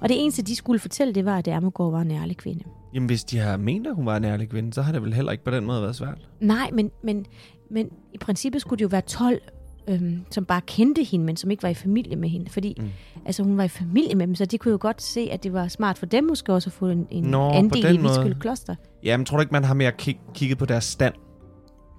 Og 0.00 0.08
det 0.08 0.22
eneste, 0.22 0.42
de 0.42 0.56
skulle 0.56 0.78
fortælle, 0.78 1.14
det 1.14 1.24
var, 1.24 1.38
at 1.38 1.48
Ermegård 1.48 1.92
var 1.92 2.00
en 2.00 2.10
ærlig 2.10 2.36
kvinde. 2.36 2.64
Jamen, 2.94 3.06
hvis 3.06 3.24
de 3.24 3.38
har 3.38 3.56
ment, 3.56 3.86
at 3.86 3.94
hun 3.94 4.06
var 4.06 4.16
en 4.16 4.24
ærlig 4.24 4.48
kvinde, 4.48 4.72
så 4.72 4.82
har 4.82 4.92
det 4.92 5.02
vel 5.02 5.14
heller 5.14 5.32
ikke 5.32 5.44
på 5.44 5.50
den 5.50 5.64
måde 5.64 5.82
været 5.82 5.96
svært. 5.96 6.18
Nej, 6.40 6.70
men, 6.72 6.90
men, 7.02 7.26
men 7.70 7.88
i 8.14 8.18
princippet 8.18 8.60
skulle 8.60 8.78
det 8.78 8.82
jo 8.82 8.88
være 8.88 9.00
12, 9.00 9.40
øhm, 9.88 10.20
som 10.30 10.44
bare 10.44 10.60
kendte 10.66 11.02
hende, 11.04 11.26
men 11.26 11.36
som 11.36 11.50
ikke 11.50 11.62
var 11.62 11.68
i 11.68 11.74
familie 11.74 12.16
med 12.16 12.28
hende. 12.28 12.50
Fordi 12.50 12.76
Mm. 12.80 12.88
altså, 13.26 13.42
hun 13.42 13.56
var 13.56 13.64
i 13.64 13.68
familie 13.68 14.14
med 14.14 14.26
dem, 14.26 14.34
så 14.34 14.44
de 14.44 14.58
kunne 14.58 14.72
jo 14.72 14.78
godt 14.80 15.02
se, 15.02 15.28
at 15.32 15.42
det 15.44 15.52
var 15.52 15.68
smart 15.68 15.98
for 15.98 16.06
dem 16.06 16.24
måske 16.24 16.52
også 16.52 16.68
at 16.68 16.72
få 16.72 16.86
en, 16.88 17.06
en 17.10 17.24
Nå, 17.24 17.50
andel 17.50 17.94
i 17.94 17.98
måde. 17.98 18.02
Vitskyld 18.20 18.40
Kloster. 18.40 18.74
Jamen, 19.04 19.24
tror 19.26 19.36
du 19.36 19.40
ikke, 19.40 19.52
man 19.52 19.64
har 19.64 19.74
mere 19.74 19.92
kig- 20.02 20.20
kigget 20.34 20.58
på 20.58 20.64
deres 20.66 20.84
stand? 20.84 21.14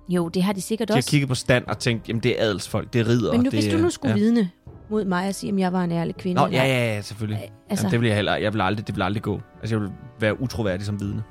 Jo, 0.09 0.27
det 0.27 0.43
har 0.43 0.53
de 0.53 0.61
sikkert 0.61 0.87
De 0.87 0.93
har 0.93 0.97
også. 0.97 1.09
kigget 1.09 1.29
på 1.29 1.35
stand 1.35 1.65
og 1.67 1.79
tænkt, 1.79 2.07
jamen 2.09 2.23
det 2.23 2.41
er 2.41 2.45
adelsfolk, 2.45 2.93
det 2.93 3.01
er 3.01 3.07
ridder. 3.07 3.31
Men 3.31 3.39
nu, 3.39 3.43
det 3.43 3.53
hvis 3.53 3.73
du 3.73 3.77
nu 3.77 3.89
skulle 3.89 4.11
ja. 4.11 4.17
vidne 4.19 4.49
mod 4.89 5.05
mig 5.05 5.27
og 5.27 5.35
sige, 5.35 5.53
at 5.53 5.59
jeg 5.59 5.73
var 5.73 5.83
en 5.83 5.91
ærlig 5.91 6.15
kvinde. 6.15 6.41
Nå, 6.41 6.45
eller- 6.47 6.59
ja, 6.63 6.67
ja, 6.67 6.93
ja, 6.95 7.01
selvfølgelig. 7.01 7.37
Altså, 7.41 7.53
Altså, 7.69 7.83
jamen, 7.85 7.91
det 7.91 8.01
vil 8.01 8.07
jeg 8.07 8.15
heller, 8.15 8.35
jeg 8.35 8.53
vil 8.53 8.61
aldrig, 8.61 8.87
det 8.87 8.95
vil 8.95 9.01
aldrig 9.01 9.23
gå. 9.23 9.41
Altså, 9.61 9.75
jeg 9.75 9.81
vil 9.81 9.91
være 10.19 10.41
utroværdig 10.41 10.85
som 10.85 10.99
vidne 10.99 11.23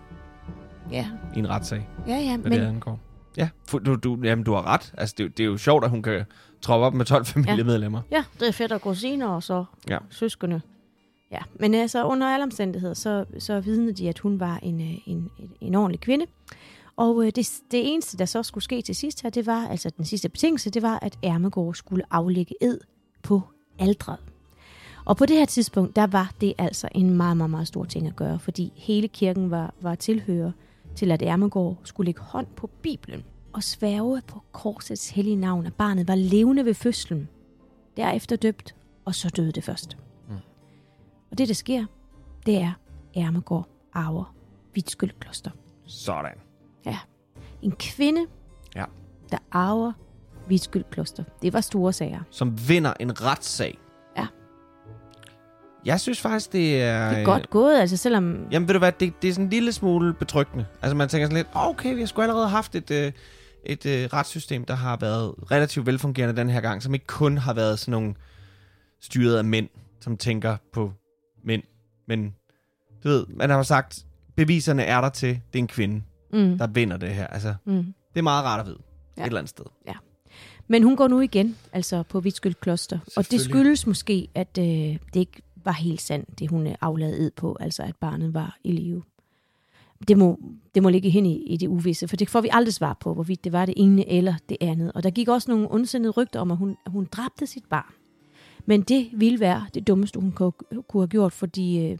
ja, 0.93 1.07
i 1.37 1.39
en 1.39 1.49
retssag, 1.51 1.89
ja, 2.09 2.17
ja, 2.17 2.37
men, 2.37 2.53
det 2.53 2.59
angår. 2.67 3.01
Ja, 3.37 3.49
du, 3.73 3.95
du, 3.97 4.19
jamen, 4.23 4.45
du 4.45 4.53
har 4.55 4.67
ret. 4.67 4.93
Altså, 4.99 5.15
det, 5.19 5.25
er 5.25 5.27
jo- 5.27 5.33
det 5.37 5.41
er 5.41 5.47
jo 5.47 5.57
sjovt, 5.57 5.85
at 5.85 5.91
hun 5.91 6.03
kan 6.03 6.25
troppe 6.63 6.87
op 6.87 6.95
med 6.95 7.05
12 7.05 7.25
familiemedlemmer. 7.25 8.01
ja, 8.11 8.25
det 8.41 8.49
er 8.49 8.53
fedt 8.53 8.73
og 8.73 8.81
kusiner 8.81 9.27
og 9.29 9.43
så 9.43 9.65
Ja. 9.91 9.99
søskende. 10.11 10.61
Ja, 11.33 11.39
men 11.61 11.75
altså 11.75 12.05
under 12.05 12.27
alle 12.27 12.45
omstændigheder, 12.45 12.95
så, 12.95 13.25
så 13.39 13.61
vidnede 13.61 13.93
de, 13.93 14.09
at 14.09 14.19
hun 14.19 14.41
var 14.41 14.59
en, 14.63 14.81
øh, 14.81 14.87
en, 15.07 15.31
en, 15.39 15.51
en 15.61 15.75
ordentlig 15.75 16.01
kvinde. 16.01 16.27
Og 16.97 17.21
øh, 17.27 17.33
det, 17.37 17.51
det 17.71 17.93
eneste, 17.93 18.17
der 18.19 18.25
så 18.25 18.43
skulle 18.43 18.65
ske 18.65 18.83
til 18.83 18.95
sidst 18.95 19.23
her, 19.23 19.31
det 19.31 19.47
var, 19.47 19.67
altså 19.69 19.91
den 19.97 20.05
sidste 20.05 20.29
betingelse, 20.29 20.71
det 20.71 20.83
var, 20.83 20.99
at 21.03 21.19
Ermegård 21.23 21.75
skulle 21.75 22.05
aflægge 22.11 22.55
ed 22.61 22.79
på 23.25 23.43
aldret. 23.79 24.19
Og 25.05 25.17
på 25.17 25.27
det 25.27 25.37
her 25.37 25.45
tidspunkt, 25.45 25.97
der 25.97 26.07
var 26.07 26.33
det 26.41 26.55
altså 26.59 26.89
en 26.95 27.11
meget, 27.11 27.37
meget, 27.37 27.51
meget 27.51 27.69
stor 27.69 27.85
ting 27.85 28.07
at 28.07 28.17
gøre, 28.17 28.39
fordi 28.39 28.73
hele 28.77 29.09
kirken 29.09 29.51
var, 29.51 29.75
var 29.81 29.95
tilhører 29.95 30.53
til, 30.97 31.11
at 31.11 31.23
Ermegård 31.23 31.79
skulle 31.85 32.05
lægge 32.07 32.21
hånd 32.21 32.47
på 32.57 32.67
Bibelen 32.83 33.25
og 33.53 33.63
sværge 33.63 34.23
på 34.27 34.43
korsets 34.53 35.11
hellige 35.11 35.37
navn, 35.37 35.67
at 35.67 35.75
barnet 35.75 36.09
var 36.09 36.15
levende 36.15 36.65
ved 36.65 36.75
fødslen, 36.75 37.29
derefter 37.97 38.37
døbt, 38.37 38.75
og 39.05 39.15
så 39.15 39.29
døde 39.29 39.53
det 39.53 39.65
først. 39.65 39.97
Mm. 40.29 40.35
Og 41.31 41.39
det, 41.39 41.49
der 41.49 41.55
sker, 41.55 41.87
det 42.47 42.57
er, 42.57 42.73
Ermegård 43.15 43.69
arver 43.93 44.35
Vitskyld 44.75 45.11
Kloster. 45.21 45.51
Sådan. 45.87 46.39
En 47.63 47.73
kvinde, 47.73 48.27
Ja. 48.77 48.85
der 49.31 49.39
arver 49.53 49.93
Vitskyld 50.49 50.85
Kloster. 50.91 51.25
Det 51.43 51.53
var 51.53 51.61
store 51.61 51.93
sager. 51.93 52.21
Som 52.31 52.69
vinder 52.69 52.93
en 53.01 53.23
retssag. 53.23 53.79
Ja. 54.17 54.27
Jeg 55.85 56.01
synes 56.01 56.21
faktisk, 56.21 56.53
det 56.53 56.83
er... 56.83 57.09
Det 57.11 57.19
er 57.19 57.25
godt 57.25 57.51
gået, 57.51 57.77
altså 57.79 57.97
selvom... 57.97 58.47
Jamen 58.51 58.69
ved 58.69 58.73
du 58.73 58.79
hvad, 58.79 58.93
det, 58.93 59.23
det 59.23 59.29
er 59.29 59.33
sådan 59.33 59.45
en 59.45 59.51
lille 59.51 59.73
smule 59.73 60.15
betryggende. 60.15 60.67
Altså 60.83 60.97
man 60.97 61.09
tænker 61.09 61.27
sådan 61.27 61.37
lidt, 61.37 61.49
"Åh, 61.57 61.69
okay, 61.69 61.95
vi 61.95 62.01
har 62.01 62.07
sgu 62.07 62.23
allerede 62.23 62.49
haft 62.49 62.75
et, 62.75 62.91
øh, 62.91 63.13
et 63.67 63.87
øh, 63.87 64.09
retssystem, 64.13 64.65
der 64.65 64.75
har 64.75 64.97
været 64.97 65.35
relativt 65.51 65.87
velfungerende 65.87 66.37
den 66.41 66.51
her 66.51 66.61
gang, 66.61 66.83
som 66.83 66.95
ikke 66.95 67.07
kun 67.07 67.39
har 67.39 67.55
været 67.55 67.79
sådan 67.79 67.93
nogle 67.93 68.15
styret 69.01 69.37
af 69.37 69.45
mænd, 69.45 69.69
som 70.01 70.17
tænker 70.17 70.57
på 70.73 70.93
mænd. 71.45 71.63
Men 72.09 72.35
du 73.05 73.09
ved, 73.09 73.27
man 73.29 73.51
har 73.51 73.63
sagt, 73.63 74.05
beviserne 74.37 74.83
er 74.85 75.01
der 75.01 75.09
til, 75.09 75.29
det 75.53 75.59
er 75.59 75.63
en 75.63 75.67
kvinde, 75.69 76.03
Mm, 76.33 76.59
der 76.59 76.67
vinder 76.67 76.97
det 76.97 77.09
her. 77.09 77.27
Altså, 77.27 77.55
mm. 77.67 77.75
det 78.15 78.19
er 78.19 78.23
meget 78.23 78.45
rart 78.45 78.61
at 78.61 78.67
vide. 78.67 78.79
Ja. 78.81 79.21
Ja. 79.21 79.23
Et 79.23 79.27
eller 79.27 79.39
andet 79.39 79.51
sted. 79.51 79.65
Men 80.69 80.83
hun 80.83 80.97
går 80.97 81.09
nu 81.09 81.21
igen, 81.21 81.57
altså 81.73 82.03
på 82.03 82.21
Vitskyld 82.21 82.55
Kloster. 82.55 82.99
Og 83.17 83.31
det 83.31 83.41
skyldes 83.41 83.87
måske, 83.87 84.29
at 84.35 84.59
øh, 84.59 84.65
det 84.65 85.17
ikke 85.17 85.43
var 85.65 85.73
helt 85.73 86.03
sandt, 86.03 86.39
det 86.39 86.51
hun 86.51 86.67
øh, 86.67 86.75
aflagde 86.81 87.19
ed 87.19 87.31
på, 87.31 87.57
altså 87.61 87.83
at 87.83 87.97
barnet 87.97 88.35
var 88.35 88.59
i 88.65 88.73
live. 88.73 89.03
Det 90.09 90.19
må, 90.19 90.41
det 90.75 90.83
må 90.83 90.89
ligge 90.89 91.11
hen 91.11 91.27
i, 91.27 91.43
i 91.47 91.57
det 91.57 91.69
uvisse, 91.69 92.09
for 92.09 92.17
det 92.17 92.29
får 92.29 92.41
vi 92.41 92.49
aldrig 92.53 92.75
svar 92.75 92.97
på, 93.01 93.15
hvorvidt 93.15 93.45
det 93.45 93.53
var 93.53 93.67
det 93.67 93.75
ene 93.77 94.09
eller 94.09 94.35
det 94.49 94.57
andet. 94.61 94.93
Og 94.93 95.03
der 95.03 95.11
gik 95.11 95.29
også 95.29 95.51
nogle 95.51 95.71
ondsindede 95.71 96.11
rygter 96.11 96.41
om, 96.41 96.51
at 96.51 96.57
hun, 96.57 96.77
hun 96.87 97.09
dræbte 97.13 97.47
sit 97.47 97.65
barn. 97.71 97.95
Men 98.67 98.83
det 98.83 99.09
ville 99.13 99.41
være 99.41 99.67
det 99.75 99.87
dummeste, 99.87 100.21
hun 100.21 100.33
kunne, 100.33 100.53
kunne 100.89 101.01
have 101.01 101.09
gjort, 101.09 101.33
fordi 101.33 101.79
øh, 101.79 101.99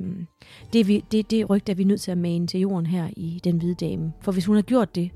det, 0.73 0.89
vi, 0.89 1.05
det, 1.13 1.31
det 1.31 1.51
rygte 1.51 1.73
er 1.73 1.77
vi 1.77 1.85
nødt 1.85 2.01
til 2.01 2.11
at 2.11 2.19
mane 2.19 2.47
til 2.47 2.61
jorden 2.61 2.87
her 2.87 3.09
i 3.17 3.41
Den 3.45 3.59
Hvide 3.59 3.75
Dame. 3.75 4.13
For 4.21 4.33
hvis 4.33 4.47
hun 4.47 4.57
havde 4.57 4.67
gjort 4.67 4.95
det, 4.95 5.11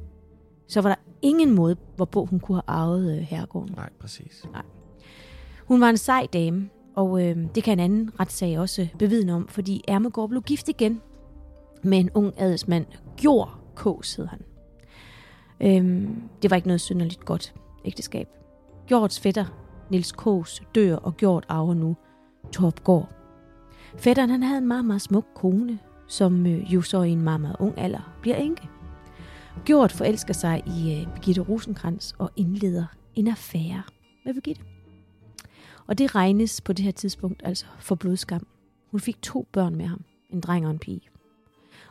så 0.68 0.80
var 0.80 0.88
der 0.88 0.96
ingen 1.23 1.55
måde, 1.55 1.77
hvorpå 1.97 2.25
hun 2.25 2.41
kunne 2.41 2.57
have 2.57 2.79
arvet 2.79 3.16
øh, 3.16 3.19
herregården. 3.19 3.75
Nej, 3.77 3.91
præcis. 4.01 4.45
Hun 5.64 5.81
var 5.81 5.89
en 5.89 5.97
sej 5.97 6.27
dame, 6.33 6.69
og 6.97 7.27
øh, 7.27 7.37
det 7.55 7.64
kan 7.64 7.79
en 7.79 7.85
anden 7.85 8.11
retssag 8.21 8.59
også 8.59 8.89
bevidne 8.99 9.35
om, 9.35 9.49
fordi 9.49 9.85
Ermegård 9.89 10.29
blev 10.29 10.43
gift 10.43 10.69
igen 10.69 11.01
med 11.83 11.99
en 11.99 12.11
ung 12.14 12.33
adelsmand. 12.37 12.87
Gjord 13.16 13.59
Kås 13.75 14.14
hed 14.14 14.27
han. 14.27 14.41
Øhm, 15.61 16.23
det 16.43 16.51
var 16.51 16.57
ikke 16.57 16.69
noget 16.69 16.81
synderligt 16.81 17.25
godt 17.25 17.55
ægteskab. 17.85 18.29
Gjords 18.87 19.21
fætter, 19.21 19.45
Nils 19.91 20.12
Kås, 20.12 20.62
dør, 20.75 20.97
og 20.97 21.16
Gjord 21.16 21.45
arver 21.49 21.75
nu 21.75 21.97
Torpgård. 22.53 23.09
Fætteren 23.97 24.31
han 24.31 24.43
havde 24.43 24.59
en 24.59 24.69
meget, 24.69 24.85
meget 24.85 25.03
smuk 25.03 25.27
kone, 25.35 25.79
som 26.07 26.47
øh, 26.47 26.75
jo 26.75 26.83
så 26.83 27.03
i 27.03 27.11
en 27.11 27.23
meget, 27.23 27.41
meget 27.41 27.57
ung 27.59 27.79
alder 27.79 28.19
bliver 28.23 28.37
enke. 28.37 28.69
Gjort 29.65 29.93
forelsker 29.93 30.35
sig 30.35 30.63
i 30.67 31.01
øh, 31.01 31.15
Birgitte 31.15 31.41
Rosenkrantz 31.41 32.13
og 32.19 32.31
indleder 32.37 32.87
en 33.15 33.29
affære 33.29 33.83
med 34.25 34.35
Birgitte. 34.35 34.63
Og 35.87 35.99
det 35.99 36.15
regnes 36.15 36.61
på 36.61 36.73
det 36.73 36.85
her 36.85 36.93
tidspunkt 36.93 37.43
altså 37.45 37.67
for 37.79 37.95
blodskam. 37.95 38.47
Hun 38.91 39.01
fik 39.01 39.23
to 39.23 39.47
børn 39.53 39.75
med 39.75 39.87
ham, 39.87 40.05
en 40.31 40.41
dreng 40.41 40.67
og 40.67 40.71
en 40.71 40.79
pige. 40.79 41.01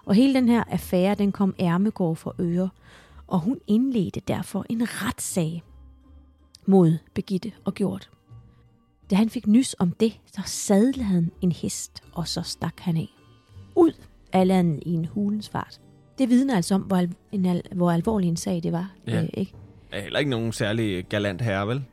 Og 0.05 0.15
hele 0.15 0.33
den 0.33 0.49
her 0.49 0.63
affære, 0.67 1.15
den 1.15 1.31
kom 1.31 1.55
Ærmegård 1.59 2.15
for 2.15 2.35
øre, 2.39 2.69
og 3.27 3.39
hun 3.39 3.59
indledte 3.67 4.19
derfor 4.19 4.65
en 4.69 4.81
retssag 4.83 5.63
mod 6.65 6.97
Begitte 7.13 7.51
og 7.65 7.73
Gjort. 7.73 8.09
Da 9.09 9.15
han 9.15 9.29
fik 9.29 9.47
nys 9.47 9.75
om 9.79 9.91
det, 9.91 10.19
så 10.25 10.41
sadlede 10.45 11.03
han 11.03 11.31
en 11.41 11.51
hest, 11.51 12.03
og 12.13 12.27
så 12.27 12.41
stak 12.41 12.79
han 12.79 12.97
af. 12.97 13.13
Ud 13.75 13.91
af 14.33 14.47
landet 14.47 14.83
i 14.85 14.93
en 14.93 15.05
hulens 15.05 15.49
fart. 15.49 15.81
Det 16.17 16.29
vidner 16.29 16.55
altså 16.55 16.75
om, 16.75 16.81
hvor, 16.81 16.97
al- 16.97 17.15
en 17.31 17.45
al- 17.45 17.61
hvor 17.75 17.91
alvorlig 17.91 18.29
en 18.29 18.37
sag 18.37 18.63
det 18.63 18.71
var. 18.71 18.91
Ja. 19.07 19.21
Øh, 19.21 19.29
ikke? 19.33 19.53
Er 19.91 20.01
heller 20.01 20.19
ikke 20.19 20.31
nogen 20.31 20.51
særlig 20.51 21.05
galant 21.09 21.41
herre, 21.41 21.67
vel? 21.67 21.83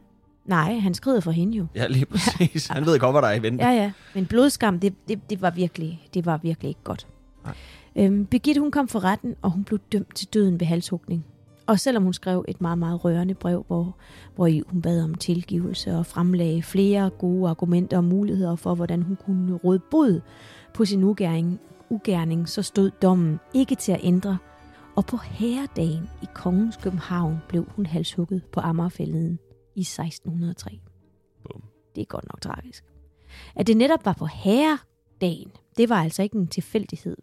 Nej, 0.45 0.75
han 0.79 0.95
skrider 0.95 1.21
for 1.21 1.31
hende 1.31 1.57
jo. 1.57 1.67
Ja, 1.75 1.87
lige 1.87 2.07
præcis. 2.15 2.67
Han 2.69 2.87
ved 2.87 2.99
godt, 2.99 3.15
hvad 3.15 3.23
der 3.23 3.29
er 3.29 3.35
i 3.35 3.43
vente. 3.43 3.65
Ja, 3.65 3.71
ja. 3.71 3.93
Men 4.15 4.27
blodskam, 4.27 4.81
det, 4.81 4.95
det, 5.09 5.31
det, 5.31 5.43
var, 5.43 5.51
virkelig, 5.51 6.09
det 6.15 6.27
var 6.27 6.37
virkelig 6.37 6.69
ikke 6.69 6.81
godt. 6.85 7.07
Nej. 7.45 7.55
Øhm, 7.97 8.27
Birgitte, 8.27 8.61
hun 8.61 8.71
kom 8.71 8.89
for 8.89 9.05
retten, 9.05 9.35
og 9.43 9.51
hun 9.51 9.65
blev 9.65 9.79
dømt 9.93 10.15
til 10.15 10.29
døden 10.35 10.61
ved 10.61 10.67
halshugning. 10.67 11.25
Og 11.67 11.81
selvom 11.81 12.03
hun 12.03 12.13
skrev 12.13 12.45
et 12.49 12.61
meget, 12.61 12.79
meget 12.79 13.05
rørende 13.05 13.35
brev, 13.35 13.65
hvor, 13.67 13.97
hvor 14.37 14.71
hun 14.71 14.83
bad 14.83 15.05
om 15.05 15.15
tilgivelse 15.15 15.95
og 15.97 16.07
fremlagde 16.07 16.63
flere 16.63 17.11
gode 17.11 17.51
argumenter 17.51 17.97
og 17.97 18.05
muligheder 18.05 18.57
for, 18.57 18.75
hvordan 18.75 19.03
hun 19.03 19.17
kunne 19.27 19.55
råde 19.55 19.79
bod 19.79 20.21
på 20.75 20.85
sin 20.85 21.03
ugerning, 21.03 21.61
ugerning, 21.91 22.49
så 22.49 22.63
stod 22.63 22.91
dommen 22.91 23.41
ikke 23.55 23.75
til 23.75 23.93
at 23.93 24.01
ændre. 24.03 24.39
Og 24.97 25.07
på 25.07 25.17
herredagen 25.17 26.09
i 26.23 26.27
Kongens 26.35 26.77
København 26.77 27.39
blev 27.49 27.65
hun 27.69 27.87
halshugget 27.87 28.45
på 28.53 28.61
Amagerfælleden 28.61 29.39
i 29.75 29.81
1603. 29.81 30.81
Bum. 31.45 31.63
Det 31.95 32.01
er 32.01 32.05
godt 32.05 32.25
nok 32.25 32.41
tragisk. 32.41 32.85
At 33.57 33.67
det 33.67 33.77
netop 33.77 34.05
var 34.05 34.13
på 34.13 34.27
herredagen, 34.27 35.51
det 35.77 35.89
var 35.89 36.03
altså 36.03 36.23
ikke 36.23 36.37
en 36.37 36.47
tilfældighed. 36.47 37.17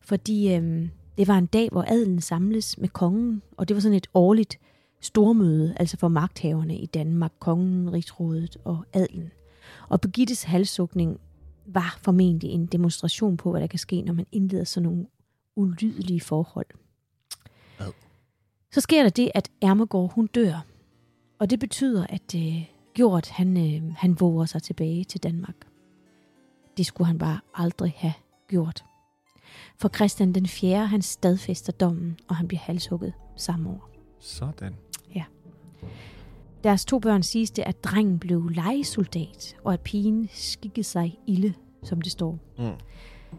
Fordi 0.00 0.54
øhm, 0.54 0.90
det 1.18 1.28
var 1.28 1.38
en 1.38 1.46
dag, 1.46 1.68
hvor 1.72 1.84
adelen 1.88 2.20
samles 2.20 2.78
med 2.78 2.88
kongen, 2.88 3.42
og 3.56 3.68
det 3.68 3.74
var 3.76 3.80
sådan 3.80 3.96
et 3.96 4.06
årligt 4.14 4.58
stormøde, 5.00 5.74
altså 5.76 5.96
for 5.96 6.08
magthaverne 6.08 6.76
i 6.76 6.86
Danmark, 6.86 7.32
kongen, 7.38 7.92
rigsrådet 7.92 8.56
og 8.64 8.84
adelen. 8.92 9.32
Og 9.88 10.00
Birgittes 10.00 10.42
halssugning 10.42 11.20
var 11.66 11.98
formentlig 12.02 12.50
en 12.50 12.66
demonstration 12.66 13.36
på, 13.36 13.50
hvad 13.50 13.60
der 13.60 13.66
kan 13.66 13.78
ske, 13.78 14.02
når 14.02 14.12
man 14.12 14.26
indleder 14.32 14.64
sådan 14.64 14.88
nogle 14.88 15.06
ulydelige 15.56 16.20
forhold. 16.20 16.66
Ad. 17.78 17.92
Så 18.72 18.80
sker 18.80 19.02
der 19.02 19.10
det, 19.10 19.30
at 19.34 19.50
Ermegård, 19.60 20.12
hun 20.12 20.26
dør. 20.26 20.66
Og 21.38 21.50
det 21.50 21.60
betyder, 21.60 22.06
at 22.06 22.34
øh, 22.36 22.64
Gjort, 22.94 23.28
han, 23.28 23.56
øh, 23.56 23.94
han 23.96 24.20
våger 24.20 24.44
sig 24.44 24.62
tilbage 24.62 25.04
til 25.04 25.22
Danmark. 25.22 25.56
Det 26.76 26.86
skulle 26.86 27.06
han 27.06 27.18
bare 27.18 27.40
aldrig 27.54 27.94
have 27.96 28.12
gjort. 28.48 28.84
For 29.78 29.88
Christian 29.88 30.32
den 30.32 30.46
4. 30.46 30.86
han 30.86 31.02
stadfæster 31.02 31.72
dommen, 31.72 32.18
og 32.28 32.36
han 32.36 32.48
bliver 32.48 32.60
halshugget 32.60 33.12
samme 33.36 33.70
år. 33.70 33.90
Sådan. 34.20 34.74
Deres 36.64 36.84
to 36.84 36.98
børn 36.98 37.22
siges 37.22 37.50
det, 37.50 37.62
at 37.62 37.84
drengen 37.84 38.18
blev 38.18 38.48
legesoldat, 38.48 39.56
og 39.64 39.72
at 39.72 39.80
pigen 39.80 40.28
skikkede 40.32 40.84
sig 40.84 41.18
ilde, 41.26 41.54
som 41.82 42.00
det 42.00 42.12
står. 42.12 42.38
Mm. 42.58 42.70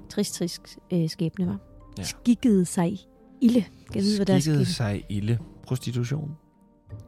Trist, 0.10 0.34
trist 0.34 0.80
øh, 0.94 1.10
skæbne, 1.10 1.48
var. 1.48 1.58
Ja. 1.98 2.04
Skikkede 2.04 2.66
sig 2.66 3.00
ilde. 3.42 3.64
Jeg 3.96 4.04
vide, 4.04 4.18
hvad 4.18 4.26
der 4.26 4.40
Skikkede 4.40 4.66
sket? 4.66 4.76
sig 4.76 5.04
ilde. 5.10 5.38
Prostitution. 5.64 6.32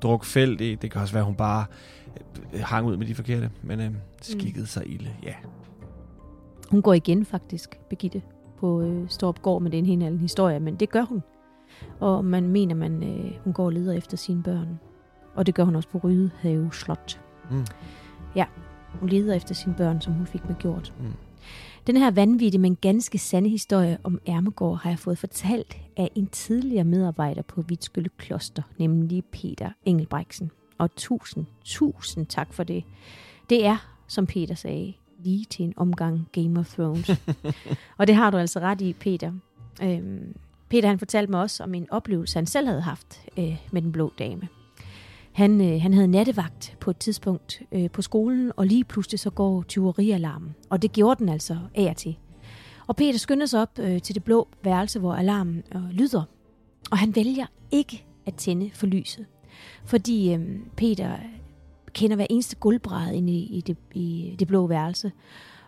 Druk 0.02 0.26
felt 0.26 0.62
i. 0.62 0.76
Det 0.76 0.92
kan 0.92 1.02
også 1.02 1.14
være, 1.14 1.24
hun 1.24 1.36
bare 1.36 1.66
øh, 2.54 2.60
hang 2.60 2.88
ud 2.88 2.98
med 2.98 3.08
de 3.08 3.16
forkerte. 3.16 3.52
Men 3.64 3.80
øh, 3.80 3.92
skikkede 4.22 4.60
mm. 4.60 4.66
sig 4.66 4.88
ilde. 4.88 5.10
Ja. 5.24 5.34
Hun 6.70 6.82
går 6.82 6.94
igen 6.94 7.26
faktisk, 7.26 7.80
Begitte, 7.90 8.22
på 8.58 8.82
øh, 8.82 9.10
Storp 9.10 9.42
Gård, 9.42 9.62
men 9.62 9.72
det 9.72 9.78
er 9.78 9.80
en 9.80 9.86
helt 9.86 10.04
anden 10.04 10.20
historie, 10.20 10.60
men 10.60 10.76
det 10.76 10.90
gør 10.90 11.02
hun. 11.02 11.24
Og 12.00 12.26
man 12.26 12.48
mener, 12.48 12.76
man 12.76 13.04
øh, 13.04 13.32
hun 13.44 13.54
går 13.54 13.66
og 13.66 13.72
leder 13.72 13.94
efter 13.94 14.18
sine 14.18 14.44
børn. 14.44 14.80
Og 15.36 15.46
det 15.46 15.56
gør 15.56 15.64
hun 15.64 15.76
også 15.76 15.90
på 15.90 15.98
Rydehave 15.98 16.74
Slot. 16.74 17.20
Mm. 17.52 17.66
Hun 19.00 19.10
leder 19.10 19.34
efter 19.34 19.56
sine 19.56 19.76
børn, 19.76 20.02
som 20.02 20.14
hun 20.14 20.28
fik 20.28 20.46
med 20.46 20.56
gjort. 20.56 20.94
Mm. 21.00 21.14
Den 21.88 21.98
her 21.98 22.12
vanvittige, 22.12 22.62
men 22.62 22.76
ganske 22.76 23.18
sande 23.18 23.50
historie 23.50 23.98
om 24.04 24.20
Ermegård 24.26 24.80
har 24.82 24.90
jeg 24.90 25.00
fået 25.00 25.18
fortalt 25.18 25.78
af 25.98 26.12
en 26.16 26.28
tidligere 26.28 26.84
medarbejder 26.84 27.42
på 27.42 27.62
Vitskylle 27.62 28.10
Kloster, 28.18 28.64
nemlig 28.78 29.26
Peter 29.26 29.70
Engelbrechtsen. 29.86 30.52
Og 30.78 30.96
tusind, 30.96 31.46
tusind 31.64 32.26
tak 32.26 32.54
for 32.54 32.64
det. 32.64 32.84
Det 33.50 33.66
er, 33.66 33.78
som 34.08 34.26
Peter 34.26 34.56
sagde, 34.56 34.94
lige 35.24 35.46
til 35.46 35.66
en 35.66 35.74
omgang 35.78 36.28
Game 36.32 36.60
of 36.60 36.74
Thrones. 36.74 37.12
og 37.98 38.08
det 38.08 38.16
har 38.16 38.32
du 38.32 38.38
altså 38.38 38.60
ret 38.60 38.82
i, 38.82 38.94
Peter. 38.94 39.32
Øhm, 39.84 40.36
Peter 40.70 40.88
han 40.88 41.00
fortalte 41.00 41.32
mig 41.32 41.42
også 41.42 41.64
om 41.64 41.74
en 41.74 41.88
oplevelse, 41.92 42.38
han 42.38 42.46
selv 42.46 42.68
havde 42.68 42.82
haft 42.82 43.22
øh, 43.38 43.58
med 43.72 43.82
den 43.82 43.92
blå 43.92 44.14
dame. 44.20 44.48
Han, 45.36 45.62
øh, 45.62 45.82
han 45.82 45.94
havde 45.94 46.08
nattevagt 46.08 46.78
på 46.80 46.90
et 46.90 46.98
tidspunkt 46.98 47.62
øh, 47.72 47.92
på 47.92 48.02
skolen, 48.02 48.52
og 48.56 48.66
lige 48.66 48.84
pludselig 48.84 49.20
så 49.20 49.30
går 49.30 49.64
tyverialarmen. 49.64 50.56
Og 50.70 50.82
det 50.82 50.92
gjorde 50.92 51.20
den 51.20 51.30
altså 51.30 51.58
af 51.76 51.90
og 51.90 51.96
til. 51.96 52.18
Og 52.88 52.96
Peter 52.96 53.20
skynder 53.20 53.46
sig 53.46 53.62
op 53.62 53.80
øh, 53.80 54.02
til 54.02 54.16
det 54.16 54.24
blå 54.24 54.48
værelse, 54.64 55.00
hvor 55.00 55.14
alarmen 55.14 55.64
øh, 55.76 55.90
lyder. 55.90 56.24
Og 56.92 56.98
han 56.98 57.16
vælger 57.16 57.46
ikke 57.72 58.06
at 58.26 58.34
tænde 58.34 58.72
for 58.74 58.88
lyset. 58.88 59.26
Fordi 59.86 60.34
øh, 60.34 60.60
Peter 60.78 61.18
kender 61.94 62.16
hver 62.16 62.28
eneste 62.30 62.56
gulvbræd 62.56 63.14
inde 63.14 63.34
i, 63.34 63.58
i, 63.58 63.62
det, 63.62 63.78
i 63.94 64.36
det 64.40 64.48
blå 64.48 64.68
værelse. 64.68 65.12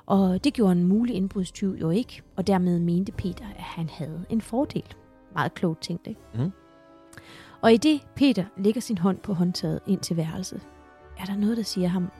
Og 0.05 0.43
det 0.43 0.53
gjorde 0.53 0.71
en 0.71 0.83
mulig 0.83 1.15
indbrudstyv 1.15 1.77
jo 1.81 1.89
ikke. 1.89 2.21
Og 2.35 2.47
dermed 2.47 2.79
mente 2.79 3.11
Peter, 3.11 3.45
at 3.57 3.63
han 3.63 3.89
havde 3.89 4.25
en 4.29 4.41
fordel. 4.41 4.95
Meget 5.33 5.53
klogt 5.53 5.81
tænkt, 5.81 6.07
ikke? 6.07 6.21
Mm. 6.35 6.51
Og 7.67 7.73
i 7.73 7.77
det 7.77 8.01
Peter 8.15 8.45
lægger 8.57 8.81
sin 8.81 8.97
hånd 8.97 9.17
på 9.17 9.33
håndtaget 9.33 9.79
ind 9.87 9.99
til 9.99 10.17
værelset, 10.17 10.61
er 11.19 11.25
der 11.25 11.35
noget, 11.35 11.57
der 11.57 11.63
siger 11.63 11.87
ham, 11.87 12.11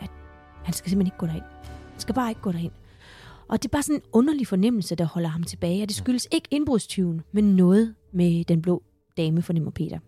at 0.00 0.10
han 0.64 0.74
skal 0.74 0.90
simpelthen 0.90 1.06
ikke 1.06 1.18
gå 1.18 1.26
derind. 1.26 1.44
Han 1.90 2.00
skal 2.00 2.14
bare 2.14 2.30
ikke 2.30 2.40
gå 2.40 2.52
derind. 2.52 2.72
Og 3.48 3.62
det 3.62 3.68
er 3.68 3.72
bare 3.72 3.82
sådan 3.82 3.96
en 3.96 4.02
underlig 4.12 4.46
fornemmelse, 4.46 4.94
der 4.94 5.04
holder 5.04 5.28
ham 5.28 5.42
tilbage. 5.42 5.82
Og 5.82 5.88
det 5.88 5.96
skyldes 5.96 6.28
ikke 6.32 6.48
indbrudstyven, 6.50 7.22
men 7.32 7.56
noget 7.56 7.94
med 8.12 8.44
den 8.44 8.62
blå 8.62 8.82
dame, 9.16 9.42
fornemmer 9.42 9.70
Peter. 9.70 9.98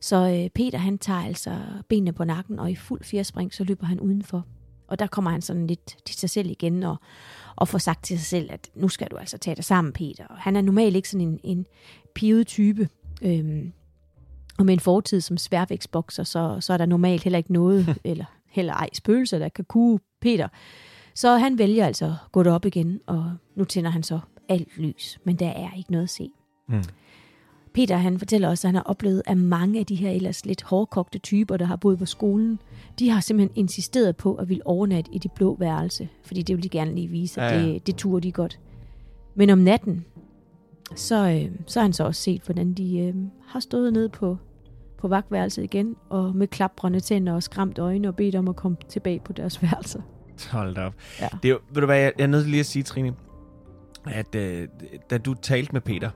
Så 0.00 0.16
øh, 0.16 0.50
Peter 0.50 0.78
han 0.78 0.98
tager 0.98 1.20
altså 1.20 1.58
benene 1.88 2.12
på 2.12 2.24
nakken, 2.24 2.58
og 2.58 2.70
i 2.70 2.74
fuld 2.74 3.04
fjerspring, 3.04 3.54
så 3.54 3.64
løber 3.64 3.86
han 3.86 4.00
udenfor. 4.00 4.46
Og 4.88 4.98
der 4.98 5.06
kommer 5.06 5.30
han 5.30 5.42
sådan 5.42 5.66
lidt 5.66 5.96
til 6.04 6.16
sig 6.16 6.30
selv 6.30 6.50
igen, 6.50 6.82
og, 6.82 6.96
og 7.56 7.68
får 7.68 7.78
sagt 7.78 8.04
til 8.04 8.18
sig 8.18 8.26
selv, 8.26 8.52
at 8.52 8.70
nu 8.74 8.88
skal 8.88 9.08
du 9.10 9.16
altså 9.16 9.38
tage 9.38 9.56
dig 9.56 9.64
sammen, 9.64 9.92
Peter. 9.92 10.26
Og 10.26 10.36
han 10.36 10.56
er 10.56 10.60
normalt 10.60 10.96
ikke 10.96 11.08
sådan 11.08 11.28
en, 11.28 11.40
en 11.44 11.66
pivet 12.14 12.46
type. 12.46 12.88
Øhm, 13.22 13.72
og 14.60 14.66
med 14.66 14.74
en 14.74 14.80
fortid 14.80 15.20
som 15.20 15.36
sværvægtsbokser, 15.36 16.24
så, 16.24 16.56
så 16.60 16.72
er 16.72 16.76
der 16.76 16.86
normalt 16.86 17.22
heller 17.22 17.38
ikke 17.38 17.52
noget, 17.52 17.96
eller 18.04 18.24
heller 18.48 18.72
ej 18.72 18.88
spøgelser, 18.92 19.38
der 19.38 19.48
kan 19.48 19.64
kue 19.64 19.98
Peter. 20.20 20.48
Så 21.14 21.36
han 21.36 21.58
vælger 21.58 21.86
altså 21.86 22.06
at 22.06 22.32
gå 22.32 22.42
derop 22.42 22.64
igen, 22.64 23.00
og 23.06 23.32
nu 23.56 23.64
tænder 23.64 23.90
han 23.90 24.02
så 24.02 24.18
alt 24.48 24.78
lys, 24.78 25.18
men 25.24 25.36
der 25.36 25.48
er 25.48 25.68
ikke 25.76 25.92
noget 25.92 26.04
at 26.04 26.10
se. 26.10 26.30
Mm. 26.68 26.82
Peter 27.74 27.96
han 27.96 28.18
fortæller 28.18 28.48
også, 28.48 28.66
at 28.66 28.68
han 28.68 28.74
har 28.74 28.82
oplevet, 28.82 29.22
at 29.26 29.36
mange 29.36 29.78
af 29.78 29.86
de 29.86 29.94
her 29.94 30.10
ellers 30.10 30.46
lidt 30.46 30.62
hårdkogte 30.62 31.18
typer, 31.18 31.56
der 31.56 31.64
har 31.64 31.76
boet 31.76 31.98
på 31.98 32.06
skolen, 32.06 32.58
de 32.98 33.10
har 33.10 33.20
simpelthen 33.20 33.56
insisteret 33.56 34.16
på 34.16 34.34
at 34.34 34.48
ville 34.48 34.66
overnatte 34.66 35.10
i 35.14 35.18
det 35.18 35.32
blå 35.32 35.56
værelse, 35.58 36.08
fordi 36.22 36.42
det 36.42 36.56
vil 36.56 36.62
de 36.62 36.68
gerne 36.68 36.94
lige 36.94 37.08
vise, 37.08 37.40
at 37.40 37.52
Ja, 37.52 37.60
ja. 37.60 37.66
det, 37.72 37.86
det 37.86 37.96
turer 37.96 38.20
de 38.20 38.32
godt. 38.32 38.60
Men 39.34 39.50
om 39.50 39.58
natten, 39.58 40.04
så, 40.96 41.28
øh, 41.28 41.50
så 41.66 41.80
har 41.80 41.84
han 41.84 41.92
så 41.92 42.04
også 42.04 42.22
set, 42.22 42.42
hvordan 42.42 42.72
de 42.72 42.98
øh, 42.98 43.14
har 43.46 43.60
stået 43.60 43.92
nede 43.92 44.08
på, 44.08 44.36
på 45.00 45.08
vagtværelset 45.08 45.62
igen, 45.62 45.96
og 46.08 46.36
med 46.36 46.46
klapbrende 46.46 47.00
tænder 47.00 47.32
og 47.32 47.42
skræmt 47.42 47.78
øjne 47.78 48.08
og 48.08 48.16
bedt 48.16 48.34
om 48.34 48.48
at 48.48 48.56
komme 48.56 48.76
tilbage 48.88 49.20
på 49.24 49.32
deres 49.32 49.62
værelser. 49.62 50.00
Hold 50.52 50.74
da 50.74 50.86
op. 50.86 50.94
Ja. 51.20 51.28
Det 51.42 51.50
er 51.50 51.56
ved 51.72 51.80
du 51.80 51.86
hvad, 51.86 51.98
jeg, 51.98 52.12
jeg 52.18 52.24
er 52.24 52.28
nødt 52.28 52.42
til 52.42 52.50
lige 52.50 52.60
at 52.60 52.66
sige, 52.66 52.82
Trine, 52.82 53.14
at 54.06 54.34
øh, 54.34 54.68
da 55.10 55.18
du 55.18 55.34
talte 55.34 55.72
med 55.72 55.80
Peter, 55.80 56.10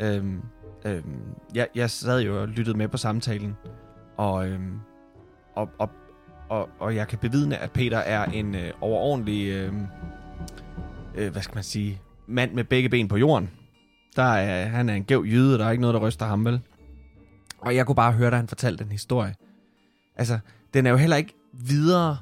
øhm, 0.00 0.40
øhm, 0.84 1.20
jeg, 1.54 1.68
jeg 1.74 1.90
sad 1.90 2.22
jo 2.22 2.40
og 2.40 2.48
lyttede 2.48 2.78
med 2.78 2.88
på 2.88 2.96
samtalen, 2.96 3.56
og, 4.16 4.48
øhm, 4.48 4.78
og, 5.56 5.68
og, 5.78 5.90
og, 6.48 6.68
og 6.80 6.94
jeg 6.94 7.08
kan 7.08 7.18
bevidne, 7.18 7.56
at 7.56 7.72
Peter 7.72 7.98
er 7.98 8.24
en 8.24 8.54
øh, 8.54 8.70
overordentlig, 8.80 9.48
øh, 9.48 9.72
øh, 11.14 11.32
hvad 11.32 11.42
skal 11.42 11.54
man 11.54 11.64
sige, 11.64 12.00
mand 12.26 12.52
med 12.52 12.64
begge 12.64 12.88
ben 12.88 13.08
på 13.08 13.16
jorden. 13.16 13.50
Der 14.16 14.22
er, 14.22 14.66
han 14.66 14.88
er 14.88 14.94
en 14.94 15.04
gæv 15.04 15.24
jyde, 15.26 15.54
og 15.54 15.58
der 15.58 15.66
er 15.66 15.70
ikke 15.70 15.80
noget, 15.80 15.94
der 15.94 16.00
ryster 16.00 16.26
ham, 16.26 16.44
vel? 16.44 16.60
Og 17.66 17.76
jeg 17.76 17.86
kunne 17.86 17.94
bare 17.96 18.12
høre, 18.12 18.30
da 18.30 18.36
han 18.36 18.48
fortalte 18.48 18.84
den 18.84 18.92
historie. 18.92 19.34
Altså, 20.16 20.38
den 20.74 20.86
er 20.86 20.90
jo 20.90 20.96
heller 20.96 21.16
ikke 21.16 21.34
videre 21.52 22.18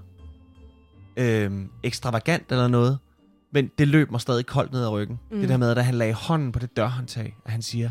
øhm, 1.17 1.69
ekstravagant 1.83 2.53
eller 2.53 2.69
noget, 2.69 2.99
men 3.53 3.71
det 3.79 3.89
løb 3.89 4.11
mig 4.11 4.21
stadig 4.21 4.47
koldt 4.47 4.73
ned 4.73 4.83
ad 4.83 4.89
ryggen. 4.89 5.19
Mm. 5.31 5.41
Det 5.41 5.49
der 5.49 5.57
med, 5.57 5.71
at 5.71 5.77
da 5.77 5.83
han 5.83 5.95
lagde 5.95 6.13
hånden 6.15 6.53
på 6.53 6.59
det 6.59 6.77
dørhåndtag, 6.77 7.37
at 7.45 7.53
han 7.53 7.63
siger, 7.63 7.91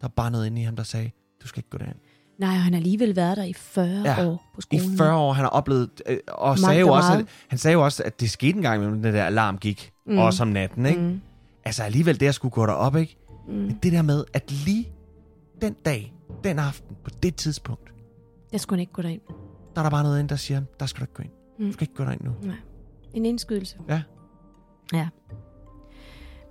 der 0.00 0.04
er 0.06 0.12
bare 0.16 0.30
noget 0.30 0.46
inde 0.46 0.60
i 0.60 0.64
ham, 0.64 0.76
der 0.76 0.82
sagde, 0.82 1.10
du 1.42 1.48
skal 1.48 1.58
ikke 1.58 1.70
gå 1.70 1.78
derind. 1.78 1.96
Nej, 2.38 2.50
og 2.50 2.62
han 2.62 2.72
har 2.72 2.78
alligevel 2.80 3.16
været 3.16 3.36
der 3.36 3.44
i 3.44 3.52
40 3.52 3.86
Ja, 4.04 4.26
år 4.26 4.50
på 4.54 4.60
skolen. 4.60 4.94
I 4.94 4.96
40 4.96 5.16
år, 5.16 5.32
han 5.32 5.44
har 5.44 5.50
oplevet, 5.50 5.90
øh, 6.06 6.18
og 6.28 6.48
Mangt 6.48 6.60
sagde 6.60 6.80
jo 6.80 6.88
og 6.88 6.94
også, 6.94 7.08
meget. 7.08 7.20
at, 7.22 7.26
han 7.48 7.58
sagde 7.58 7.72
jo 7.72 7.84
også, 7.84 8.02
at 8.02 8.20
det 8.20 8.30
skete 8.30 8.56
en 8.56 8.62
gang 8.62 8.82
imellem, 8.82 9.02
den 9.02 9.14
der 9.14 9.24
alarm 9.24 9.58
gik, 9.58 9.92
mm. 10.06 10.18
Også 10.18 10.42
om 10.42 10.48
natten, 10.48 10.86
ikke? 10.86 11.00
Mm. 11.00 11.20
Altså 11.64 11.82
alligevel 11.82 12.20
det 12.20 12.26
at 12.26 12.34
skulle 12.34 12.52
gå 12.52 12.66
derop, 12.66 12.96
ikke? 12.96 13.16
Mm. 13.48 13.54
Men 13.54 13.78
det 13.82 13.92
der 13.92 14.02
med, 14.02 14.24
at 14.32 14.50
lige 14.52 14.88
den 15.60 15.72
dag, 15.84 16.12
den 16.44 16.58
aften, 16.58 16.96
på 17.04 17.10
det 17.22 17.36
tidspunkt, 17.36 17.92
Jeg 18.52 18.60
skulle 18.60 18.80
ikke 18.80 18.92
gå 18.92 19.02
derind. 19.02 19.20
der 19.74 19.80
er 19.80 19.82
der 19.82 19.90
bare 19.90 20.02
noget 20.02 20.18
inde, 20.18 20.28
der 20.28 20.36
siger, 20.36 20.62
der 20.80 20.86
skal 20.86 21.00
du 21.00 21.04
ikke 21.04 21.14
gå 21.14 21.22
ind. 21.22 21.32
Mm. 21.58 21.66
Du 21.66 21.72
skal 21.72 21.82
ikke 21.84 21.94
gå 21.94 22.04
derind 22.04 22.20
nu. 22.20 22.32
En 23.14 23.24
indskydelse. 23.26 23.78
Ja. 23.88 24.02
Ja. 24.92 25.08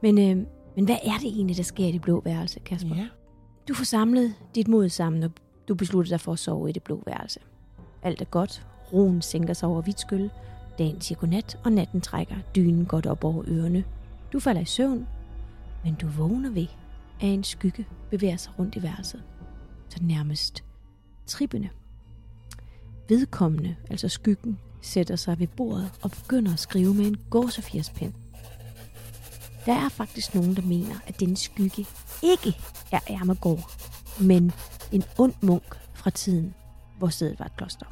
Men, 0.01 0.17
øh, 0.17 0.45
men 0.75 0.85
hvad 0.85 0.97
er 1.03 1.17
det 1.21 1.27
egentlig, 1.27 1.57
der 1.57 1.63
sker 1.63 1.85
i 1.87 1.91
det 1.91 2.01
blå 2.01 2.21
værelse, 2.25 2.59
Kasper? 2.59 2.95
Ja. 2.95 3.07
Du 3.67 3.73
får 3.73 3.83
samlet 3.85 4.33
dit 4.55 4.67
mod 4.67 4.89
sammen, 4.89 5.23
og 5.23 5.31
du 5.67 5.75
beslutter 5.75 6.09
dig 6.09 6.21
for 6.21 6.33
at 6.33 6.39
sove 6.39 6.69
i 6.69 6.71
det 6.73 6.83
blå 6.83 7.03
værelse. 7.05 7.39
Alt 8.03 8.21
er 8.21 8.25
godt. 8.25 8.67
Roen 8.93 9.21
sænker 9.21 9.53
sig 9.53 9.69
over 9.69 9.81
Vitskyld. 9.81 10.29
Dagen 10.77 11.01
siger 11.01 11.19
godnat, 11.19 11.59
og 11.63 11.71
natten 11.71 12.01
trækker 12.01 12.35
dynen 12.55 12.85
godt 12.85 13.05
op 13.05 13.23
over 13.23 13.43
ørerne. 13.47 13.83
Du 14.33 14.39
falder 14.39 14.61
i 14.61 14.65
søvn, 14.65 15.07
men 15.83 15.95
du 15.95 16.07
vågner 16.07 16.49
ved, 16.51 16.67
at 17.21 17.27
en 17.27 17.43
skygge 17.43 17.85
bevæger 18.09 18.37
sig 18.37 18.59
rundt 18.59 18.75
i 18.75 18.83
værelset. 18.83 19.23
Så 19.89 19.97
nærmest 20.01 20.63
trippende. 21.25 21.69
Vedkommende, 23.09 23.75
altså 23.89 24.09
skyggen, 24.09 24.59
sætter 24.81 25.15
sig 25.15 25.39
ved 25.39 25.47
bordet 25.47 25.91
og 26.01 26.11
begynder 26.11 26.53
at 26.53 26.59
skrive 26.59 26.93
med 26.93 27.07
en 27.07 27.17
gåsefjerspen. 27.29 28.15
Der 29.65 29.73
er 29.73 29.89
faktisk 29.89 30.35
nogen, 30.35 30.55
der 30.55 30.61
mener, 30.61 30.95
at 31.07 31.19
denne 31.19 31.37
skygge 31.37 31.85
ikke 32.23 32.57
er 32.91 32.99
Ermegård, 33.07 33.71
men 34.21 34.51
en 34.91 35.03
ond 35.17 35.33
munk 35.41 35.79
fra 35.93 36.09
tiden, 36.09 36.53
hvor 36.97 37.07
stedet 37.07 37.39
var 37.39 37.45
et 37.45 37.57
kloster. 37.57 37.85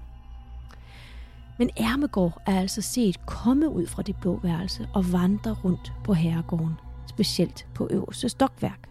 Men 1.59 1.69
Ermegård 1.77 2.41
er 2.45 2.59
altså 2.59 2.81
set 2.81 3.25
komme 3.25 3.69
ud 3.69 3.87
fra 3.87 4.01
det 4.01 4.15
blå 4.21 4.39
værelse 4.43 4.87
og 4.93 5.11
vandre 5.11 5.51
rundt 5.63 5.93
på 6.03 6.13
herregården, 6.13 6.73
specielt 7.07 7.67
på 7.75 7.87
øverste 7.91 8.29
stokværk. 8.29 8.89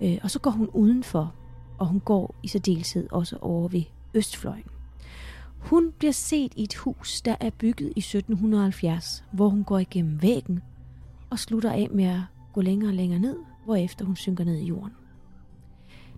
Øh, 0.00 0.18
og 0.22 0.30
så 0.30 0.38
går 0.38 0.50
hun 0.50 0.68
udenfor, 0.68 1.34
og 1.78 1.86
hun 1.86 2.00
går 2.00 2.34
i 2.42 2.48
særdeleshed 2.48 3.08
også 3.10 3.36
over 3.40 3.68
ved 3.68 3.82
Østfløjen. 4.14 4.64
Hun 5.58 5.92
bliver 5.98 6.12
set 6.12 6.52
i 6.56 6.62
et 6.62 6.74
hus, 6.74 7.22
der 7.22 7.36
er 7.40 7.50
bygget 7.50 7.92
i 7.96 7.98
1770, 7.98 9.24
hvor 9.32 9.48
hun 9.48 9.64
går 9.64 9.78
igennem 9.78 10.22
væggen 10.22 10.62
og 11.30 11.38
slutter 11.38 11.72
af 11.72 11.88
med 11.90 12.04
at 12.04 12.20
gå 12.52 12.60
længere 12.60 12.90
og 12.90 12.94
længere 12.94 13.20
ned, 13.20 13.36
hvorefter 13.64 14.04
hun 14.04 14.16
synker 14.16 14.44
ned 14.44 14.56
i 14.56 14.66
jorden. 14.66 14.92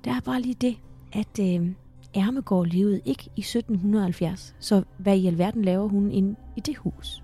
Der 0.05 0.17
er 0.17 0.21
bare 0.21 0.41
lige 0.41 0.55
det, 0.55 0.77
at 1.13 1.39
øh, 1.41 1.71
Ermegård 2.15 2.67
levede 2.67 3.01
ikke 3.05 3.31
i 3.37 3.41
1770, 3.41 4.55
så 4.61 4.83
hvad 4.99 5.19
i 5.19 5.27
alverden 5.27 5.65
laver 5.65 5.89
hun 5.89 6.11
ind 6.11 6.37
i 6.57 6.61
det 6.61 6.77
hus? 6.77 7.23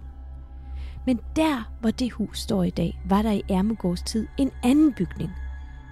Men 1.06 1.20
der, 1.36 1.76
hvor 1.80 1.90
det 1.90 2.12
hus 2.12 2.40
står 2.40 2.62
i 2.62 2.70
dag, 2.70 3.00
var 3.08 3.22
der 3.22 3.32
i 3.32 3.42
Ermegårds 3.48 4.02
tid 4.02 4.26
en 4.38 4.50
anden 4.62 4.92
bygning, 4.92 5.30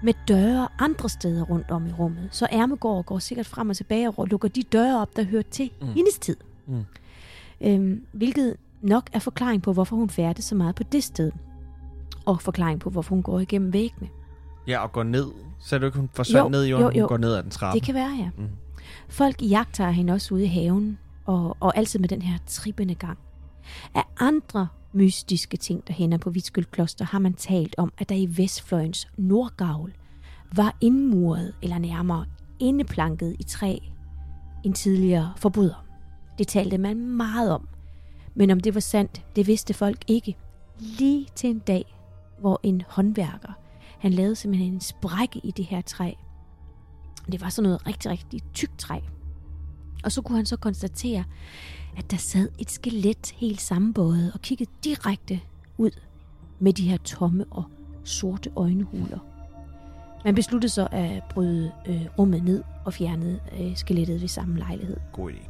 med 0.05 0.13
døre 0.27 0.67
andre 0.79 1.09
steder 1.09 1.43
rundt 1.43 1.71
om 1.71 1.87
i 1.87 1.91
rummet. 1.91 2.27
Så 2.31 2.47
Ermegård 2.51 3.05
går 3.05 3.19
sikkert 3.19 3.45
frem 3.45 3.69
og 3.69 3.75
tilbage 3.77 4.09
og 4.11 4.27
lukker 4.27 4.47
de 4.47 4.63
døre 4.63 5.01
op, 5.01 5.15
der 5.15 5.23
hører 5.23 5.41
til 5.51 5.71
Mm. 5.81 5.87
hendes 5.87 6.17
tid. 6.19 6.35
Mm. 6.67 6.85
Øhm, 7.61 8.05
hvilket 8.11 8.55
nok 8.81 9.09
er 9.13 9.19
forklaring 9.19 9.61
på, 9.61 9.73
hvorfor 9.73 9.95
hun 9.95 10.09
færdes 10.09 10.45
så 10.45 10.55
meget 10.55 10.75
på 10.75 10.83
det 10.83 11.03
sted. 11.03 11.31
Og 12.25 12.41
forklaring 12.41 12.79
på, 12.79 12.89
hvorfor 12.89 13.15
hun 13.15 13.23
går 13.23 13.39
igennem 13.39 13.73
væggene. 13.73 14.09
Ja, 14.67 14.83
og 14.83 14.91
går 14.91 15.03
ned. 15.03 15.27
Så 15.59 15.75
er 15.75 15.79
du 15.79 15.85
ikke, 15.85 15.97
hun 15.97 16.09
forsvandt 16.13 16.51
ned 16.51 16.63
i 16.63 16.69
jorden, 16.69 16.85
jo, 16.85 16.91
jo. 16.95 17.01
hun 17.01 17.07
går 17.07 17.17
ned 17.17 17.33
ad 17.35 17.43
den 17.43 17.51
trappe. 17.51 17.79
Det 17.79 17.85
kan 17.85 17.95
være, 17.95 18.15
ja. 18.19 18.29
Mm. 18.37 18.49
Folk 19.09 19.41
jagter 19.41 19.89
hende 19.89 20.13
også 20.13 20.33
ude 20.33 20.43
i 20.43 20.47
haven, 20.47 20.97
og, 21.25 21.57
og 21.59 21.77
altid 21.77 21.99
med 21.99 22.09
den 22.09 22.21
her 22.21 22.37
trippende 22.47 22.95
gang. 22.95 23.17
Af 23.95 24.03
andre 24.19 24.67
mystiske 24.93 25.57
ting, 25.57 25.87
der 25.87 25.93
hænder 25.93 26.17
på 26.17 26.29
Vitskyld 26.29 26.65
Kloster, 26.65 27.05
har 27.05 27.19
man 27.19 27.33
talt 27.33 27.75
om, 27.77 27.93
at 27.97 28.09
der 28.09 28.15
i 28.15 28.27
Vestfløjens 28.37 29.07
nordgavl 29.17 29.93
var 30.55 30.77
indmuret, 30.81 31.53
eller 31.61 31.77
nærmere 31.77 32.25
indeplanket 32.59 33.35
i 33.39 33.43
træ, 33.43 33.77
en 34.63 34.73
tidligere 34.73 35.33
forbryder. 35.37 35.85
Det 36.37 36.47
talte 36.47 36.77
man 36.77 36.97
meget 37.09 37.51
om, 37.51 37.67
men 38.35 38.51
om 38.51 38.59
det 38.59 38.73
var 38.73 38.79
sandt, 38.79 39.25
det 39.35 39.47
vidste 39.47 39.73
folk 39.73 40.03
ikke. 40.07 40.37
Lige 40.79 41.27
til 41.35 41.49
en 41.49 41.59
dag, 41.59 41.95
hvor 42.39 42.59
en 42.63 42.81
håndværker, 42.87 43.53
han 43.99 44.13
lavede 44.13 44.35
simpelthen 44.35 44.73
en 44.73 44.81
sprække 44.81 45.41
i 45.43 45.51
det 45.51 45.65
her 45.65 45.81
træ. 45.81 46.11
Det 47.31 47.41
var 47.41 47.49
sådan 47.49 47.63
noget 47.63 47.87
rigtig, 47.87 48.11
rigtig 48.11 48.41
tykt 48.53 48.79
træ. 48.79 48.99
Og 50.03 50.11
så 50.11 50.21
kunne 50.21 50.35
han 50.35 50.45
så 50.45 50.57
konstatere, 50.57 51.23
at 51.97 52.11
der 52.11 52.17
sad 52.17 52.49
et 52.59 52.71
skelet 52.71 53.33
helt 53.35 53.61
sammenbåret 53.61 54.31
og 54.33 54.41
kiggede 54.41 54.69
direkte 54.83 55.41
ud 55.77 55.91
med 56.59 56.73
de 56.73 56.89
her 56.89 56.97
tomme 56.97 57.45
og 57.51 57.63
sorte 58.03 58.51
øjenhuler. 58.55 59.19
Man 60.25 60.35
besluttede 60.35 60.73
så 60.73 60.87
at 60.91 61.23
bryde 61.29 61.71
øh, 61.87 62.05
rummet 62.19 62.43
ned 62.43 62.63
og 62.85 62.93
fjernede 62.93 63.39
øh, 63.59 63.77
skelettet 63.77 64.21
ved 64.21 64.27
samme 64.27 64.57
lejlighed. 64.57 64.97
God 65.13 65.31
idé. 65.31 65.49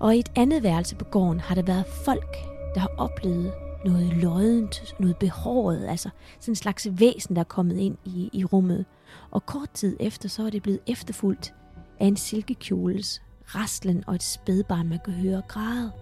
Og 0.00 0.16
i 0.16 0.18
et 0.18 0.32
andet 0.36 0.62
værelse 0.62 0.96
på 0.96 1.04
gården 1.04 1.40
har 1.40 1.54
der 1.54 1.62
været 1.62 1.84
folk, 2.04 2.36
der 2.74 2.80
har 2.80 2.90
oplevet 2.98 3.52
noget 3.84 4.16
loddent, 4.16 4.94
noget 5.00 5.16
behåret, 5.16 5.86
altså 5.88 6.08
sådan 6.40 6.52
en 6.52 6.56
slags 6.56 6.88
væsen, 6.90 7.34
der 7.34 7.40
er 7.40 7.44
kommet 7.44 7.76
ind 7.76 7.96
i, 8.04 8.30
i 8.32 8.44
rummet. 8.44 8.84
Og 9.30 9.46
kort 9.46 9.70
tid 9.70 9.96
efter, 10.00 10.28
så 10.28 10.46
er 10.46 10.50
det 10.50 10.62
blevet 10.62 10.80
efterfulgt 10.86 11.54
af 12.00 12.06
en 12.06 12.16
silkekjoles 12.16 13.22
rastlen 13.46 14.04
og 14.06 14.14
et 14.14 14.22
spædbarn, 14.22 14.88
man 14.88 14.98
kan 15.04 15.14
høre 15.14 15.42
græde. 15.48 15.92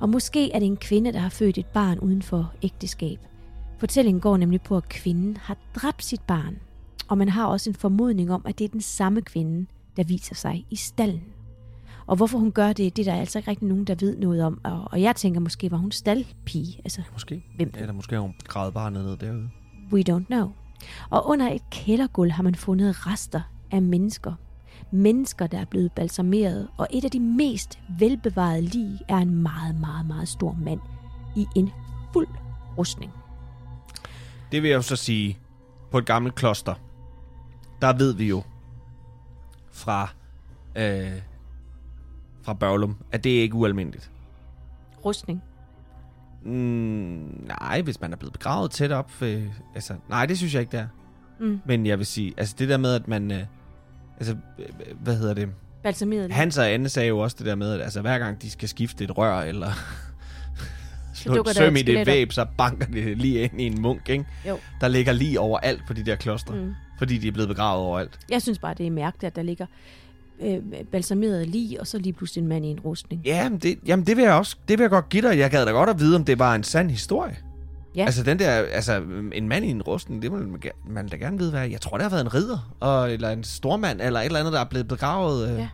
Og 0.00 0.08
måske 0.08 0.52
er 0.52 0.58
det 0.58 0.66
en 0.66 0.76
kvinde, 0.76 1.12
der 1.12 1.18
har 1.18 1.28
født 1.28 1.58
et 1.58 1.66
barn 1.66 1.98
uden 1.98 2.22
for 2.22 2.52
ægteskab. 2.62 3.18
Fortællingen 3.78 4.20
går 4.20 4.36
nemlig 4.36 4.60
på, 4.62 4.76
at 4.76 4.88
kvinden 4.88 5.36
har 5.36 5.56
dræbt 5.74 6.04
sit 6.04 6.20
barn. 6.20 6.56
Og 7.08 7.18
man 7.18 7.28
har 7.28 7.46
også 7.46 7.70
en 7.70 7.74
formodning 7.76 8.32
om, 8.32 8.42
at 8.44 8.58
det 8.58 8.64
er 8.64 8.68
den 8.68 8.80
samme 8.80 9.22
kvinde, 9.22 9.66
der 9.96 10.04
viser 10.04 10.34
sig 10.34 10.66
i 10.70 10.76
stallen. 10.76 11.22
Og 12.06 12.16
hvorfor 12.16 12.38
hun 12.38 12.52
gør 12.52 12.72
det, 12.72 12.96
det 12.96 13.08
er 13.08 13.12
der 13.12 13.20
altså 13.20 13.38
ikke 13.38 13.50
rigtig 13.50 13.68
nogen, 13.68 13.84
der 13.84 13.94
ved 13.94 14.16
noget 14.16 14.44
om. 14.44 14.60
Og, 14.64 14.88
og 14.92 15.02
jeg 15.02 15.16
tænker, 15.16 15.40
måske 15.40 15.70
var 15.70 15.76
hun 15.76 15.92
staldpige. 15.92 16.80
Altså, 16.84 17.02
Måske. 17.12 17.44
Hvem? 17.56 17.72
Eller 17.78 17.92
måske 17.92 18.14
har 18.14 18.22
hun 18.22 18.34
grædet 18.44 18.74
barnet 18.74 19.04
ned 19.04 19.16
derude. 19.16 19.50
we 19.92 20.02
don't 20.10 20.24
know. 20.26 20.52
Og 21.10 21.26
under 21.28 21.50
et 21.52 21.62
kældergulv 21.70 22.30
har 22.30 22.42
man 22.42 22.54
fundet 22.54 23.06
rester 23.06 23.40
af 23.70 23.82
mennesker. 23.82 24.34
Mennesker, 24.92 25.46
der 25.46 25.58
er 25.58 25.64
blevet 25.64 25.92
balsameret. 25.92 26.68
Og 26.76 26.86
et 26.90 27.04
af 27.04 27.10
de 27.10 27.20
mest 27.20 27.78
velbevarede 27.98 28.62
lig 28.62 28.98
er 29.08 29.16
en 29.16 29.42
meget, 29.42 29.74
meget, 29.74 30.06
meget 30.06 30.28
stor 30.28 30.56
mand 30.60 30.80
i 31.36 31.46
en 31.56 31.70
fuld 32.12 32.28
rustning. 32.78 33.12
Det 34.52 34.62
vil 34.62 34.68
jeg 34.68 34.76
jo 34.76 34.82
så 34.82 34.96
sige, 34.96 35.38
på 35.90 35.98
et 35.98 36.06
gammelt 36.06 36.34
kloster, 36.34 36.74
der 37.82 37.92
ved 37.92 38.14
vi 38.14 38.28
jo 38.28 38.42
fra, 39.70 40.08
øh, 40.76 41.12
fra 42.42 42.54
Børlum, 42.54 42.96
at 43.12 43.24
det 43.24 43.38
er 43.38 43.42
ikke 43.42 43.54
ualmindeligt. 43.54 44.10
Rustning. 45.04 45.42
Mm, 46.44 47.44
nej, 47.60 47.82
hvis 47.82 48.00
man 48.00 48.12
er 48.12 48.16
blevet 48.16 48.32
begravet 48.32 48.70
tæt 48.70 48.92
op. 48.92 49.22
Øh, 49.22 49.46
altså, 49.74 49.94
nej, 50.08 50.26
det 50.26 50.38
synes 50.38 50.54
jeg 50.54 50.60
ikke, 50.60 50.72
det 50.72 50.80
er. 50.80 50.88
Mm. 51.40 51.60
Men 51.64 51.86
jeg 51.86 51.98
vil 51.98 52.06
sige, 52.06 52.34
altså 52.36 52.54
det 52.58 52.68
der 52.68 52.76
med, 52.76 52.94
at 52.94 53.08
man... 53.08 53.30
Øh, 53.30 53.44
altså, 54.22 54.36
hvad 55.00 55.16
hedder 55.16 55.34
det? 55.34 55.48
Balsameret. 55.82 56.32
Hans 56.32 56.58
og 56.58 56.70
Anne 56.70 56.88
sagde 56.88 57.08
jo 57.08 57.18
også 57.18 57.36
det 57.38 57.46
der 57.46 57.54
med, 57.54 57.74
at 57.74 57.80
altså, 57.80 58.00
hver 58.00 58.18
gang 58.18 58.42
de 58.42 58.50
skal 58.50 58.68
skifte 58.68 59.04
et 59.04 59.18
rør, 59.18 59.40
eller 59.40 59.70
slå 61.14 61.42
et 61.42 61.56
søm 61.56 61.76
i 61.76 61.82
det 61.82 62.06
væb, 62.06 62.32
så 62.32 62.46
banker 62.58 62.86
det 62.86 63.18
lige 63.18 63.40
ind 63.40 63.60
i 63.60 63.64
en 63.64 63.82
munk, 63.82 64.08
ikke? 64.08 64.24
Jo. 64.48 64.58
Der 64.80 64.88
ligger 64.88 65.12
lige 65.12 65.40
overalt 65.40 65.82
på 65.86 65.92
de 65.92 66.04
der 66.04 66.16
klostre, 66.16 66.54
mm. 66.54 66.74
Fordi 66.98 67.18
de 67.18 67.28
er 67.28 67.32
blevet 67.32 67.48
begravet 67.48 67.84
overalt. 67.84 68.18
Jeg 68.30 68.42
synes 68.42 68.58
bare, 68.58 68.74
det 68.74 68.86
er 68.86 68.90
mærkeligt, 68.90 69.24
at 69.24 69.36
der 69.36 69.42
ligger 69.42 69.66
øh, 70.40 70.58
balsameret 70.92 71.48
lig, 71.48 71.80
og 71.80 71.86
så 71.86 71.98
lige 71.98 72.12
pludselig 72.12 72.42
en 72.42 72.48
mand 72.48 72.64
i 72.64 72.68
en 72.68 72.80
rustning. 72.80 73.22
Ja, 73.24 73.48
men 73.48 73.58
det, 73.58 73.78
jamen 73.86 74.06
det 74.06 74.16
vil 74.16 74.22
jeg 74.22 74.32
også, 74.32 74.56
det 74.68 74.78
vil 74.78 74.84
jeg 74.84 74.90
godt 74.90 75.08
give 75.08 75.28
dig. 75.28 75.38
Jeg 75.38 75.50
gad 75.50 75.66
da 75.66 75.72
godt 75.72 75.90
at 75.90 76.00
vide, 76.00 76.16
om 76.16 76.24
det 76.24 76.38
var 76.38 76.54
en 76.54 76.62
sand 76.62 76.90
historie. 76.90 77.36
Ja. 77.96 78.04
Altså 78.04 78.22
den 78.22 78.38
der, 78.38 78.50
altså 78.50 79.02
en 79.32 79.48
mand 79.48 79.64
i 79.64 79.68
en 79.70 79.82
rustning, 79.82 80.22
det 80.22 80.32
man, 80.32 80.60
ge- 80.66 80.90
man 80.90 81.08
da 81.08 81.16
gerne 81.16 81.38
vide, 81.38 81.50
hvad 81.50 81.68
Jeg 81.68 81.80
tror, 81.80 81.96
det 81.96 82.02
har 82.02 82.10
været 82.10 82.20
en 82.24 82.34
ridder, 82.34 82.74
og, 82.80 83.12
eller 83.12 83.30
en 83.30 83.44
stormand, 83.44 84.00
eller 84.00 84.20
et 84.20 84.24
eller 84.26 84.38
andet, 84.38 84.52
der 84.52 84.60
er 84.60 84.64
blevet 84.64 84.88
begravet 84.88 85.48
øh, 85.50 85.58
Ja. 85.58 85.68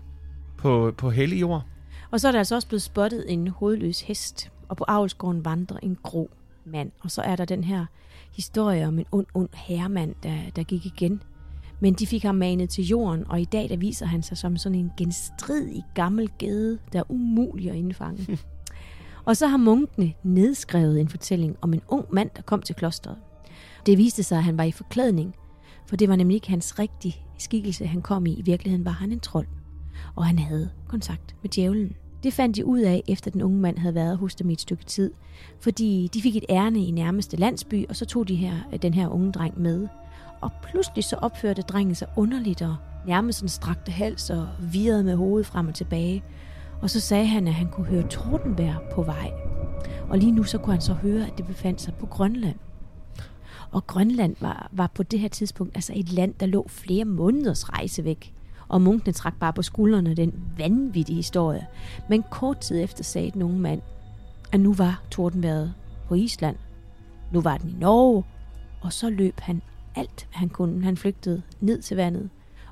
på, 0.59 0.93
på 0.97 1.11
hellig 1.11 1.41
jord. 1.41 1.63
Og 2.11 2.21
så 2.21 2.29
er 2.29 2.33
der 2.33 2.39
altså 2.39 2.55
også 2.55 2.69
blevet 2.69 2.83
spottet 2.83 3.25
en 3.33 3.49
hovedløs 3.49 4.01
hest, 4.01 4.51
og 4.69 4.77
på 4.77 4.85
avlsgården 4.89 5.45
vandrer 5.45 5.79
en 5.83 5.97
grå 6.03 6.31
mand. 6.67 6.91
Og 7.01 7.11
så 7.11 7.23
er 7.23 7.37
der 7.37 7.45
den 7.45 7.65
her 7.65 7.87
historie 8.33 8.87
om 8.87 8.99
en 8.99 9.05
ond, 9.13 9.27
ond 9.35 9.49
herremand, 9.55 10.15
der, 10.23 10.37
der 10.57 10.63
gik 10.63 10.87
igen. 10.87 11.23
Men 11.81 11.95
de 11.95 12.07
fik 12.07 12.23
ham 12.23 12.35
manet 12.35 12.71
til 12.71 12.85
jorden, 12.85 13.25
og 13.29 13.41
i 13.41 13.45
dag 13.45 13.69
der 13.69 13.77
viser 13.77 14.07
han 14.07 14.23
sig 14.23 14.37
som 14.39 14.57
sådan 14.57 14.79
en 14.79 14.93
genstridig 14.99 15.83
gammel 15.95 16.31
gede, 16.39 16.79
der 16.93 16.99
er 16.99 17.11
umulig 17.11 17.71
at 17.71 17.77
indfange. 17.77 18.39
og 19.29 19.37
så 19.37 19.47
har 19.47 19.57
munkene 19.57 20.13
nedskrevet 20.23 21.01
en 21.01 21.09
fortælling 21.09 21.57
om 21.61 21.75
en 21.75 21.83
ung 21.89 22.07
mand, 22.13 22.31
der 22.37 22.43
kom 22.43 22.63
til 22.63 22.75
klosteret. 22.75 23.17
Det 23.87 23.99
viste 23.99 24.23
sig, 24.23 24.39
at 24.39 24.45
han 24.45 24.59
var 24.59 24.65
i 24.65 24.73
forklædning, 24.73 25.35
for 25.87 25.97
det 25.97 26.09
var 26.09 26.17
nemlig 26.17 26.35
ikke 26.35 26.51
hans 26.51 26.79
rigtige 26.79 27.17
skikkelse, 27.39 27.87
han 27.87 28.03
kom 28.03 28.27
i. 28.27 28.33
I 28.33 28.43
virkeligheden 28.43 28.85
var 28.85 28.91
han 28.91 29.13
en 29.13 29.21
trold 29.21 29.47
og 30.17 30.27
han 30.27 30.39
havde 30.39 30.71
kontakt 30.89 31.37
med 31.43 31.51
djævlen. 31.51 31.93
Det 32.23 32.33
fandt 32.33 32.57
de 32.57 32.67
ud 32.67 32.79
af, 32.79 33.03
efter 33.09 33.31
den 33.31 33.43
unge 33.43 33.61
mand 33.61 33.79
havde 33.79 33.95
været 33.95 34.19
hos 34.19 34.35
dem 34.35 34.51
i 34.51 34.53
et 34.53 34.61
stykke 34.61 34.85
tid, 34.85 35.11
fordi 35.61 36.11
de 36.15 36.23
fik 36.23 36.37
et 36.37 36.45
ærne 36.51 36.85
i 36.85 36.91
nærmeste 36.91 37.37
landsby, 37.37 37.89
og 37.89 37.97
så 37.97 38.05
tog 38.05 38.29
de 38.29 38.35
her, 38.35 38.55
den 38.83 38.95
her 38.95 39.09
unge 39.09 39.33
dreng 39.33 39.61
med. 39.61 39.89
Og 40.41 40.51
pludselig 40.63 41.05
så 41.05 41.17
opførte 41.17 41.63
drengen 41.63 41.95
sig 41.95 42.09
underligt 42.17 42.63
og 42.63 42.77
nærmest 43.07 43.39
sådan 43.39 43.49
strakte 43.49 43.93
hals 43.93 44.31
og 44.31 44.49
virrede 44.73 45.05
med 45.05 45.17
hovedet 45.17 45.47
frem 45.47 45.69
og 45.69 45.75
tilbage. 45.75 46.23
Og 46.83 46.91
så 46.91 47.01
sagde 47.01 47.27
han, 47.27 47.49
at 47.49 47.55
han 47.55 47.69
kunne 47.69 47.87
høre 47.87 48.09
tordenvejr 48.09 48.79
på 48.93 49.03
vej. 49.03 49.33
Og 50.09 50.19
lige 50.19 50.33
nu 50.33 50.43
så 50.43 50.59
kunne 50.59 50.73
han 50.73 50.81
så 50.81 50.93
høre, 50.93 51.27
at 51.27 51.39
det 51.39 51.47
befandt 51.47 51.81
sig 51.81 51.95
på 51.95 52.07
Grønland. 52.07 52.57
Og 53.71 53.87
Grønland 53.87 54.37
var, 54.41 54.69
var 54.73 54.87
på 54.95 55.03
det 55.03 55.21
her 55.21 55.29
tidspunkt 55.29 55.77
altså 55.77 55.93
et 55.97 56.13
land, 56.13 56.35
der 56.41 56.47
lå 56.47 56.69
flere 56.69 57.05
måneders 57.05 57.71
rejse 57.71 58.05
væk. 58.05 58.35
Og 58.69 58.83
munkene 58.83 59.13
trak 59.13 59.35
bare 59.41 59.53
på 59.53 59.63
skuldrene 59.63 60.15
den 60.15 60.35
vanvittige 60.59 61.17
historie. 61.17 61.67
Men 62.09 62.25
kort 62.31 62.59
tid 62.59 62.83
efter 62.83 63.05
sagde 63.05 63.31
den 63.31 63.43
unge 63.43 63.61
mand, 63.61 63.83
at 64.53 64.61
nu 64.61 64.75
var 64.75 65.03
tordenværet 65.11 65.75
på 66.09 66.15
Island. 66.15 66.57
Nu 67.33 67.41
var 67.41 67.57
den 67.57 67.71
i 67.71 67.75
Norge. 67.81 68.25
Og 68.81 68.93
så 68.93 69.11
løb 69.11 69.41
han 69.41 69.63
alt, 69.95 70.29
hvad 70.31 70.39
han 70.39 70.49
kunne. 70.49 70.85
Han 70.85 70.97
flygtede 70.97 71.43
ned 71.61 71.83
til 71.83 71.97
vandet, 71.97 72.31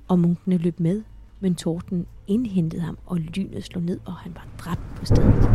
og 0.08 0.18
munkene 0.18 0.56
løb 0.56 0.80
med. 0.80 1.02
Men 1.40 1.54
torden 1.54 2.06
indhentede 2.26 2.82
ham, 2.82 2.98
og 3.06 3.16
lynet 3.18 3.64
slog 3.64 3.82
ned, 3.82 4.00
og 4.04 4.12
han 4.14 4.34
var 4.34 4.46
dræbt 4.58 4.94
på 4.96 5.04
stedet. 5.04 5.50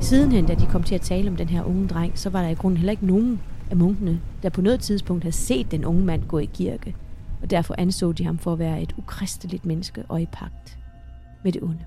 Sidenhen, 0.00 0.46
da 0.46 0.54
de 0.54 0.66
kom 0.66 0.82
til 0.82 0.94
at 0.94 1.00
tale 1.00 1.30
om 1.30 1.36
den 1.36 1.48
her 1.48 1.64
unge 1.64 1.88
dreng, 1.88 2.18
så 2.18 2.30
var 2.30 2.42
der 2.42 2.48
i 2.48 2.54
grunden 2.54 2.76
heller 2.76 2.90
ikke 2.90 3.06
nogen 3.06 3.40
af 3.70 3.76
munkene, 3.76 4.20
der 4.42 4.48
på 4.48 4.60
noget 4.60 4.80
tidspunkt 4.80 5.24
havde 5.24 5.36
set 5.36 5.70
den 5.70 5.84
unge 5.84 6.04
mand 6.04 6.26
gå 6.28 6.38
i 6.38 6.44
kirke. 6.44 6.96
Og 7.42 7.50
derfor 7.50 7.74
anså 7.78 8.12
de 8.12 8.24
ham 8.24 8.38
for 8.38 8.52
at 8.52 8.58
være 8.58 8.82
et 8.82 8.94
ukristeligt 8.98 9.66
menneske 9.66 10.04
og 10.08 10.20
i 10.22 10.26
pagt 10.26 10.78
med 11.44 11.52
det 11.52 11.62
onde. 11.62 11.84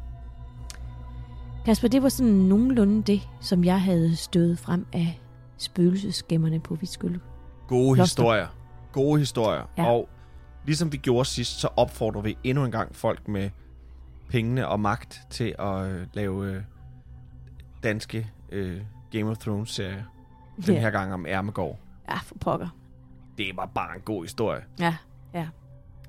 Kasper, 1.65 1.87
det 1.87 2.03
var 2.03 2.09
sådan 2.09 2.33
nogenlunde 2.33 3.01
det, 3.01 3.21
som 3.41 3.63
jeg 3.63 3.81
havde 3.81 4.15
stødet 4.15 4.59
frem 4.59 4.85
af 4.93 5.19
spøgelsesgemmerne 5.57 6.59
på 6.59 6.75
Vitskyld. 6.75 7.19
Gode 7.67 7.95
Kloster. 7.95 8.23
historier. 8.23 8.47
Gode 8.91 9.19
historier. 9.19 9.63
Ja. 9.77 9.85
Og 9.85 10.09
ligesom 10.67 10.91
vi 10.91 10.97
gjorde 10.97 11.25
sidst, 11.29 11.59
så 11.59 11.67
opfordrer 11.77 12.21
vi 12.21 12.37
endnu 12.43 12.65
en 12.65 12.71
gang 12.71 12.95
folk 12.95 13.27
med 13.27 13.49
pengene 14.29 14.67
og 14.67 14.79
magt 14.79 15.21
til 15.29 15.55
at 15.59 15.85
øh, 15.89 16.07
lave 16.13 16.45
øh, 16.51 16.61
danske 17.83 18.31
øh, 18.51 18.81
Game 19.11 19.29
of 19.29 19.37
Thrones-serier. 19.37 20.03
Den 20.65 20.73
Ja. 20.73 20.79
her 20.79 20.89
gang 20.89 21.13
om 21.13 21.25
Ermegård. 21.29 21.79
Ja, 22.09 22.17
for 22.17 22.35
pokker. 22.39 22.67
Det 23.37 23.51
var 23.55 23.65
bare 23.65 23.95
en 23.95 24.01
god 24.01 24.23
historie. 24.23 24.61
Ja, 24.79 24.95
ja. 25.33 25.47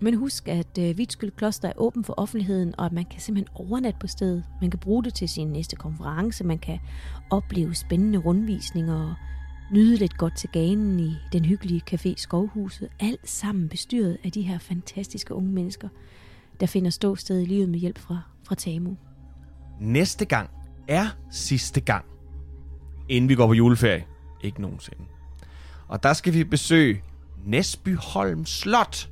Men 0.00 0.14
husk, 0.14 0.48
at 0.48 0.78
øh, 0.78 1.06
Kloster 1.36 1.68
er 1.68 1.72
åben 1.76 2.04
for 2.04 2.14
offentligheden, 2.16 2.74
og 2.78 2.86
at 2.86 2.92
man 2.92 3.04
kan 3.04 3.20
simpelthen 3.20 3.56
overnatte 3.56 3.98
på 4.00 4.06
stedet. 4.06 4.44
Man 4.60 4.70
kan 4.70 4.80
bruge 4.80 5.04
det 5.04 5.14
til 5.14 5.28
sin 5.28 5.48
næste 5.48 5.76
konference, 5.76 6.44
man 6.44 6.58
kan 6.58 6.78
opleve 7.30 7.74
spændende 7.74 8.18
rundvisninger 8.18 9.08
og 9.10 9.14
nyde 9.70 9.96
lidt 9.96 10.18
godt 10.18 10.36
til 10.36 10.48
ganen 10.48 11.00
i 11.00 11.16
den 11.32 11.44
hyggelige 11.44 11.82
café 11.90 12.14
Skovhuset. 12.16 12.88
Alt 13.00 13.28
sammen 13.28 13.68
bestyret 13.68 14.18
af 14.24 14.32
de 14.32 14.42
her 14.42 14.58
fantastiske 14.58 15.34
unge 15.34 15.52
mennesker, 15.52 15.88
der 16.60 16.66
finder 16.66 16.90
ståsted 16.90 17.40
i 17.40 17.44
livet 17.44 17.68
med 17.68 17.78
hjælp 17.78 17.98
fra, 17.98 18.20
fra 18.44 18.54
TAMU. 18.54 18.96
Næste 19.80 20.24
gang 20.24 20.50
er 20.88 21.06
sidste 21.30 21.80
gang, 21.80 22.04
inden 23.08 23.28
vi 23.28 23.34
går 23.34 23.46
på 23.46 23.52
juleferie. 23.52 24.04
Ikke 24.42 24.62
nogensinde. 24.62 25.02
Og 25.88 26.02
der 26.02 26.12
skal 26.12 26.34
vi 26.34 26.44
besøge 26.44 27.02
Næsbyholm 27.44 28.46
Slot, 28.46 29.10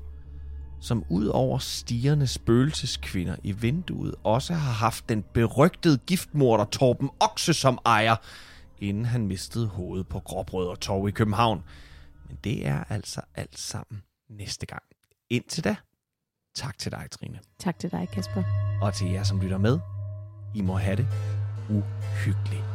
som 0.80 1.04
ud 1.08 1.26
over 1.26 1.58
stigerne 1.58 2.26
spøgelseskvinder 2.26 3.36
i 3.42 3.52
vinduet 3.52 4.14
også 4.24 4.54
har 4.54 4.72
haft 4.72 5.08
den 5.08 5.24
berygtede 5.34 5.98
giftmorder 6.06 6.64
Torben 6.64 7.10
Okse 7.20 7.54
som 7.54 7.78
ejer, 7.86 8.16
inden 8.78 9.04
han 9.04 9.26
mistede 9.26 9.66
hovedet 9.66 10.08
på 10.08 10.20
Gråbrød 10.20 10.68
og 10.68 10.80
Torv 10.80 11.08
i 11.08 11.10
København. 11.10 11.64
Men 12.28 12.38
det 12.44 12.66
er 12.66 12.84
altså 12.84 13.20
alt 13.34 13.58
sammen 13.58 14.02
næste 14.28 14.66
gang. 14.66 14.82
Indtil 15.30 15.64
da, 15.64 15.76
tak 16.54 16.78
til 16.78 16.92
dig, 16.92 17.06
Trine. 17.10 17.40
Tak 17.58 17.78
til 17.78 17.90
dig, 17.90 18.08
Kasper. 18.08 18.42
Og 18.82 18.94
til 18.94 19.10
jer, 19.10 19.22
som 19.22 19.40
lytter 19.40 19.58
med, 19.58 19.78
I 20.54 20.60
må 20.60 20.76
have 20.76 20.96
det 20.96 21.06
uhyggeligt. 21.70 22.65